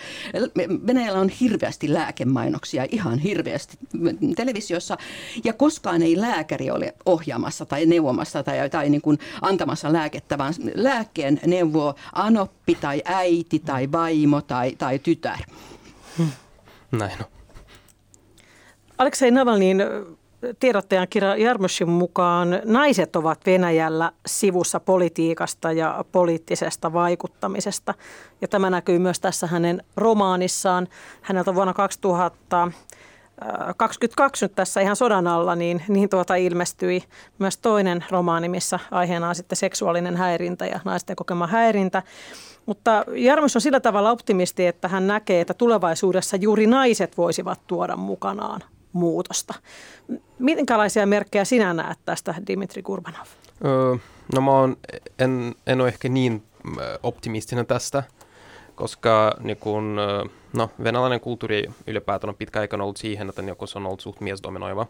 Venäjällä 0.88 1.20
on 1.20 1.30
hirveästi 1.30 1.94
lääkemainoksia, 1.94 2.86
ihan 2.92 3.20
hirveästi 3.20 3.78
televisiossa, 4.36 4.98
ja 5.44 5.54
koskaan 5.54 6.02
ei 6.02 6.22
lääkäri 6.22 6.72
ole 6.72 6.94
ohjaamassa 7.06 7.66
tai 7.66 7.86
neuvomassa 7.86 8.44
tai, 8.44 8.70
tai 8.70 8.90
niin 8.90 9.02
kuin 9.02 9.20
antamassa 9.42 9.94
lääkettä, 9.94 10.38
vaan 10.38 10.54
lääkkeen 10.76 11.40
neuvoo 11.46 11.96
anoppi 12.14 12.76
tai 12.76 13.02
äiti 13.06 13.60
tai 13.60 13.92
vaimo 13.92 14.42
tai, 14.42 14.76
tai 14.78 15.00
tytär. 15.00 15.40
Hmm. 16.18 16.32
Näin 16.92 17.18
on. 17.20 17.26
Aleksei 18.98 19.32
Navalnin 19.32 19.78
tiedottajan 20.60 21.08
kirja 21.10 21.36
Jarmoshin 21.36 21.90
mukaan 21.90 22.62
naiset 22.66 23.16
ovat 23.16 23.46
Venäjällä 23.46 24.12
sivussa 24.26 24.80
politiikasta 24.80 25.72
ja 25.72 26.06
poliittisesta 26.12 26.94
vaikuttamisesta. 26.94 27.94
Ja 28.42 28.48
tämä 28.48 28.70
näkyy 28.70 29.00
myös 29.00 29.20
tässä 29.20 29.48
hänen 29.48 29.84
romaanissaan. 29.98 30.88
Häneltä 31.22 31.56
vuonna 31.56 31.74
2000 31.74 32.72
22 33.78 34.46
nyt 34.46 34.56
tässä 34.56 34.82
ihan 34.82 34.96
sodan 34.96 35.28
alla, 35.28 35.56
niin, 35.56 35.84
niin 35.88 36.10
tuota 36.10 36.36
ilmestyi 36.36 37.04
myös 37.40 37.58
toinen 37.58 38.06
romaani, 38.10 38.50
missä 38.50 38.80
aiheena 38.92 39.30
on 39.30 39.36
sitten 39.36 39.56
seksuaalinen 39.56 40.18
häirintä 40.18 40.66
ja 40.66 40.80
naisten 40.86 41.16
kokema 41.16 41.48
häirintä. 41.48 42.04
Mutta 42.66 43.06
Jarmus 43.16 43.56
on 43.56 43.62
sillä 43.62 43.80
tavalla 43.80 44.12
optimisti, 44.12 44.68
että 44.68 44.88
hän 44.88 45.08
näkee, 45.08 45.42
että 45.42 45.54
tulevaisuudessa 45.54 46.38
juuri 46.38 46.68
naiset 46.68 47.18
voisivat 47.18 47.60
tuoda 47.68 47.96
mukanaan 47.96 48.62
muutosta. 48.96 49.54
Minkälaisia 50.40 51.06
merkkejä 51.06 51.46
sinä 51.46 51.74
näet 51.74 52.00
tästä, 52.06 52.36
Dimitri 52.48 52.82
Kurbanov? 52.82 53.26
Öö, 53.66 53.96
no 54.36 54.42
mä 54.42 54.52
oon, 54.52 54.78
en, 55.20 55.56
en 55.68 55.82
ole 55.82 55.88
ehkä 55.88 56.10
niin 56.10 56.44
optimistinen 57.04 57.66
tästä, 57.66 58.04
koska 58.76 59.36
niin 59.40 59.58
kun, 59.58 59.98
no, 60.54 60.70
venäläinen 60.84 61.20
kulttuuri 61.20 61.66
ylipäätään 61.88 62.30
on 62.30 62.36
pitkä 62.36 62.60
aikana 62.60 62.84
ollut 62.84 62.98
siihen, 62.98 63.30
että 63.30 63.42
niin 63.42 63.56
se 63.66 63.80
on 63.80 63.86
ollut 63.86 64.02
suht 64.02 64.22
miesdominoiva. 64.22 64.86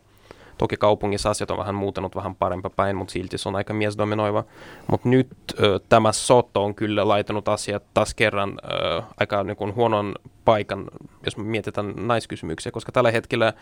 Toki 0.57 0.77
kaupungissa 0.77 1.29
asiat 1.29 1.51
on 1.51 1.57
vähän 1.57 1.75
muutenut 1.75 2.15
vähän 2.15 2.35
parempa 2.35 2.69
päin, 2.69 2.95
mutta 2.95 3.11
silti 3.11 3.37
se 3.37 3.49
on 3.49 3.55
aika 3.55 3.73
miesdominoiva. 3.73 4.43
Mutta 4.87 5.09
nyt 5.09 5.27
ö, 5.59 5.79
tämä 5.89 6.11
sotto 6.11 6.63
on 6.63 6.75
kyllä 6.75 7.07
laitanut 7.07 7.47
asiat 7.47 7.83
taas 7.93 8.13
kerran 8.13 8.59
ö, 8.63 9.01
aika 9.19 9.43
niin 9.43 9.57
kuin 9.57 9.75
huonon 9.75 10.15
paikan 10.45 10.85
jos 11.25 11.37
mietitään 11.37 11.93
naiskysymyksiä, 11.95 12.71
koska 12.71 12.91
tällä 12.91 13.11
hetkellä 13.11 13.53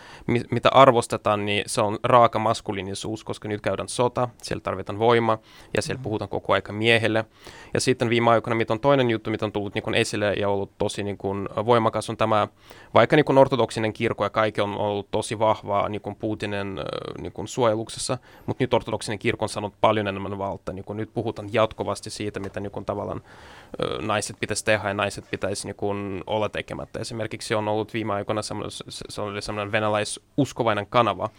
mitä 0.51 0.69
arvostetaan, 0.69 1.45
niin 1.45 1.63
se 1.67 1.81
on 1.81 1.99
raaka 2.03 2.39
maskuliinisuus, 2.39 3.23
koska 3.23 3.47
nyt 3.47 3.61
käydään 3.61 3.89
sota, 3.89 4.29
siellä 4.41 4.61
tarvitaan 4.61 4.99
voima 4.99 5.37
ja 5.75 5.81
siellä 5.81 5.99
mm. 5.99 6.03
puhutaan 6.03 6.29
koko 6.29 6.53
aika 6.53 6.73
miehelle. 6.73 7.25
Ja 7.73 7.79
sitten 7.79 8.09
viime 8.09 8.31
aikoina, 8.31 8.55
mitä 8.55 8.73
on 8.73 8.79
toinen 8.79 9.09
juttu, 9.09 9.29
mitä 9.29 9.45
on 9.45 9.51
tullut 9.51 9.73
niin 9.73 9.83
kuin 9.83 9.95
esille 9.95 10.33
ja 10.33 10.49
ollut 10.49 10.71
tosi 10.77 11.03
niin 11.03 11.17
kuin 11.17 11.49
voimakas, 11.65 12.09
on 12.09 12.17
tämä, 12.17 12.47
vaikka 12.93 13.15
niin 13.15 13.25
kuin 13.25 13.37
ortodoksinen 13.37 13.93
kirkko 13.93 14.23
ja 14.23 14.29
kaikki 14.29 14.61
on 14.61 14.77
ollut 14.77 15.11
tosi 15.11 15.39
vahvaa 15.39 15.89
niin 15.89 16.01
kuin 16.01 16.15
Putinin 16.15 16.79
niin 17.21 17.33
kuin 17.33 17.47
suojeluksessa, 17.47 18.17
mutta 18.45 18.63
nyt 18.63 18.73
ortodoksinen 18.73 19.19
kirkko 19.19 19.45
on 19.45 19.49
saanut 19.49 19.73
paljon 19.81 20.07
enemmän 20.07 20.37
valtaa. 20.37 20.75
Niin 20.75 20.85
kuin 20.85 20.97
nyt 20.97 21.13
puhutaan 21.13 21.53
jatkuvasti 21.53 22.09
siitä, 22.09 22.39
mitä 22.39 22.59
niin 22.59 22.71
kuin 22.71 22.85
tavallaan 22.85 23.21
naiset 24.01 24.37
pitäisi 24.39 24.65
tehdä 24.65 24.87
ja 24.87 24.93
naiset 24.93 25.25
pitäisi 25.31 25.67
niin 25.67 25.75
kuin 25.75 26.23
olla 26.27 26.49
tekemättä. 26.73 26.99
Esimerkiksi 26.99 27.55
on 27.55 27.67
ollut 27.67 27.93
viime 27.93 28.13
aikoina 28.13 28.41
semmoinen, 28.41 28.71
se 28.89 29.21
oli 29.21 29.41
semmoinen 29.41 29.71
venäläisuskovainen 29.71 30.87
kanava, 30.87 31.29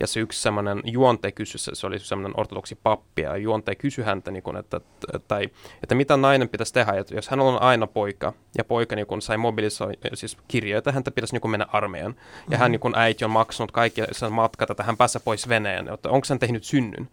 ja 0.00 0.06
se 0.06 0.20
yksi 0.20 0.42
semmoinen 0.42 0.82
juonte 0.84 1.32
kysyi, 1.32 1.58
se 1.58 1.86
oli 1.86 1.98
semmoinen 1.98 2.40
ortodoksi 2.40 2.78
pappi, 2.82 3.22
ja 3.22 3.36
juonte 3.36 3.74
kysyi 3.74 4.04
häntä, 4.04 4.30
niin 4.30 4.42
kuin, 4.42 4.56
että, 4.56 4.80
tai, 5.28 5.50
että 5.82 5.94
mitä 5.94 6.16
nainen 6.16 6.48
pitäisi 6.48 6.72
tehdä, 6.72 6.92
että 6.92 7.14
jos 7.14 7.28
hän 7.28 7.40
on 7.40 7.62
aina 7.62 7.86
poika, 7.86 8.32
ja 8.58 8.64
poika 8.64 8.96
niin 8.96 9.06
kuin, 9.06 9.22
sai 9.22 9.36
mobilisoi, 9.36 9.92
siis 10.14 10.36
kirjoita, 10.48 10.92
häntä 10.92 11.10
pitäisi 11.10 11.34
niin 11.34 11.40
kuin, 11.40 11.50
mennä 11.50 11.66
armeijan, 11.72 12.10
ja 12.10 12.16
mm-hmm. 12.16 12.56
hän 12.56 12.72
niin 12.72 12.80
kuin, 12.80 12.94
äiti 12.96 13.24
on 13.24 13.30
maksanut 13.30 13.72
kaikki 13.72 14.02
sen 14.12 14.32
matkat, 14.32 14.70
että 14.70 14.82
hän 14.82 14.96
pääsee 14.96 15.22
pois 15.24 15.48
veneen, 15.48 15.88
että 15.88 16.10
onko 16.10 16.26
hän 16.30 16.38
tehnyt 16.38 16.64
synnyn 16.64 17.08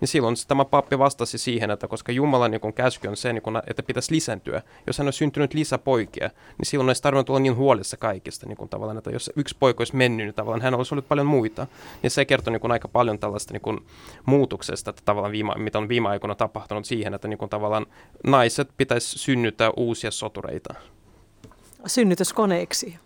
niin 0.00 0.08
silloin 0.08 0.36
tämä 0.48 0.64
pappi 0.64 0.98
vastasi 0.98 1.38
siihen, 1.38 1.70
että 1.70 1.88
koska 1.88 2.12
Jumalan 2.12 2.50
niin 2.50 2.74
käsky 2.74 3.08
on 3.08 3.16
se, 3.16 3.32
niin 3.32 3.42
kun, 3.42 3.62
että 3.66 3.82
pitäisi 3.82 4.14
lisääntyä. 4.14 4.62
Jos 4.86 4.98
hän 4.98 5.06
on 5.06 5.12
syntynyt 5.12 5.54
lisäpoikia, 5.54 6.30
niin 6.58 6.66
silloin 6.66 6.88
olisi 6.88 7.02
tarvinnut 7.02 7.30
olla 7.30 7.40
niin 7.40 7.56
huolissa 7.56 7.96
kaikista. 7.96 8.46
Niin 8.46 8.56
kun, 8.56 8.68
tavallaan, 8.68 8.98
että 8.98 9.10
jos 9.10 9.30
yksi 9.36 9.56
poika 9.60 9.80
olisi 9.80 9.96
mennyt, 9.96 10.26
niin 10.26 10.34
tavallaan 10.34 10.62
hän 10.62 10.74
olisi 10.74 10.94
ollut 10.94 11.08
paljon 11.08 11.26
muita. 11.26 11.66
Niin 12.02 12.10
se 12.10 12.24
kertoo 12.24 12.52
niin 12.52 12.60
kun, 12.60 12.72
aika 12.72 12.88
paljon 12.88 13.18
tällaista 13.18 13.52
niin 13.52 13.60
kun, 13.60 13.86
muutoksesta, 14.26 14.90
että 14.90 15.02
tavallaan 15.04 15.32
viime, 15.32 15.54
mitä 15.56 15.78
on 15.78 15.88
viime 15.88 16.08
aikoina 16.08 16.34
tapahtunut 16.34 16.84
siihen, 16.84 17.14
että 17.14 17.28
niin 17.28 17.38
kun, 17.38 17.48
tavallaan 17.48 17.86
naiset 18.26 18.68
pitäisi 18.76 19.18
synnyttää 19.18 19.70
uusia 19.76 20.10
sotureita. 20.10 20.74
Synnytyskoneeksi. 21.86 22.98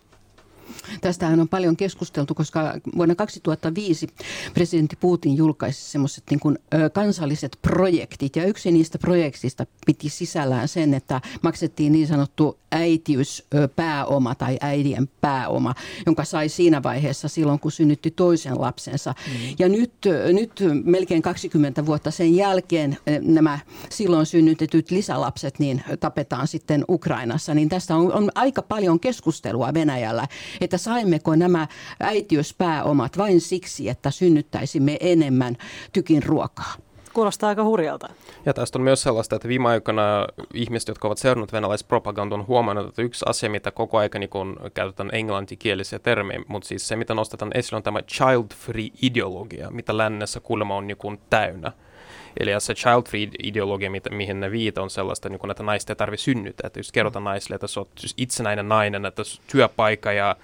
Tästähän 1.01 1.41
on 1.41 1.49
paljon 1.49 1.77
keskusteltu, 1.77 2.35
koska 2.35 2.75
vuonna 2.97 3.15
2005 3.15 4.07
presidentti 4.55 4.97
Putin 4.97 5.37
julkaisi 5.37 5.91
semmoiset 5.91 6.25
niin 6.31 6.41
kuin, 6.41 6.59
kansalliset 6.93 7.59
projektit. 7.63 8.37
Ja 8.37 8.45
yksi 8.45 8.73
niistä 8.73 8.99
projektista 8.99 9.67
piti 9.87 10.09
sisällään 10.09 10.69
sen, 10.69 10.95
että 10.95 11.21
maksettiin 11.43 11.93
niin 11.93 12.07
sanottu 12.07 12.59
äitiyspääoma 12.73 14.35
tai 14.35 14.59
äidien 14.61 15.09
pääoma, 15.21 15.75
jonka 16.07 16.25
sai 16.25 16.49
siinä 16.49 16.83
vaiheessa 16.83 17.29
silloin, 17.29 17.61
kun 17.61 17.73
synnytti 17.73 18.11
toisen 18.11 18.61
lapsensa. 18.61 19.15
Mm. 19.27 19.55
Ja 19.59 19.69
nyt, 19.69 19.93
nyt 20.33 20.65
melkein 20.85 21.23
20 21.23 21.87
vuotta 21.87 22.11
sen 22.11 22.35
jälkeen 22.35 22.99
nämä 23.21 23.59
silloin 23.91 24.27
synnytetyt 24.27 24.91
lisälapset 24.91 25.59
niin 25.59 25.85
tapetaan 26.01 26.49
sitten 26.49 26.85
Ukrainassa. 26.89 27.55
Niin 27.55 27.69
tästä 27.69 27.97
on, 27.97 28.13
on 28.13 28.31
aika 28.35 28.63
paljon 28.63 29.01
keskustelua 29.01 29.75
Venäjällä, 29.75 30.29
että 30.65 30.79
saimmeko 30.79 31.35
nämä 31.35 31.67
äitiyspääomat 32.01 33.19
vain 33.19 33.41
siksi, 33.41 33.89
että 33.89 34.11
synnyttäisimme 34.11 34.97
enemmän 35.01 35.57
tykin 35.93 36.23
ruokaa. 36.23 36.75
Kuulostaa 37.13 37.49
aika 37.49 37.65
hurjalta. 37.65 38.09
Ja 38.47 38.55
tästä 38.55 38.79
on 38.79 38.83
myös 38.83 39.03
sellaista, 39.03 39.37
että 39.37 39.49
viime 39.49 39.69
aikoina 39.69 40.27
ihmiset, 40.55 40.89
jotka 40.89 41.09
ovat 41.09 41.19
seurannut 41.19 41.53
venäläispropagandaa, 41.53 42.39
on 42.39 42.47
huomannut, 42.47 42.89
että 42.89 43.03
yksi 43.03 43.25
asia, 43.29 43.51
mitä 43.51 43.71
koko 43.71 43.99
aika 43.99 44.19
niin 44.19 44.31
kun 44.31 44.57
käytetään 44.75 45.11
englantikielisiä 45.13 45.99
termejä, 45.99 46.41
mutta 46.49 46.69
siis 46.69 46.89
se, 46.89 46.97
mitä 46.97 47.15
nostetaan 47.15 47.51
esille, 47.55 47.77
on 47.77 47.83
tämä 47.83 48.03
child-free-ideologia, 48.03 49.71
mitä 49.71 49.97
lännessä 49.97 50.41
kuulemma 50.41 50.77
on 50.77 50.87
niin 50.87 50.97
kun 50.97 51.19
täynnä. 51.31 51.73
Eli 52.41 52.51
se 52.59 52.75
child 52.75 53.03
free 53.09 53.29
ideologia, 53.43 53.91
mihin 54.11 54.41
ne 54.41 54.51
viita, 54.51 54.83
on 54.83 54.91
sellaista, 54.91 55.29
niin 55.29 55.39
kuin, 55.39 55.51
että 55.51 55.63
naista 55.63 55.93
ei 55.93 55.97
tarvitse 55.97 56.25
synnyttää. 56.25 56.67
Että 56.67 56.79
just 56.79 56.93
kerrotaan 56.93 57.25
naisille, 57.25 57.55
että 57.55 57.67
sä 57.67 57.81
oot 57.81 57.89
siis 57.99 58.15
itsenäinen 58.17 58.69
nainen, 58.69 59.07
että 59.07 59.23
työpaikka 59.47 60.13
ja 60.13 60.37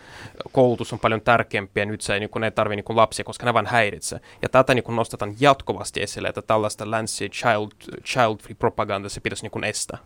koulutus 0.52 0.92
on 0.92 0.98
paljon 0.98 1.20
tärkeämpiä, 1.20 1.84
nyt 1.84 2.00
se 2.00 2.14
ei, 2.14 2.20
niin 2.20 2.30
kuin, 2.30 2.44
ei 2.44 2.50
tarvitse 2.50 2.82
niin 2.88 2.96
lapsia, 2.96 3.24
koska 3.24 3.46
ne 3.46 3.54
vain 3.54 3.66
häiritsee. 3.66 4.20
Ja 4.42 4.48
tätä 4.48 4.74
niin 4.74 4.84
nostetaan 4.88 5.34
jatkuvasti 5.40 6.02
esille, 6.02 6.28
että 6.28 6.42
tällaista 6.42 6.90
länsi 6.90 7.28
child, 7.28 8.00
child 8.04 8.38
free 8.42 8.56
propaganda 8.58 9.08
se 9.08 9.20
pitäisi 9.20 9.48
niin 9.48 9.64
estää. 9.64 9.98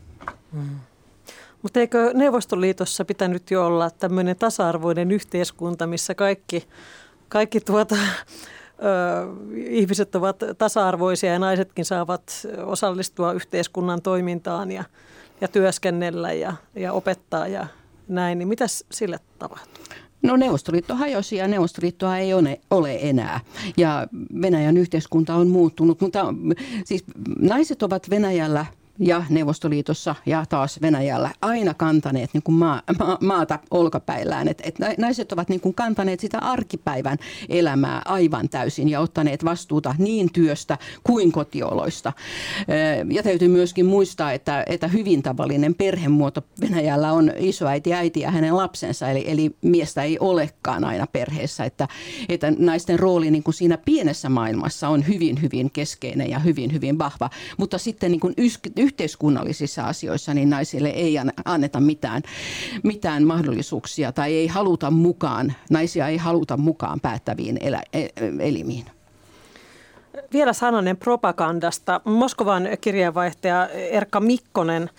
Mm. 0.53 0.77
Mutta 1.63 1.81
eikö 1.81 2.11
Neuvostoliitossa 2.15 3.05
pitänyt 3.05 3.51
jo 3.51 3.67
olla 3.67 3.91
tämmöinen 3.91 4.37
tasa-arvoinen 4.37 5.11
yhteiskunta, 5.11 5.87
missä 5.87 6.15
kaikki, 6.15 6.67
kaikki 7.29 7.61
tuota, 7.61 7.97
ihmiset 9.55 10.15
ovat 10.15 10.37
tasa-arvoisia 10.59 11.33
ja 11.33 11.39
naisetkin 11.39 11.85
saavat 11.85 12.47
osallistua 12.65 13.33
yhteiskunnan 13.33 14.03
toimintaan 14.03 14.71
ja, 14.71 14.85
ja 15.41 15.49
työskennellä 15.49 16.33
ja, 16.33 16.53
ja 16.75 16.93
opettaa 16.93 17.47
ja 17.49 17.67
näin, 18.09 18.39
niin 18.39 18.49
mitä 18.49 18.65
sille 18.91 19.19
tapahtuu? 19.39 19.85
No 20.23 20.37
Neuvostoliitto 20.37 20.95
hajosi 20.95 21.37
ja 21.37 21.49
Neuvostoliittoa 21.49 22.19
ei 22.19 22.35
ole, 22.71 22.99
enää. 23.01 23.41
Ja 23.77 24.07
Venäjän 24.43 24.77
yhteiskunta 24.77 25.35
on 25.35 25.49
muuttunut, 25.49 26.01
mutta 26.01 26.35
siis 26.85 27.05
naiset 27.39 27.83
ovat 27.83 28.11
Venäjällä– 28.11 28.67
ja 28.99 29.25
Neuvostoliitossa 29.31 30.15
ja 30.27 30.45
taas 30.49 30.83
Venäjällä 30.83 31.31
aina 31.43 31.75
kantaneet 31.75 32.31
niin 32.33 32.43
kuin 32.43 32.55
maa, 32.55 32.83
ma, 32.99 33.19
maata 33.21 33.59
olkapäillään. 33.71 34.49
Et, 34.49 34.63
et 34.65 34.79
naiset 34.99 35.33
ovat 35.33 35.49
niin 35.49 35.61
kuin 35.61 35.75
kantaneet 35.75 36.21
sitä 36.21 36.39
arkipäivän 36.39 37.19
elämää 37.49 38.03
aivan 38.05 38.49
täysin 38.49 38.89
ja 38.89 39.01
ottaneet 39.01 39.45
vastuuta 39.45 39.95
niin 39.99 40.33
työstä 40.33 40.79
kuin 41.03 41.33
kotioloista. 41.33 42.13
Ja 43.11 43.23
täytyy 43.23 43.49
myöskin 43.49 43.87
muistaa, 43.87 44.33
että, 44.33 44.65
että 44.69 44.89
hyvin 44.89 45.23
tavallinen 45.23 45.75
perhemuoto 45.75 46.45
Venäjällä 46.61 47.13
on 47.13 47.33
isoäiti, 47.37 47.95
äiti 47.95 48.21
ja 48.21 48.31
hänen 48.31 48.57
lapsensa, 48.57 49.09
eli, 49.09 49.25
eli 49.27 49.57
miestä 49.63 50.03
ei 50.03 50.17
olekaan 50.21 50.85
aina 50.85 51.07
perheessä. 51.07 51.65
Että, 51.65 51.89
että 52.29 52.53
naisten 52.59 52.99
rooli 52.99 53.31
niin 53.31 53.43
kuin 53.43 53.55
siinä 53.55 53.79
pienessä 53.79 54.29
maailmassa 54.29 54.89
on 54.89 55.09
hyvin, 55.09 55.43
hyvin 55.43 55.71
keskeinen 55.71 56.31
ja 56.31 56.39
hyvin, 56.39 56.73
hyvin 56.73 56.99
vahva. 56.99 57.31
Mutta 57.57 57.79
sitten 57.79 58.11
niin 58.11 58.21
kuin 58.21 58.35
yhteiskunnallisissa 58.83 59.83
asioissa 59.83 60.35
niin 60.35 60.51
naisille 60.51 60.89
ei 60.89 61.17
anneta 61.45 61.81
mitään, 61.81 62.23
mitään 62.83 63.25
mahdollisuuksia 63.25 64.13
tai 64.13 64.35
ei 64.35 64.47
haluta 64.47 64.91
mukaan, 64.91 65.55
naisia 65.71 66.09
ei 66.09 66.17
haluta 66.17 66.57
mukaan 66.57 67.01
päättäviin 67.01 67.59
elä, 67.61 67.83
e, 67.93 68.07
elimiin. 68.41 68.87
Vielä 70.33 70.53
sananen 70.53 70.97
propagandasta. 70.97 72.01
Moskovan 72.05 72.69
kirjeenvaihtaja 72.81 73.69
Erkka 73.69 74.21
Mikkonen 74.21 74.91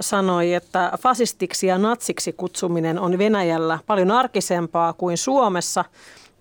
sanoi, 0.00 0.54
että 0.54 0.92
fasistiksi 1.00 1.66
ja 1.66 1.78
natsiksi 1.78 2.32
kutsuminen 2.32 2.98
on 2.98 3.18
Venäjällä 3.18 3.78
paljon 3.86 4.10
arkisempaa 4.10 4.92
kuin 4.92 5.16
Suomessa– 5.18 5.84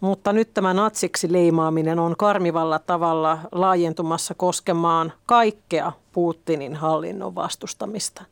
mutta 0.01 0.33
nyt 0.33 0.53
tämä 0.53 0.73
natsiksi 0.73 1.31
leimaaminen 1.31 1.99
on 1.99 2.15
karmivalla 2.17 2.79
tavalla 2.79 3.37
laajentumassa 3.51 4.33
koskemaan 4.33 5.13
kaikkea 5.25 5.91
Putinin 6.11 6.75
hallinnon 6.75 7.35
vastustamista. 7.35 8.23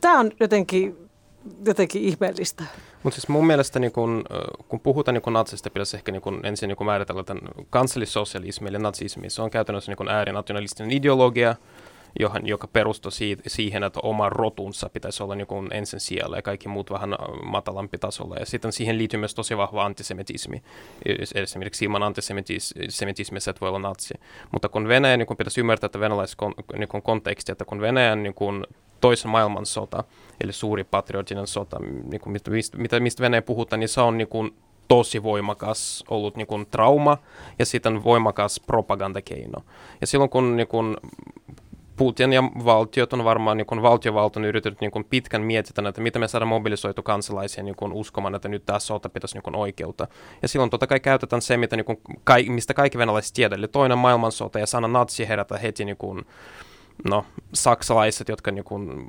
Tämä 0.00 0.20
on 0.20 0.30
jotenkin, 0.40 1.08
jotenkin 1.66 2.02
ihmeellistä. 2.02 2.64
Mutta 3.02 3.14
siis 3.20 3.28
mun 3.28 3.46
mielestä 3.46 3.78
niin 3.78 3.92
kun, 3.92 4.24
kun 4.68 4.80
puhutaan 4.80 5.14
niin 5.14 5.22
kun 5.22 5.32
natsista, 5.32 5.70
pitäisi 5.70 5.96
ehkä 5.96 6.12
niin 6.12 6.22
kun 6.22 6.40
ensin 6.42 6.68
niin 6.68 6.76
kun 6.76 6.86
määritellä 6.86 7.24
tämän 7.24 7.42
kansallissosialismi 7.70 8.68
eli 8.68 8.78
natsismi. 8.78 9.30
Se 9.30 9.42
on 9.42 9.50
käytännössä 9.50 9.92
niin 9.92 10.08
äärinationalistinen 10.08 10.92
ideologia, 10.92 11.54
johon, 12.20 12.46
joka 12.46 12.66
perustui 12.66 13.12
siitä, 13.12 13.42
siihen, 13.46 13.82
että 13.82 14.00
oma 14.02 14.28
rotunsa 14.28 14.88
pitäisi 14.88 15.22
olla 15.22 15.34
niin 15.34 15.46
kuin 15.46 15.68
ensin 15.72 16.00
siellä 16.00 16.36
ja 16.36 16.42
kaikki 16.42 16.68
muut 16.68 16.90
vähän 16.90 17.12
äh, 17.12 17.18
matalampi 17.44 17.98
tasolla. 17.98 18.36
Ja 18.36 18.46
sitten 18.46 18.72
siihen 18.72 18.98
liittyy 18.98 19.20
myös 19.20 19.34
tosi 19.34 19.56
vahva 19.56 19.84
antisemitismi. 19.84 20.62
Esimerkiksi 21.34 21.84
ilman 21.84 22.02
antisemitismiä 22.02 23.40
et 23.50 23.60
voi 23.60 23.68
olla 23.68 23.78
natsi. 23.78 24.14
Mutta 24.52 24.68
kun 24.68 24.88
Venäjä, 24.88 25.16
niin 25.16 25.26
kun 25.26 25.36
pitäisi 25.36 25.60
ymmärtää, 25.60 25.86
että 25.86 26.00
venäläis 26.00 26.36
niin 26.76 27.02
konteksti, 27.02 27.52
että 27.52 27.64
kun 27.64 27.80
Venäjän 27.80 28.22
niin 28.22 28.34
kun 28.34 28.66
toisen 29.00 29.30
maailmansota, 29.30 30.04
eli 30.40 30.52
suuri 30.52 30.84
patriotinen 30.84 31.46
sota, 31.46 31.78
niin 31.80 32.20
kuin 32.20 32.32
mistä, 32.32 33.00
mistä 33.00 33.22
Venäjä 33.22 33.42
puhutaan, 33.42 33.80
niin 33.80 33.88
se 33.88 34.00
on 34.00 34.18
niin 34.18 34.28
kuin 34.28 34.54
tosi 34.88 35.22
voimakas 35.22 36.04
ollut 36.08 36.36
niin 36.36 36.46
kuin 36.46 36.66
trauma 36.70 37.18
ja 37.58 37.66
sitten 37.66 38.04
voimakas 38.04 38.60
propagandakeino. 38.60 39.64
Ja 40.00 40.06
silloin 40.06 40.30
kun 40.30 40.56
niin 40.56 40.68
kuin, 40.68 40.96
Putin 41.96 42.32
ja 42.32 42.42
valtiot 42.42 43.12
on 43.12 43.24
varmaan, 43.24 43.56
niin 43.56 43.66
kun 43.66 43.82
valtiovalta 43.82 44.40
on 44.40 44.44
yrittänyt 44.44 44.80
niin 44.80 44.90
kun 44.90 45.04
pitkän 45.04 45.42
mietitä, 45.42 45.88
että 45.88 46.00
miten 46.00 46.20
me 46.20 46.28
saadaan 46.28 46.48
mobilisoitu 46.48 47.02
kansalaisia 47.02 47.64
niin 47.64 47.76
kun 47.76 47.92
uskomaan, 47.92 48.34
että 48.34 48.48
nyt 48.48 48.66
tämä 48.66 48.78
sota 48.78 49.08
pitäisi 49.08 49.34
niin 49.34 49.42
kun 49.42 49.56
oikeutta. 49.56 50.08
Ja 50.42 50.48
silloin 50.48 50.70
totta 50.70 50.86
kai 50.86 51.00
käytetään 51.00 51.42
se, 51.42 51.56
mitä, 51.56 51.76
niin 51.76 51.84
kun, 51.84 51.96
mistä 52.48 52.74
kaikki 52.74 52.98
venäläiset 52.98 53.34
tiedät, 53.34 53.58
eli 53.58 53.68
toinen 53.68 53.98
maailmansota 53.98 54.58
ja 54.58 54.66
sana 54.66 54.88
natsi 54.88 55.28
herätä 55.28 55.58
heti 55.58 55.84
niin 55.84 55.96
kun, 55.96 56.26
no, 57.04 57.24
saksalaiset, 57.54 58.28
jotka 58.28 58.50
niin 58.50 58.64
kuin 58.64 59.08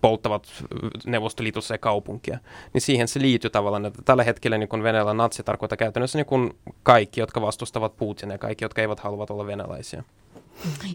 polttavat 0.00 0.64
Neuvostoliitossa 1.06 1.74
ja 1.74 1.78
kaupunkia, 1.78 2.38
niin 2.72 2.80
siihen 2.80 3.08
se 3.08 3.20
liittyy 3.20 3.50
tavallaan, 3.50 3.86
että 3.86 4.02
tällä 4.04 4.24
hetkellä 4.24 4.58
niin 4.58 4.82
Venäjällä 4.82 5.14
natsi 5.14 5.42
tarkoittaa 5.42 5.76
käytännössä 5.76 6.18
niin 6.18 6.26
kuin 6.26 6.56
kaikki, 6.82 7.20
jotka 7.20 7.40
vastustavat 7.40 7.96
Putinia 7.96 8.34
ja 8.34 8.38
kaikki, 8.38 8.64
jotka 8.64 8.82
eivät 8.82 9.00
halua 9.00 9.26
olla 9.30 9.46
venäläisiä. 9.46 10.04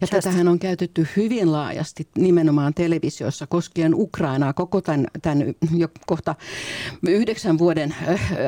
Ja 0.01 0.07
tätähän 0.07 0.47
on 0.47 0.59
käytetty 0.59 1.07
hyvin 1.15 1.51
laajasti 1.51 2.07
nimenomaan 2.17 2.73
televisiossa 2.73 3.47
koskien 3.47 3.95
Ukrainaa 3.95 4.53
koko 4.53 4.81
tämän, 4.81 5.07
tämän 5.21 5.53
jo 5.75 5.87
kohta 6.07 6.35
yhdeksän 7.07 7.57
vuoden 7.57 7.95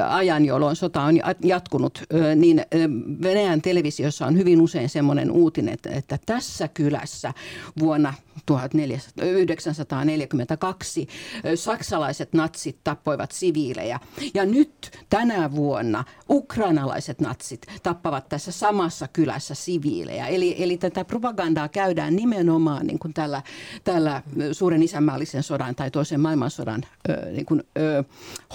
ajan, 0.09 0.45
jolloin 0.45 0.75
sota 0.75 1.01
on 1.01 1.15
jatkunut, 1.43 2.03
niin 2.35 2.65
Venäjän 3.23 3.61
televisiossa 3.61 4.25
on 4.25 4.37
hyvin 4.37 4.61
usein 4.61 4.89
semmoinen 4.89 5.31
uutinen, 5.31 5.73
että, 5.73 5.89
että 5.89 6.19
tässä 6.25 6.67
kylässä 6.67 7.33
vuonna 7.79 8.13
1942 8.45 11.07
saksalaiset 11.55 12.33
natsit 12.33 12.77
tappoivat 12.83 13.31
siviilejä. 13.31 13.99
Ja 14.33 14.45
nyt 14.45 14.99
tänä 15.09 15.51
vuonna 15.51 16.03
ukrainalaiset 16.29 17.21
natsit 17.21 17.61
tappavat 17.83 18.29
tässä 18.29 18.51
samassa 18.51 19.07
kylässä 19.07 19.55
siviilejä. 19.55 20.27
Eli, 20.27 20.63
eli 20.63 20.77
tätä 20.77 21.00
propagandaa 21.05 21.69
käydään 21.69 22.15
nimenomaan 22.15 22.87
niin 22.87 22.99
kuin 22.99 23.13
tällä, 23.13 23.41
tällä 23.83 24.21
suuren 24.51 24.83
isänmaallisen 24.83 25.43
sodan 25.43 25.75
tai 25.75 25.91
toisen 25.91 26.19
maailmansodan 26.19 26.81
niin 27.31 27.45
kuin, 27.45 27.63
ö, 27.77 28.03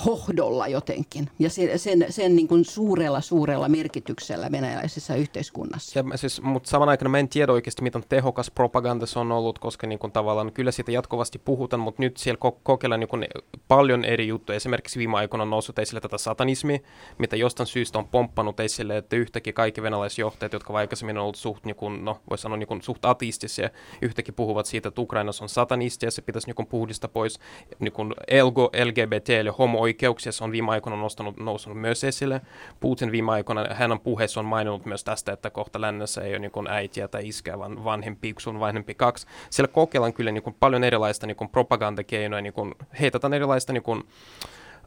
hohdolla 0.05 0.69
jotenkin. 0.69 1.31
Ja 1.39 1.51
sen, 1.51 1.79
sen, 1.79 2.07
sen 2.11 2.37
niin 2.37 2.49
kuin 2.49 2.65
suurella, 2.65 3.21
suurella 3.21 3.69
merkityksellä 3.69 4.53
venäläisessä 4.53 5.15
yhteiskunnassa. 5.15 5.99
Ja, 5.99 6.19
siis, 6.19 6.43
mutta 6.43 6.71
saman 6.71 6.89
aikana 6.89 7.09
mä 7.09 7.19
en 7.19 7.29
tiedä 7.29 7.53
oikeasti, 7.53 7.83
miten 7.83 8.05
tehokas 8.09 8.51
propaganda 8.51 9.07
se 9.07 9.19
on 9.19 9.33
ollut, 9.33 9.59
koska 9.59 9.87
niin 9.87 9.99
kuin, 9.99 10.13
tavallaan 10.13 10.53
kyllä 10.53 10.71
siitä 10.71 10.93
jatkuvasti 10.93 11.39
puhutaan, 11.39 11.81
mutta 11.81 12.03
nyt 12.03 12.17
siellä 12.17 12.39
ko- 12.49 12.61
kokeillaan 12.63 13.01
niin 13.01 13.29
paljon 13.69 14.05
eri 14.05 14.29
juttuja. 14.29 14.57
Esimerkiksi 14.57 14.99
viime 14.99 15.17
aikoina 15.17 15.43
on 15.43 15.51
noussut 15.51 15.79
esille 15.79 16.01
tätä 16.01 16.19
satanismi, 16.19 16.83
mitä 17.19 17.37
jostain 17.37 17.67
syystä 17.67 17.99
on 17.99 18.09
pomppannut 18.09 18.61
esille, 18.61 18.97
että 18.97 19.17
yhtäkkiä 19.17 19.53
kaikki 19.53 19.83
venäläisjohtajat, 19.83 20.53
jotka 20.53 20.73
aikaisemmin 20.73 21.19
on 21.19 21.23
ollut 21.23 21.37
suht, 21.37 21.65
niin 21.65 21.77
kuin, 21.77 22.05
no, 22.05 22.21
voisi 22.37 22.43
sanoa 22.43 22.57
niin 22.57 22.83
suht 22.83 23.05
ateistisia, 23.05 23.71
yhtäkkiä 24.03 24.33
puhuvat 24.37 24.67
siitä, 24.67 24.89
että 24.89 25.01
Ukrainassa 25.01 25.45
on 25.45 25.49
satanisti 25.49 26.07
ja 26.07 26.11
se 26.11 26.23
pitäisi 26.23 26.47
niin 26.51 26.67
puhdista 26.67 27.09
pois. 27.09 27.39
Niin 27.79 27.93
kuin 27.93 28.15
LGO, 28.43 28.71
LGBT 28.85 29.29
eli 29.29 29.49
homo-oikeuksia, 29.59 30.33
se 30.33 30.45
on 30.45 30.53
viime 30.53 30.71
aikoina 30.71 30.97
nostanut, 30.97 31.37
noussut 31.37 31.81
myös 31.81 32.05
esille. 32.05 32.41
Putin 32.81 33.13
viime 33.13 33.33
aikoina, 33.33 33.75
hänen 33.75 34.01
puheessa 34.01 34.41
on 34.41 34.47
maininnut 34.47 34.87
myös 34.87 35.05
tästä, 35.05 35.33
että 35.33 35.51
kohta 35.51 35.81
lännessä 35.81 36.21
ei 36.21 36.33
ole 36.33 36.39
niin 36.39 36.69
äitiä 36.69 37.09
tai 37.09 37.29
iskeä, 37.29 37.59
vaan 37.59 37.85
vanhempi 37.85 38.29
yksi 38.29 38.51
on 38.51 38.61
vanhempi 38.61 38.95
kaksi. 38.95 39.27
Siellä 39.51 39.73
kokeillaan 39.73 40.13
kyllä 40.13 40.33
niin 40.33 40.57
paljon 40.61 40.85
erilaista 40.85 41.27
niin 41.27 41.49
propagandakeinoja, 41.53 42.43
niin 42.43 42.53
kuin, 42.53 42.75
heitetään 43.01 43.35
erilaista 43.35 43.73
niin 43.73 43.83
kuin, 43.83 44.05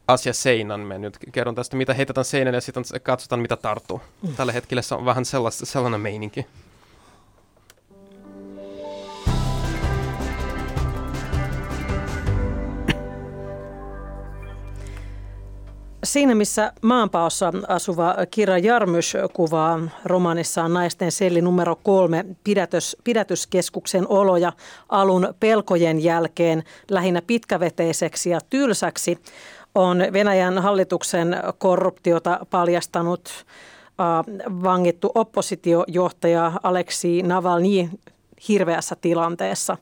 asia 0.08 0.32
seinän. 0.32 0.80
Me 0.80 0.98
nyt 0.98 1.18
kerron 1.32 1.54
tästä, 1.54 1.76
mitä 1.76 1.94
heitetään 1.94 2.24
seinän 2.24 2.54
ja 2.54 2.60
sitten 2.60 2.84
katsotaan, 3.02 3.40
mitä 3.40 3.56
tarttuu. 3.56 4.00
Mm. 4.22 4.34
Tällä 4.34 4.52
hetkellä 4.52 4.82
se 4.82 4.94
on 4.94 5.04
vähän 5.04 5.24
sellainen 5.50 6.00
meininki. 6.00 6.46
Siinä 16.10 16.34
missä 16.34 16.72
maanpaossa 16.82 17.52
asuva 17.68 18.14
Kira 18.30 18.58
Jarmys 18.58 19.16
kuvaa 19.32 19.80
romanissaan 20.04 20.74
naisten 20.74 21.12
selli 21.12 21.42
numero 21.42 21.76
kolme 21.76 22.24
pidätys, 22.44 22.96
pidätyskeskuksen 23.04 24.08
oloja 24.08 24.52
alun 24.88 25.34
pelkojen 25.40 26.04
jälkeen 26.04 26.62
lähinnä 26.90 27.22
pitkäveteiseksi 27.26 28.30
ja 28.30 28.40
tylsäksi, 28.50 29.18
on 29.74 29.98
Venäjän 30.12 30.58
hallituksen 30.58 31.36
korruptiota 31.58 32.46
paljastanut 32.50 33.30
vangittu 34.62 35.12
oppositiojohtaja 35.14 36.52
Aleksi 36.62 37.22
Navalny 37.22 37.88
hirveässä 38.48 38.96
tilanteessa. 39.00 39.76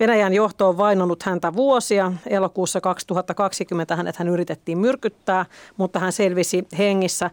Venäjän 0.00 0.34
johto 0.34 0.68
on 0.68 0.78
vainonut 0.78 1.22
häntä 1.22 1.54
vuosia. 1.54 2.12
Elokuussa 2.26 2.80
2020 2.80 3.96
hänet 3.96 4.16
hän 4.16 4.28
yritettiin 4.28 4.78
myrkyttää, 4.78 5.46
mutta 5.76 5.98
hän 5.98 6.12
selvisi 6.12 6.66
hengissä. 6.78 7.30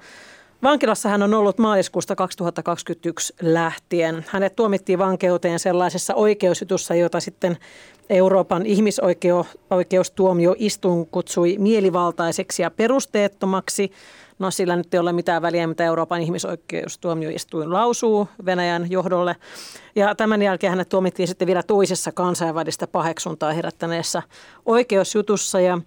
Vankilassa 0.63 1.09
hän 1.09 1.23
on 1.23 1.33
ollut 1.33 1.57
maaliskuusta 1.57 2.15
2021 2.15 3.33
lähtien. 3.41 4.25
Hänet 4.29 4.55
tuomittiin 4.55 4.99
vankeuteen 4.99 5.59
sellaisessa 5.59 6.15
oikeusjutussa, 6.15 6.95
jota 6.95 7.19
sitten 7.19 7.57
Euroopan 8.09 8.65
ihmisoikeustuomioistuin 8.65 11.05
kutsui 11.05 11.55
mielivaltaiseksi 11.59 12.61
ja 12.61 12.71
perusteettomaksi. 12.71 13.91
No 14.39 14.51
sillä 14.51 14.75
nyt 14.75 14.93
ei 14.93 14.99
ole 14.99 15.13
mitään 15.13 15.41
väliä, 15.41 15.67
mitä 15.67 15.85
Euroopan 15.85 16.21
ihmisoikeustuomioistuin 16.21 17.73
lausuu 17.73 18.27
Venäjän 18.45 18.91
johdolle. 18.91 19.35
Ja 19.95 20.15
tämän 20.15 20.41
jälkeen 20.41 20.71
hänet 20.71 20.89
tuomittiin 20.89 21.27
sitten 21.27 21.47
vielä 21.47 21.63
toisessa 21.63 22.11
kansainvälistä 22.11 22.87
paheksuntaa 22.87 23.53
herättäneessä 23.53 24.23
oikeusjutussa. 24.65 25.59
Ja 25.59 25.81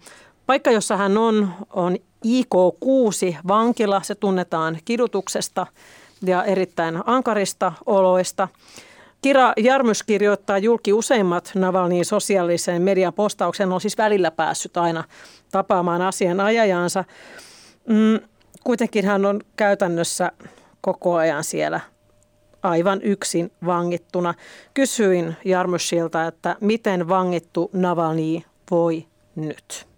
paikka, 0.47 0.71
jossa 0.71 0.97
hän 0.97 1.19
on, 1.19 1.51
on 1.71 1.97
IK6 2.27 3.37
vankila. 3.49 4.03
Se 4.03 4.15
tunnetaan 4.15 4.79
kidutuksesta 4.85 5.67
ja 6.23 6.45
erittäin 6.45 7.03
ankarista 7.07 7.73
oloista. 7.87 8.49
Kira 9.23 9.53
Jarmys 9.57 10.03
kirjoittaa 10.03 10.59
julki 10.59 10.93
useimmat 10.93 11.53
Navalniin 11.55 12.05
sosiaalisen 12.05 12.83
median 12.83 13.13
postauksen. 13.13 13.73
On 13.73 13.81
siis 13.81 13.99
välillä 13.99 14.31
päässyt 14.31 14.77
aina 14.77 15.05
tapaamaan 15.53 16.03
asianajajansa. 16.03 17.05
Mm, 17.89 18.21
kuitenkin 18.65 19.05
hän 19.05 19.27
on 19.27 19.41
käytännössä 19.57 20.33
koko 20.81 21.15
ajan 21.15 21.45
siellä 21.45 21.81
aivan 22.63 23.03
yksin 23.03 23.51
vangittuna. 23.67 24.35
Kysyin 24.75 25.37
Jarmusilta, 25.45 26.27
että 26.27 26.57
miten 26.61 27.09
vangittu 27.09 27.71
Navalny 27.73 28.43
voi 28.71 29.07
nyt? 29.37 29.89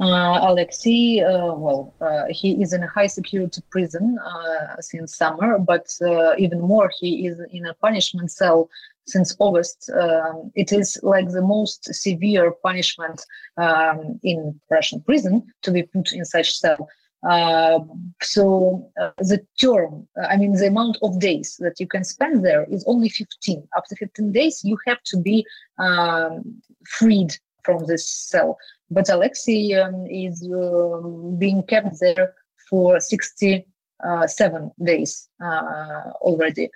Uh, 0.00 0.44
Alexei, 0.44 1.22
uh, 1.24 1.54
well, 1.62 1.80
uh, 2.00 2.26
he 2.42 2.48
is 2.62 2.72
in 2.72 2.82
a 2.82 2.90
high 2.96 3.06
security 3.08 3.60
prison 3.70 4.18
uh, 4.18 4.76
since 4.80 5.16
summer, 5.16 5.58
but 5.58 5.86
uh, 6.02 6.34
even 6.36 6.60
more, 6.60 6.90
he 7.02 7.28
is 7.28 7.38
in 7.52 7.66
a 7.66 7.74
punishment 7.80 8.30
cell 8.30 8.68
since 9.06 9.36
August. 9.38 9.90
Um, 9.90 10.50
it 10.54 10.72
is 10.72 10.98
like 11.02 11.28
the 11.30 11.42
most 11.42 11.92
severe 11.94 12.52
punishment 12.62 13.24
um, 13.56 14.18
in 14.22 14.58
Russian 14.70 15.00
prison 15.02 15.46
to 15.62 15.70
be 15.70 15.82
put 15.82 16.12
in 16.12 16.24
such 16.24 16.56
cell. 16.56 16.88
Uh, 17.28 17.80
so 18.22 18.90
uh, 19.00 19.10
the 19.18 19.40
term, 19.58 20.06
uh, 20.20 20.26
I 20.26 20.36
mean, 20.36 20.52
the 20.52 20.66
amount 20.66 20.98
of 21.02 21.20
days 21.20 21.56
that 21.60 21.80
you 21.80 21.86
can 21.86 22.04
spend 22.04 22.44
there 22.44 22.64
is 22.70 22.84
only 22.86 23.08
15. 23.08 23.66
After 23.76 23.96
15 23.96 24.32
days, 24.32 24.62
you 24.62 24.76
have 24.86 25.02
to 25.04 25.16
be 25.16 25.46
um, 25.78 26.60
freed 26.86 27.34
from 27.62 27.86
this 27.86 28.08
cell. 28.08 28.58
But 28.90 29.08
Alexei 29.08 29.72
um, 29.72 30.06
is 30.06 30.46
um, 30.52 31.36
being 31.38 31.62
kept 31.62 31.98
there 31.98 32.34
for 32.68 33.00
67 33.00 34.72
days 34.84 35.28
uh, 35.42 36.10
already. 36.20 36.68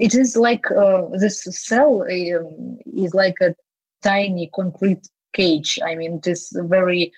It 0.00 0.14
is 0.14 0.36
like 0.36 0.70
uh, 0.70 1.02
this 1.12 1.44
cell 1.44 2.02
um, 2.02 2.78
is 2.86 3.14
like 3.14 3.36
a 3.40 3.54
tiny 4.02 4.50
concrete 4.54 5.08
cage. 5.32 5.78
I 5.84 5.94
mean, 5.94 6.18
it 6.18 6.26
is 6.26 6.52
very, 6.54 7.12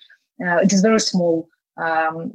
uh, 0.45 0.57
it 0.57 0.73
is 0.73 0.81
very 0.81 0.99
small. 0.99 1.47
Um, 1.77 2.31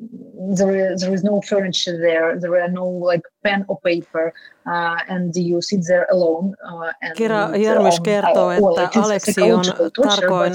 there, 0.56 0.92
is, 0.92 1.00
there 1.02 1.14
is 1.14 1.22
no 1.22 1.40
furniture 1.42 1.98
there. 1.98 2.40
There 2.40 2.62
are 2.62 2.68
no 2.68 2.88
like 2.88 3.22
pen 3.42 3.64
or 3.68 3.78
paper, 3.84 4.32
uh, 4.66 4.96
and 5.08 5.34
you 5.36 5.60
sit 5.60 5.80
there 5.86 6.06
alone. 6.10 6.54
Uh, 6.64 6.92
and, 7.02 7.14
Kira 7.16 7.56
Järmys 7.56 8.00
kertoo, 8.00 8.50
että 8.50 9.00
Aleksi 9.02 9.52
on 9.52 9.64
tarkoin 10.02 10.52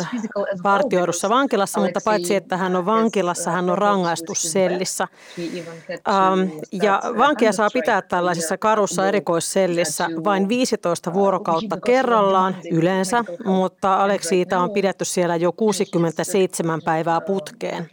partioidussa 0.64 1.30
vankilassa, 1.30 1.80
mutta 1.80 2.00
paitsi 2.06 2.36
että 2.36 2.58
hän 2.58 2.76
on 2.76 2.86
vankilassa, 2.86 3.52
hän 3.52 3.70
on 3.70 3.78
rangaistussellissä. 3.78 5.08
Um, 5.38 6.52
ja 6.72 7.02
vankia 7.18 7.52
saa 7.52 7.70
pitää 7.74 8.02
tällaisessa 8.02 8.58
karussa 8.58 9.08
erikoissellissä 9.08 10.10
vain 10.24 10.50
15 10.50 11.14
vuorokautta 11.14 11.78
kerrallaan 11.86 12.56
yleensä, 12.72 13.24
mutta 13.46 14.04
Aleksiita 14.04 14.60
on 14.60 14.72
pidetty 14.72 15.06
siellä 15.06 15.36
jo 15.36 15.52
67 15.52 16.82
päivää 16.86 17.22
putkeen 17.22 17.88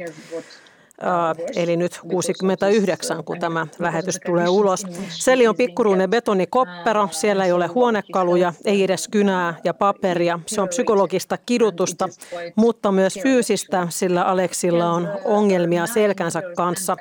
eli 1.56 1.76
nyt 1.76 2.00
69, 2.10 3.24
kun 3.24 3.38
tämä 3.38 3.66
lähetys 3.78 4.20
tulee 4.26 4.48
ulos. 4.48 4.86
Seli 5.08 5.46
on 5.46 5.56
pikkuruinen 5.56 6.10
betonikoppero, 6.10 7.08
siellä 7.10 7.44
ei 7.44 7.52
ole 7.52 7.66
huonekaluja, 7.66 8.52
ei 8.64 8.82
edes 8.82 9.08
kynää 9.08 9.54
ja 9.64 9.74
paperia. 9.74 10.40
Se 10.46 10.60
on 10.60 10.68
psykologista 10.68 11.38
kidutusta, 11.46 12.08
mutta 12.56 12.92
myös 12.92 13.18
fyysistä, 13.22 13.86
sillä 13.90 14.22
Aleksilla 14.22 14.92
on 14.92 15.08
ongelmia 15.24 15.86
selkänsä 15.86 16.42
kanssa. 16.56 16.96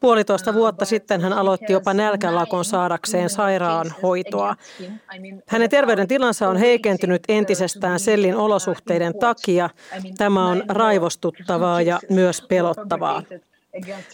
Puolitoista 0.00 0.54
vuotta 0.54 0.84
sitten 0.84 1.20
hän 1.20 1.32
aloitti 1.32 1.72
jopa 1.72 1.94
nälkälakon 1.94 2.64
saadakseen 2.64 3.30
sairaanhoitoa. 3.30 4.56
Hänen 5.48 5.70
terveydentilansa 5.70 6.48
on 6.48 6.56
heikentynyt 6.56 7.22
entisestään 7.28 8.00
sellin 8.00 8.36
olosuhteiden 8.36 9.18
takia. 9.18 9.70
Tämä 10.18 10.48
on 10.48 10.62
raivostuttavaa 10.68 11.82
ja 11.82 12.00
myös 12.10 12.42
pelottavaa. 12.48 13.22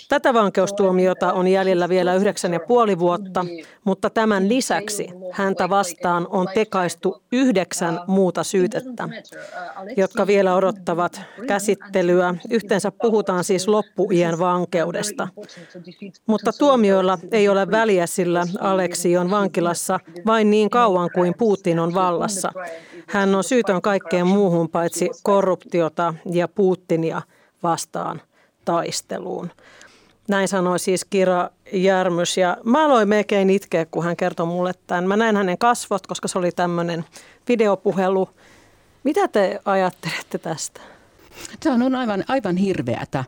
Tätä 0.09 0.35
vankeustuomiota 0.35 1.33
on 1.33 1.49
jäljellä 1.49 1.89
vielä 1.89 2.15
yhdeksän 2.15 2.53
ja 2.53 2.61
puoli 2.61 2.99
vuotta, 2.99 3.47
mutta 3.85 4.11
tämän 4.11 4.49
lisäksi 4.49 5.09
häntä 5.33 5.69
vastaan 5.69 6.27
on 6.31 6.49
tekaistu 6.55 7.23
yhdeksän 7.33 8.01
muuta 8.07 8.45
syytettä, 8.45 9.09
jotka 9.97 10.27
vielä 10.27 10.55
odottavat 10.55 11.21
käsittelyä. 11.47 12.35
Yhteensä 12.51 12.93
puhutaan 13.03 13.45
siis 13.45 13.69
loppuien 13.69 14.39
vankeudesta. 14.39 15.29
Mutta 16.27 16.53
tuomioilla 16.59 17.19
ei 17.33 17.49
ole 17.49 17.71
väliä, 17.71 18.07
sillä 18.07 18.47
Aleksi 18.61 19.17
on 19.17 19.31
vankilassa 19.31 20.01
vain 20.27 20.51
niin 20.51 20.71
kauan 20.71 21.11
kuin 21.15 21.35
Putin 21.39 21.79
on 21.79 21.95
vallassa. 21.95 22.53
Hän 23.09 23.35
on 23.35 23.45
syytön 23.45 23.83
kaikkeen 23.83 24.27
muuhun 24.27 24.69
paitsi 24.69 25.11
korruptiota 25.23 26.15
ja 26.33 26.49
Putinia 26.49 27.23
vastaan 27.63 28.21
taisteluun. 28.65 29.51
Näin 30.29 30.49
sanoi 30.49 30.79
siis 30.79 31.05
Kira 31.05 31.51
Järmys 31.73 32.37
ja 32.37 32.57
mä 32.65 32.85
aloin 32.85 33.09
melkein 33.09 33.51
itkeä, 33.51 33.87
kun 33.87 34.05
hän 34.05 34.17
kertoi 34.17 34.47
mulle 34.47 34.73
tämän. 34.87 35.09
Mä 35.09 35.17
näin 35.17 35.37
hänen 35.37 35.59
kasvot, 35.59 36.07
koska 36.07 36.29
se 36.29 36.39
oli 36.39 36.53
tämmöinen 36.53 37.05
videopuhelu. 37.49 38.29
Mitä 39.05 39.29
te 39.29 39.61
ajattelette 39.65 40.39
tästä? 40.39 40.81
Se 41.63 41.71
on 41.71 41.95
aivan, 41.95 42.25
aivan 42.29 42.57
hirveätä, 42.57 43.25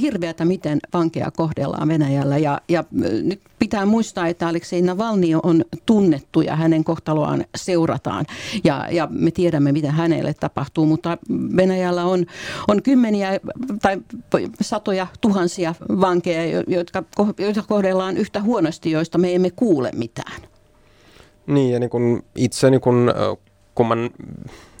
hirveätä, 0.00 0.44
miten 0.44 0.78
vankeja 0.92 1.30
kohdellaan 1.30 1.88
Venäjällä. 1.88 2.38
Ja, 2.38 2.60
ja 2.68 2.84
nyt 3.22 3.40
pitää 3.58 3.86
muistaa, 3.86 4.26
että 4.26 4.48
Aleksei 4.48 4.82
Navalny 4.82 5.26
on 5.42 5.64
tunnettu 5.86 6.40
ja 6.40 6.56
hänen 6.56 6.84
kohtaloaan 6.84 7.44
seurataan. 7.56 8.26
Ja, 8.64 8.88
ja 8.90 9.08
me 9.10 9.30
tiedämme, 9.30 9.72
mitä 9.72 9.92
hänelle 9.92 10.34
tapahtuu, 10.34 10.86
mutta 10.86 11.18
Venäjällä 11.56 12.04
on, 12.04 12.26
on 12.68 12.82
kymmeniä 12.82 13.40
tai 13.82 13.98
satoja 14.60 15.06
tuhansia 15.20 15.74
vankeja, 16.00 16.62
jotka, 16.66 17.04
joita 17.38 17.62
kohdellaan 17.62 18.16
yhtä 18.16 18.42
huonosti, 18.42 18.90
joista 18.90 19.18
me 19.18 19.34
emme 19.34 19.50
kuule 19.50 19.90
mitään. 19.94 20.42
Niin, 21.46 21.72
ja 21.72 21.80
niin 21.80 21.90
kun 21.90 22.22
itse 22.34 22.70
niin 22.70 22.80
kun 22.80 23.12
kun 23.78 23.88
mä 23.88 23.94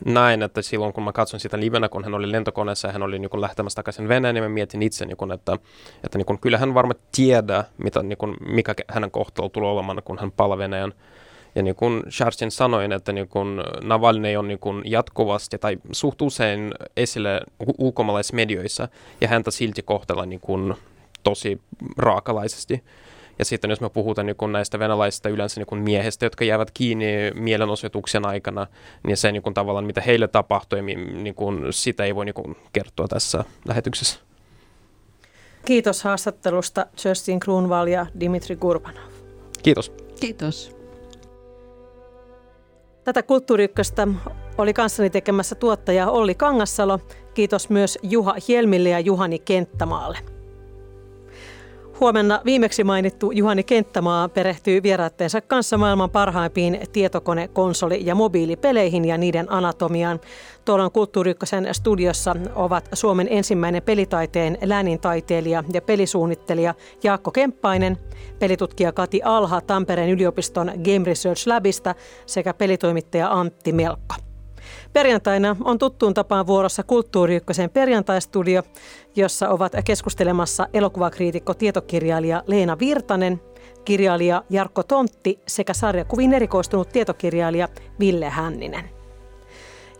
näin, 0.04 0.42
että 0.42 0.62
silloin 0.62 0.92
kun 0.92 1.04
mä 1.04 1.12
katson 1.12 1.40
sitä 1.40 1.60
livenä, 1.60 1.88
kun 1.88 2.04
hän 2.04 2.14
oli 2.14 2.32
lentokoneessa 2.32 2.88
ja 2.88 2.92
hän 2.92 3.02
oli 3.02 3.18
niin 3.18 3.40
lähtemässä 3.40 3.76
takaisin 3.76 4.08
Venäjään, 4.08 4.34
niin 4.34 4.44
mä 4.44 4.48
mietin 4.48 4.82
itse, 4.82 5.06
niin 5.06 5.16
kun, 5.16 5.32
että, 5.32 5.58
että 6.04 6.18
niin 6.18 6.26
kun, 6.26 6.38
kyllä 6.38 6.58
hän 6.58 6.74
varmaan 6.74 7.00
tiedää, 7.16 7.64
mitä, 7.78 8.02
niin 8.02 8.18
kun, 8.18 8.36
mikä 8.48 8.74
hänen 8.88 9.10
kohtalo 9.10 9.48
tulee 9.48 9.70
olemaan, 9.70 10.02
kun 10.04 10.18
hän 10.18 10.32
palaa 10.32 10.58
Venäjän. 10.58 10.92
Ja 11.54 11.62
niin 11.62 11.74
kuin 11.74 12.02
Sharstin 12.10 12.50
sanoin, 12.50 12.92
että 12.92 13.12
niin 13.12 13.28
kun 13.28 13.64
Navalny 13.82 14.36
on 14.36 14.48
niin 14.48 14.58
kun 14.58 14.82
jatkuvasti 14.84 15.58
tai 15.58 15.78
suht 15.92 16.22
usein 16.22 16.74
esille 16.96 17.40
ulkomaalaisissa 17.78 18.36
medioissa 18.36 18.88
ja 19.20 19.28
häntä 19.28 19.50
silti 19.50 19.82
kohtella 19.82 20.26
niin 20.26 20.40
kun 20.40 20.76
tosi 21.22 21.60
raakalaisesti. 21.96 22.82
Ja 23.38 23.44
sitten 23.44 23.70
jos 23.70 23.80
me 23.80 23.88
puhutaan 23.88 24.26
niin 24.26 24.36
kuin 24.36 24.52
näistä 24.52 24.78
venäläisistä 24.78 25.28
yleensä 25.28 25.60
niin 25.60 25.66
kuin 25.66 25.80
miehistä, 25.80 26.26
jotka 26.26 26.44
jäävät 26.44 26.70
kiinni 26.70 27.06
mielenosoituksen 27.34 28.26
aikana, 28.26 28.66
niin 29.06 29.16
se 29.16 29.32
niin 29.32 29.42
kuin 29.42 29.54
tavallaan 29.54 29.84
mitä 29.84 30.00
heille 30.00 30.28
tapahtui, 30.28 30.82
niin 30.82 31.34
kuin 31.34 31.72
sitä 31.72 32.04
ei 32.04 32.14
voi 32.14 32.24
niin 32.24 32.34
kuin 32.34 32.56
kertoa 32.72 33.08
tässä 33.08 33.44
lähetyksessä. 33.68 34.20
Kiitos 35.64 36.02
haastattelusta 36.02 36.86
Justin 37.04 37.40
Kruunval 37.40 37.86
ja 37.86 38.06
Dimitri 38.20 38.56
Gurbanov. 38.56 39.02
Kiitos. 39.62 39.92
Kiitos. 40.20 40.76
Tätä 43.04 43.22
kulttuuriykköstä 43.22 44.08
oli 44.58 44.74
kanssani 44.74 45.10
tekemässä 45.10 45.54
tuottaja 45.54 46.10
Olli 46.10 46.34
Kangassalo. 46.34 46.98
Kiitos 47.34 47.70
myös 47.70 47.98
Juha 48.02 48.34
Helmille 48.48 48.88
ja 48.88 49.00
Juhani 49.00 49.38
Kenttämaalle. 49.38 50.18
Huomenna 52.00 52.40
viimeksi 52.44 52.84
mainittu 52.84 53.30
Juhani 53.30 53.64
Kenttämaa 53.64 54.28
perehtyy 54.28 54.82
vieraatteensa 54.82 55.40
kanssa 55.40 55.78
maailman 55.78 56.10
parhaimpiin 56.10 56.80
tietokone-, 56.92 57.48
konsoli- 57.48 58.06
ja 58.06 58.14
mobiilipeleihin 58.14 59.04
ja 59.04 59.18
niiden 59.18 59.52
anatomiaan. 59.52 60.20
Tuolla 60.64 60.90
Kulttuuriykkösen 60.90 61.68
studiossa 61.72 62.36
ovat 62.54 62.88
Suomen 62.92 63.26
ensimmäinen 63.30 63.82
pelitaiteen 63.82 64.58
läänintaiteilija 64.64 65.64
ja 65.72 65.82
pelisuunnittelija 65.82 66.74
Jaakko 67.02 67.30
Kemppainen, 67.30 67.98
pelitutkija 68.38 68.92
Kati 68.92 69.22
Alha 69.22 69.60
Tampereen 69.60 70.10
yliopiston 70.10 70.66
Game 70.66 71.04
Research 71.06 71.46
Labista 71.46 71.94
sekä 72.26 72.54
pelitoimittaja 72.54 73.28
Antti 73.30 73.72
Melkka. 73.72 74.27
Perjantaina 74.98 75.56
on 75.64 75.78
tuttuun 75.78 76.14
tapaan 76.14 76.46
vuorossa 76.46 76.82
Kulttuuri 76.82 77.40
perjantaistudio, 77.72 78.62
jossa 79.16 79.48
ovat 79.48 79.72
keskustelemassa 79.84 80.66
elokuvakriitikko 80.72 81.54
tietokirjailija 81.54 82.42
Leena 82.46 82.78
Virtanen, 82.78 83.40
kirjailija 83.84 84.42
Jarkko 84.50 84.82
Tontti 84.82 85.40
sekä 85.46 85.74
sarjakuviin 85.74 86.34
erikoistunut 86.34 86.88
tietokirjailija 86.88 87.68
Ville 88.00 88.28
Hänninen. 88.28 88.90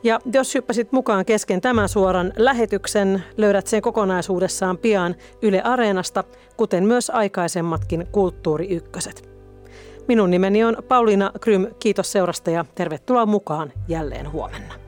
Ja 0.03 0.19
jos 0.33 0.55
hyppäsit 0.55 0.93
mukaan 0.93 1.25
kesken 1.25 1.61
tämän 1.61 1.89
suoran 1.89 2.33
lähetyksen, 2.37 3.25
löydät 3.37 3.67
sen 3.67 3.83
kokonaisuudessaan 3.83 4.79
pian 4.79 5.15
Yle 5.43 5.63
Areenasta, 5.63 6.25
kuten 6.57 6.85
myös 6.85 7.11
aikaisemmatkin 7.11 8.07
Kulttuuri 8.13 8.69
Ykköset. 8.69 9.29
Minun 10.09 10.31
nimeni 10.31 10.65
on 10.65 10.77
Pauliina 10.89 11.33
Krym, 11.41 11.67
kiitos 11.79 12.13
seurasta 12.13 12.51
ja 12.51 12.65
tervetuloa 12.75 13.27
mukaan 13.27 13.73
jälleen 13.89 14.33
huomenna. 14.33 14.88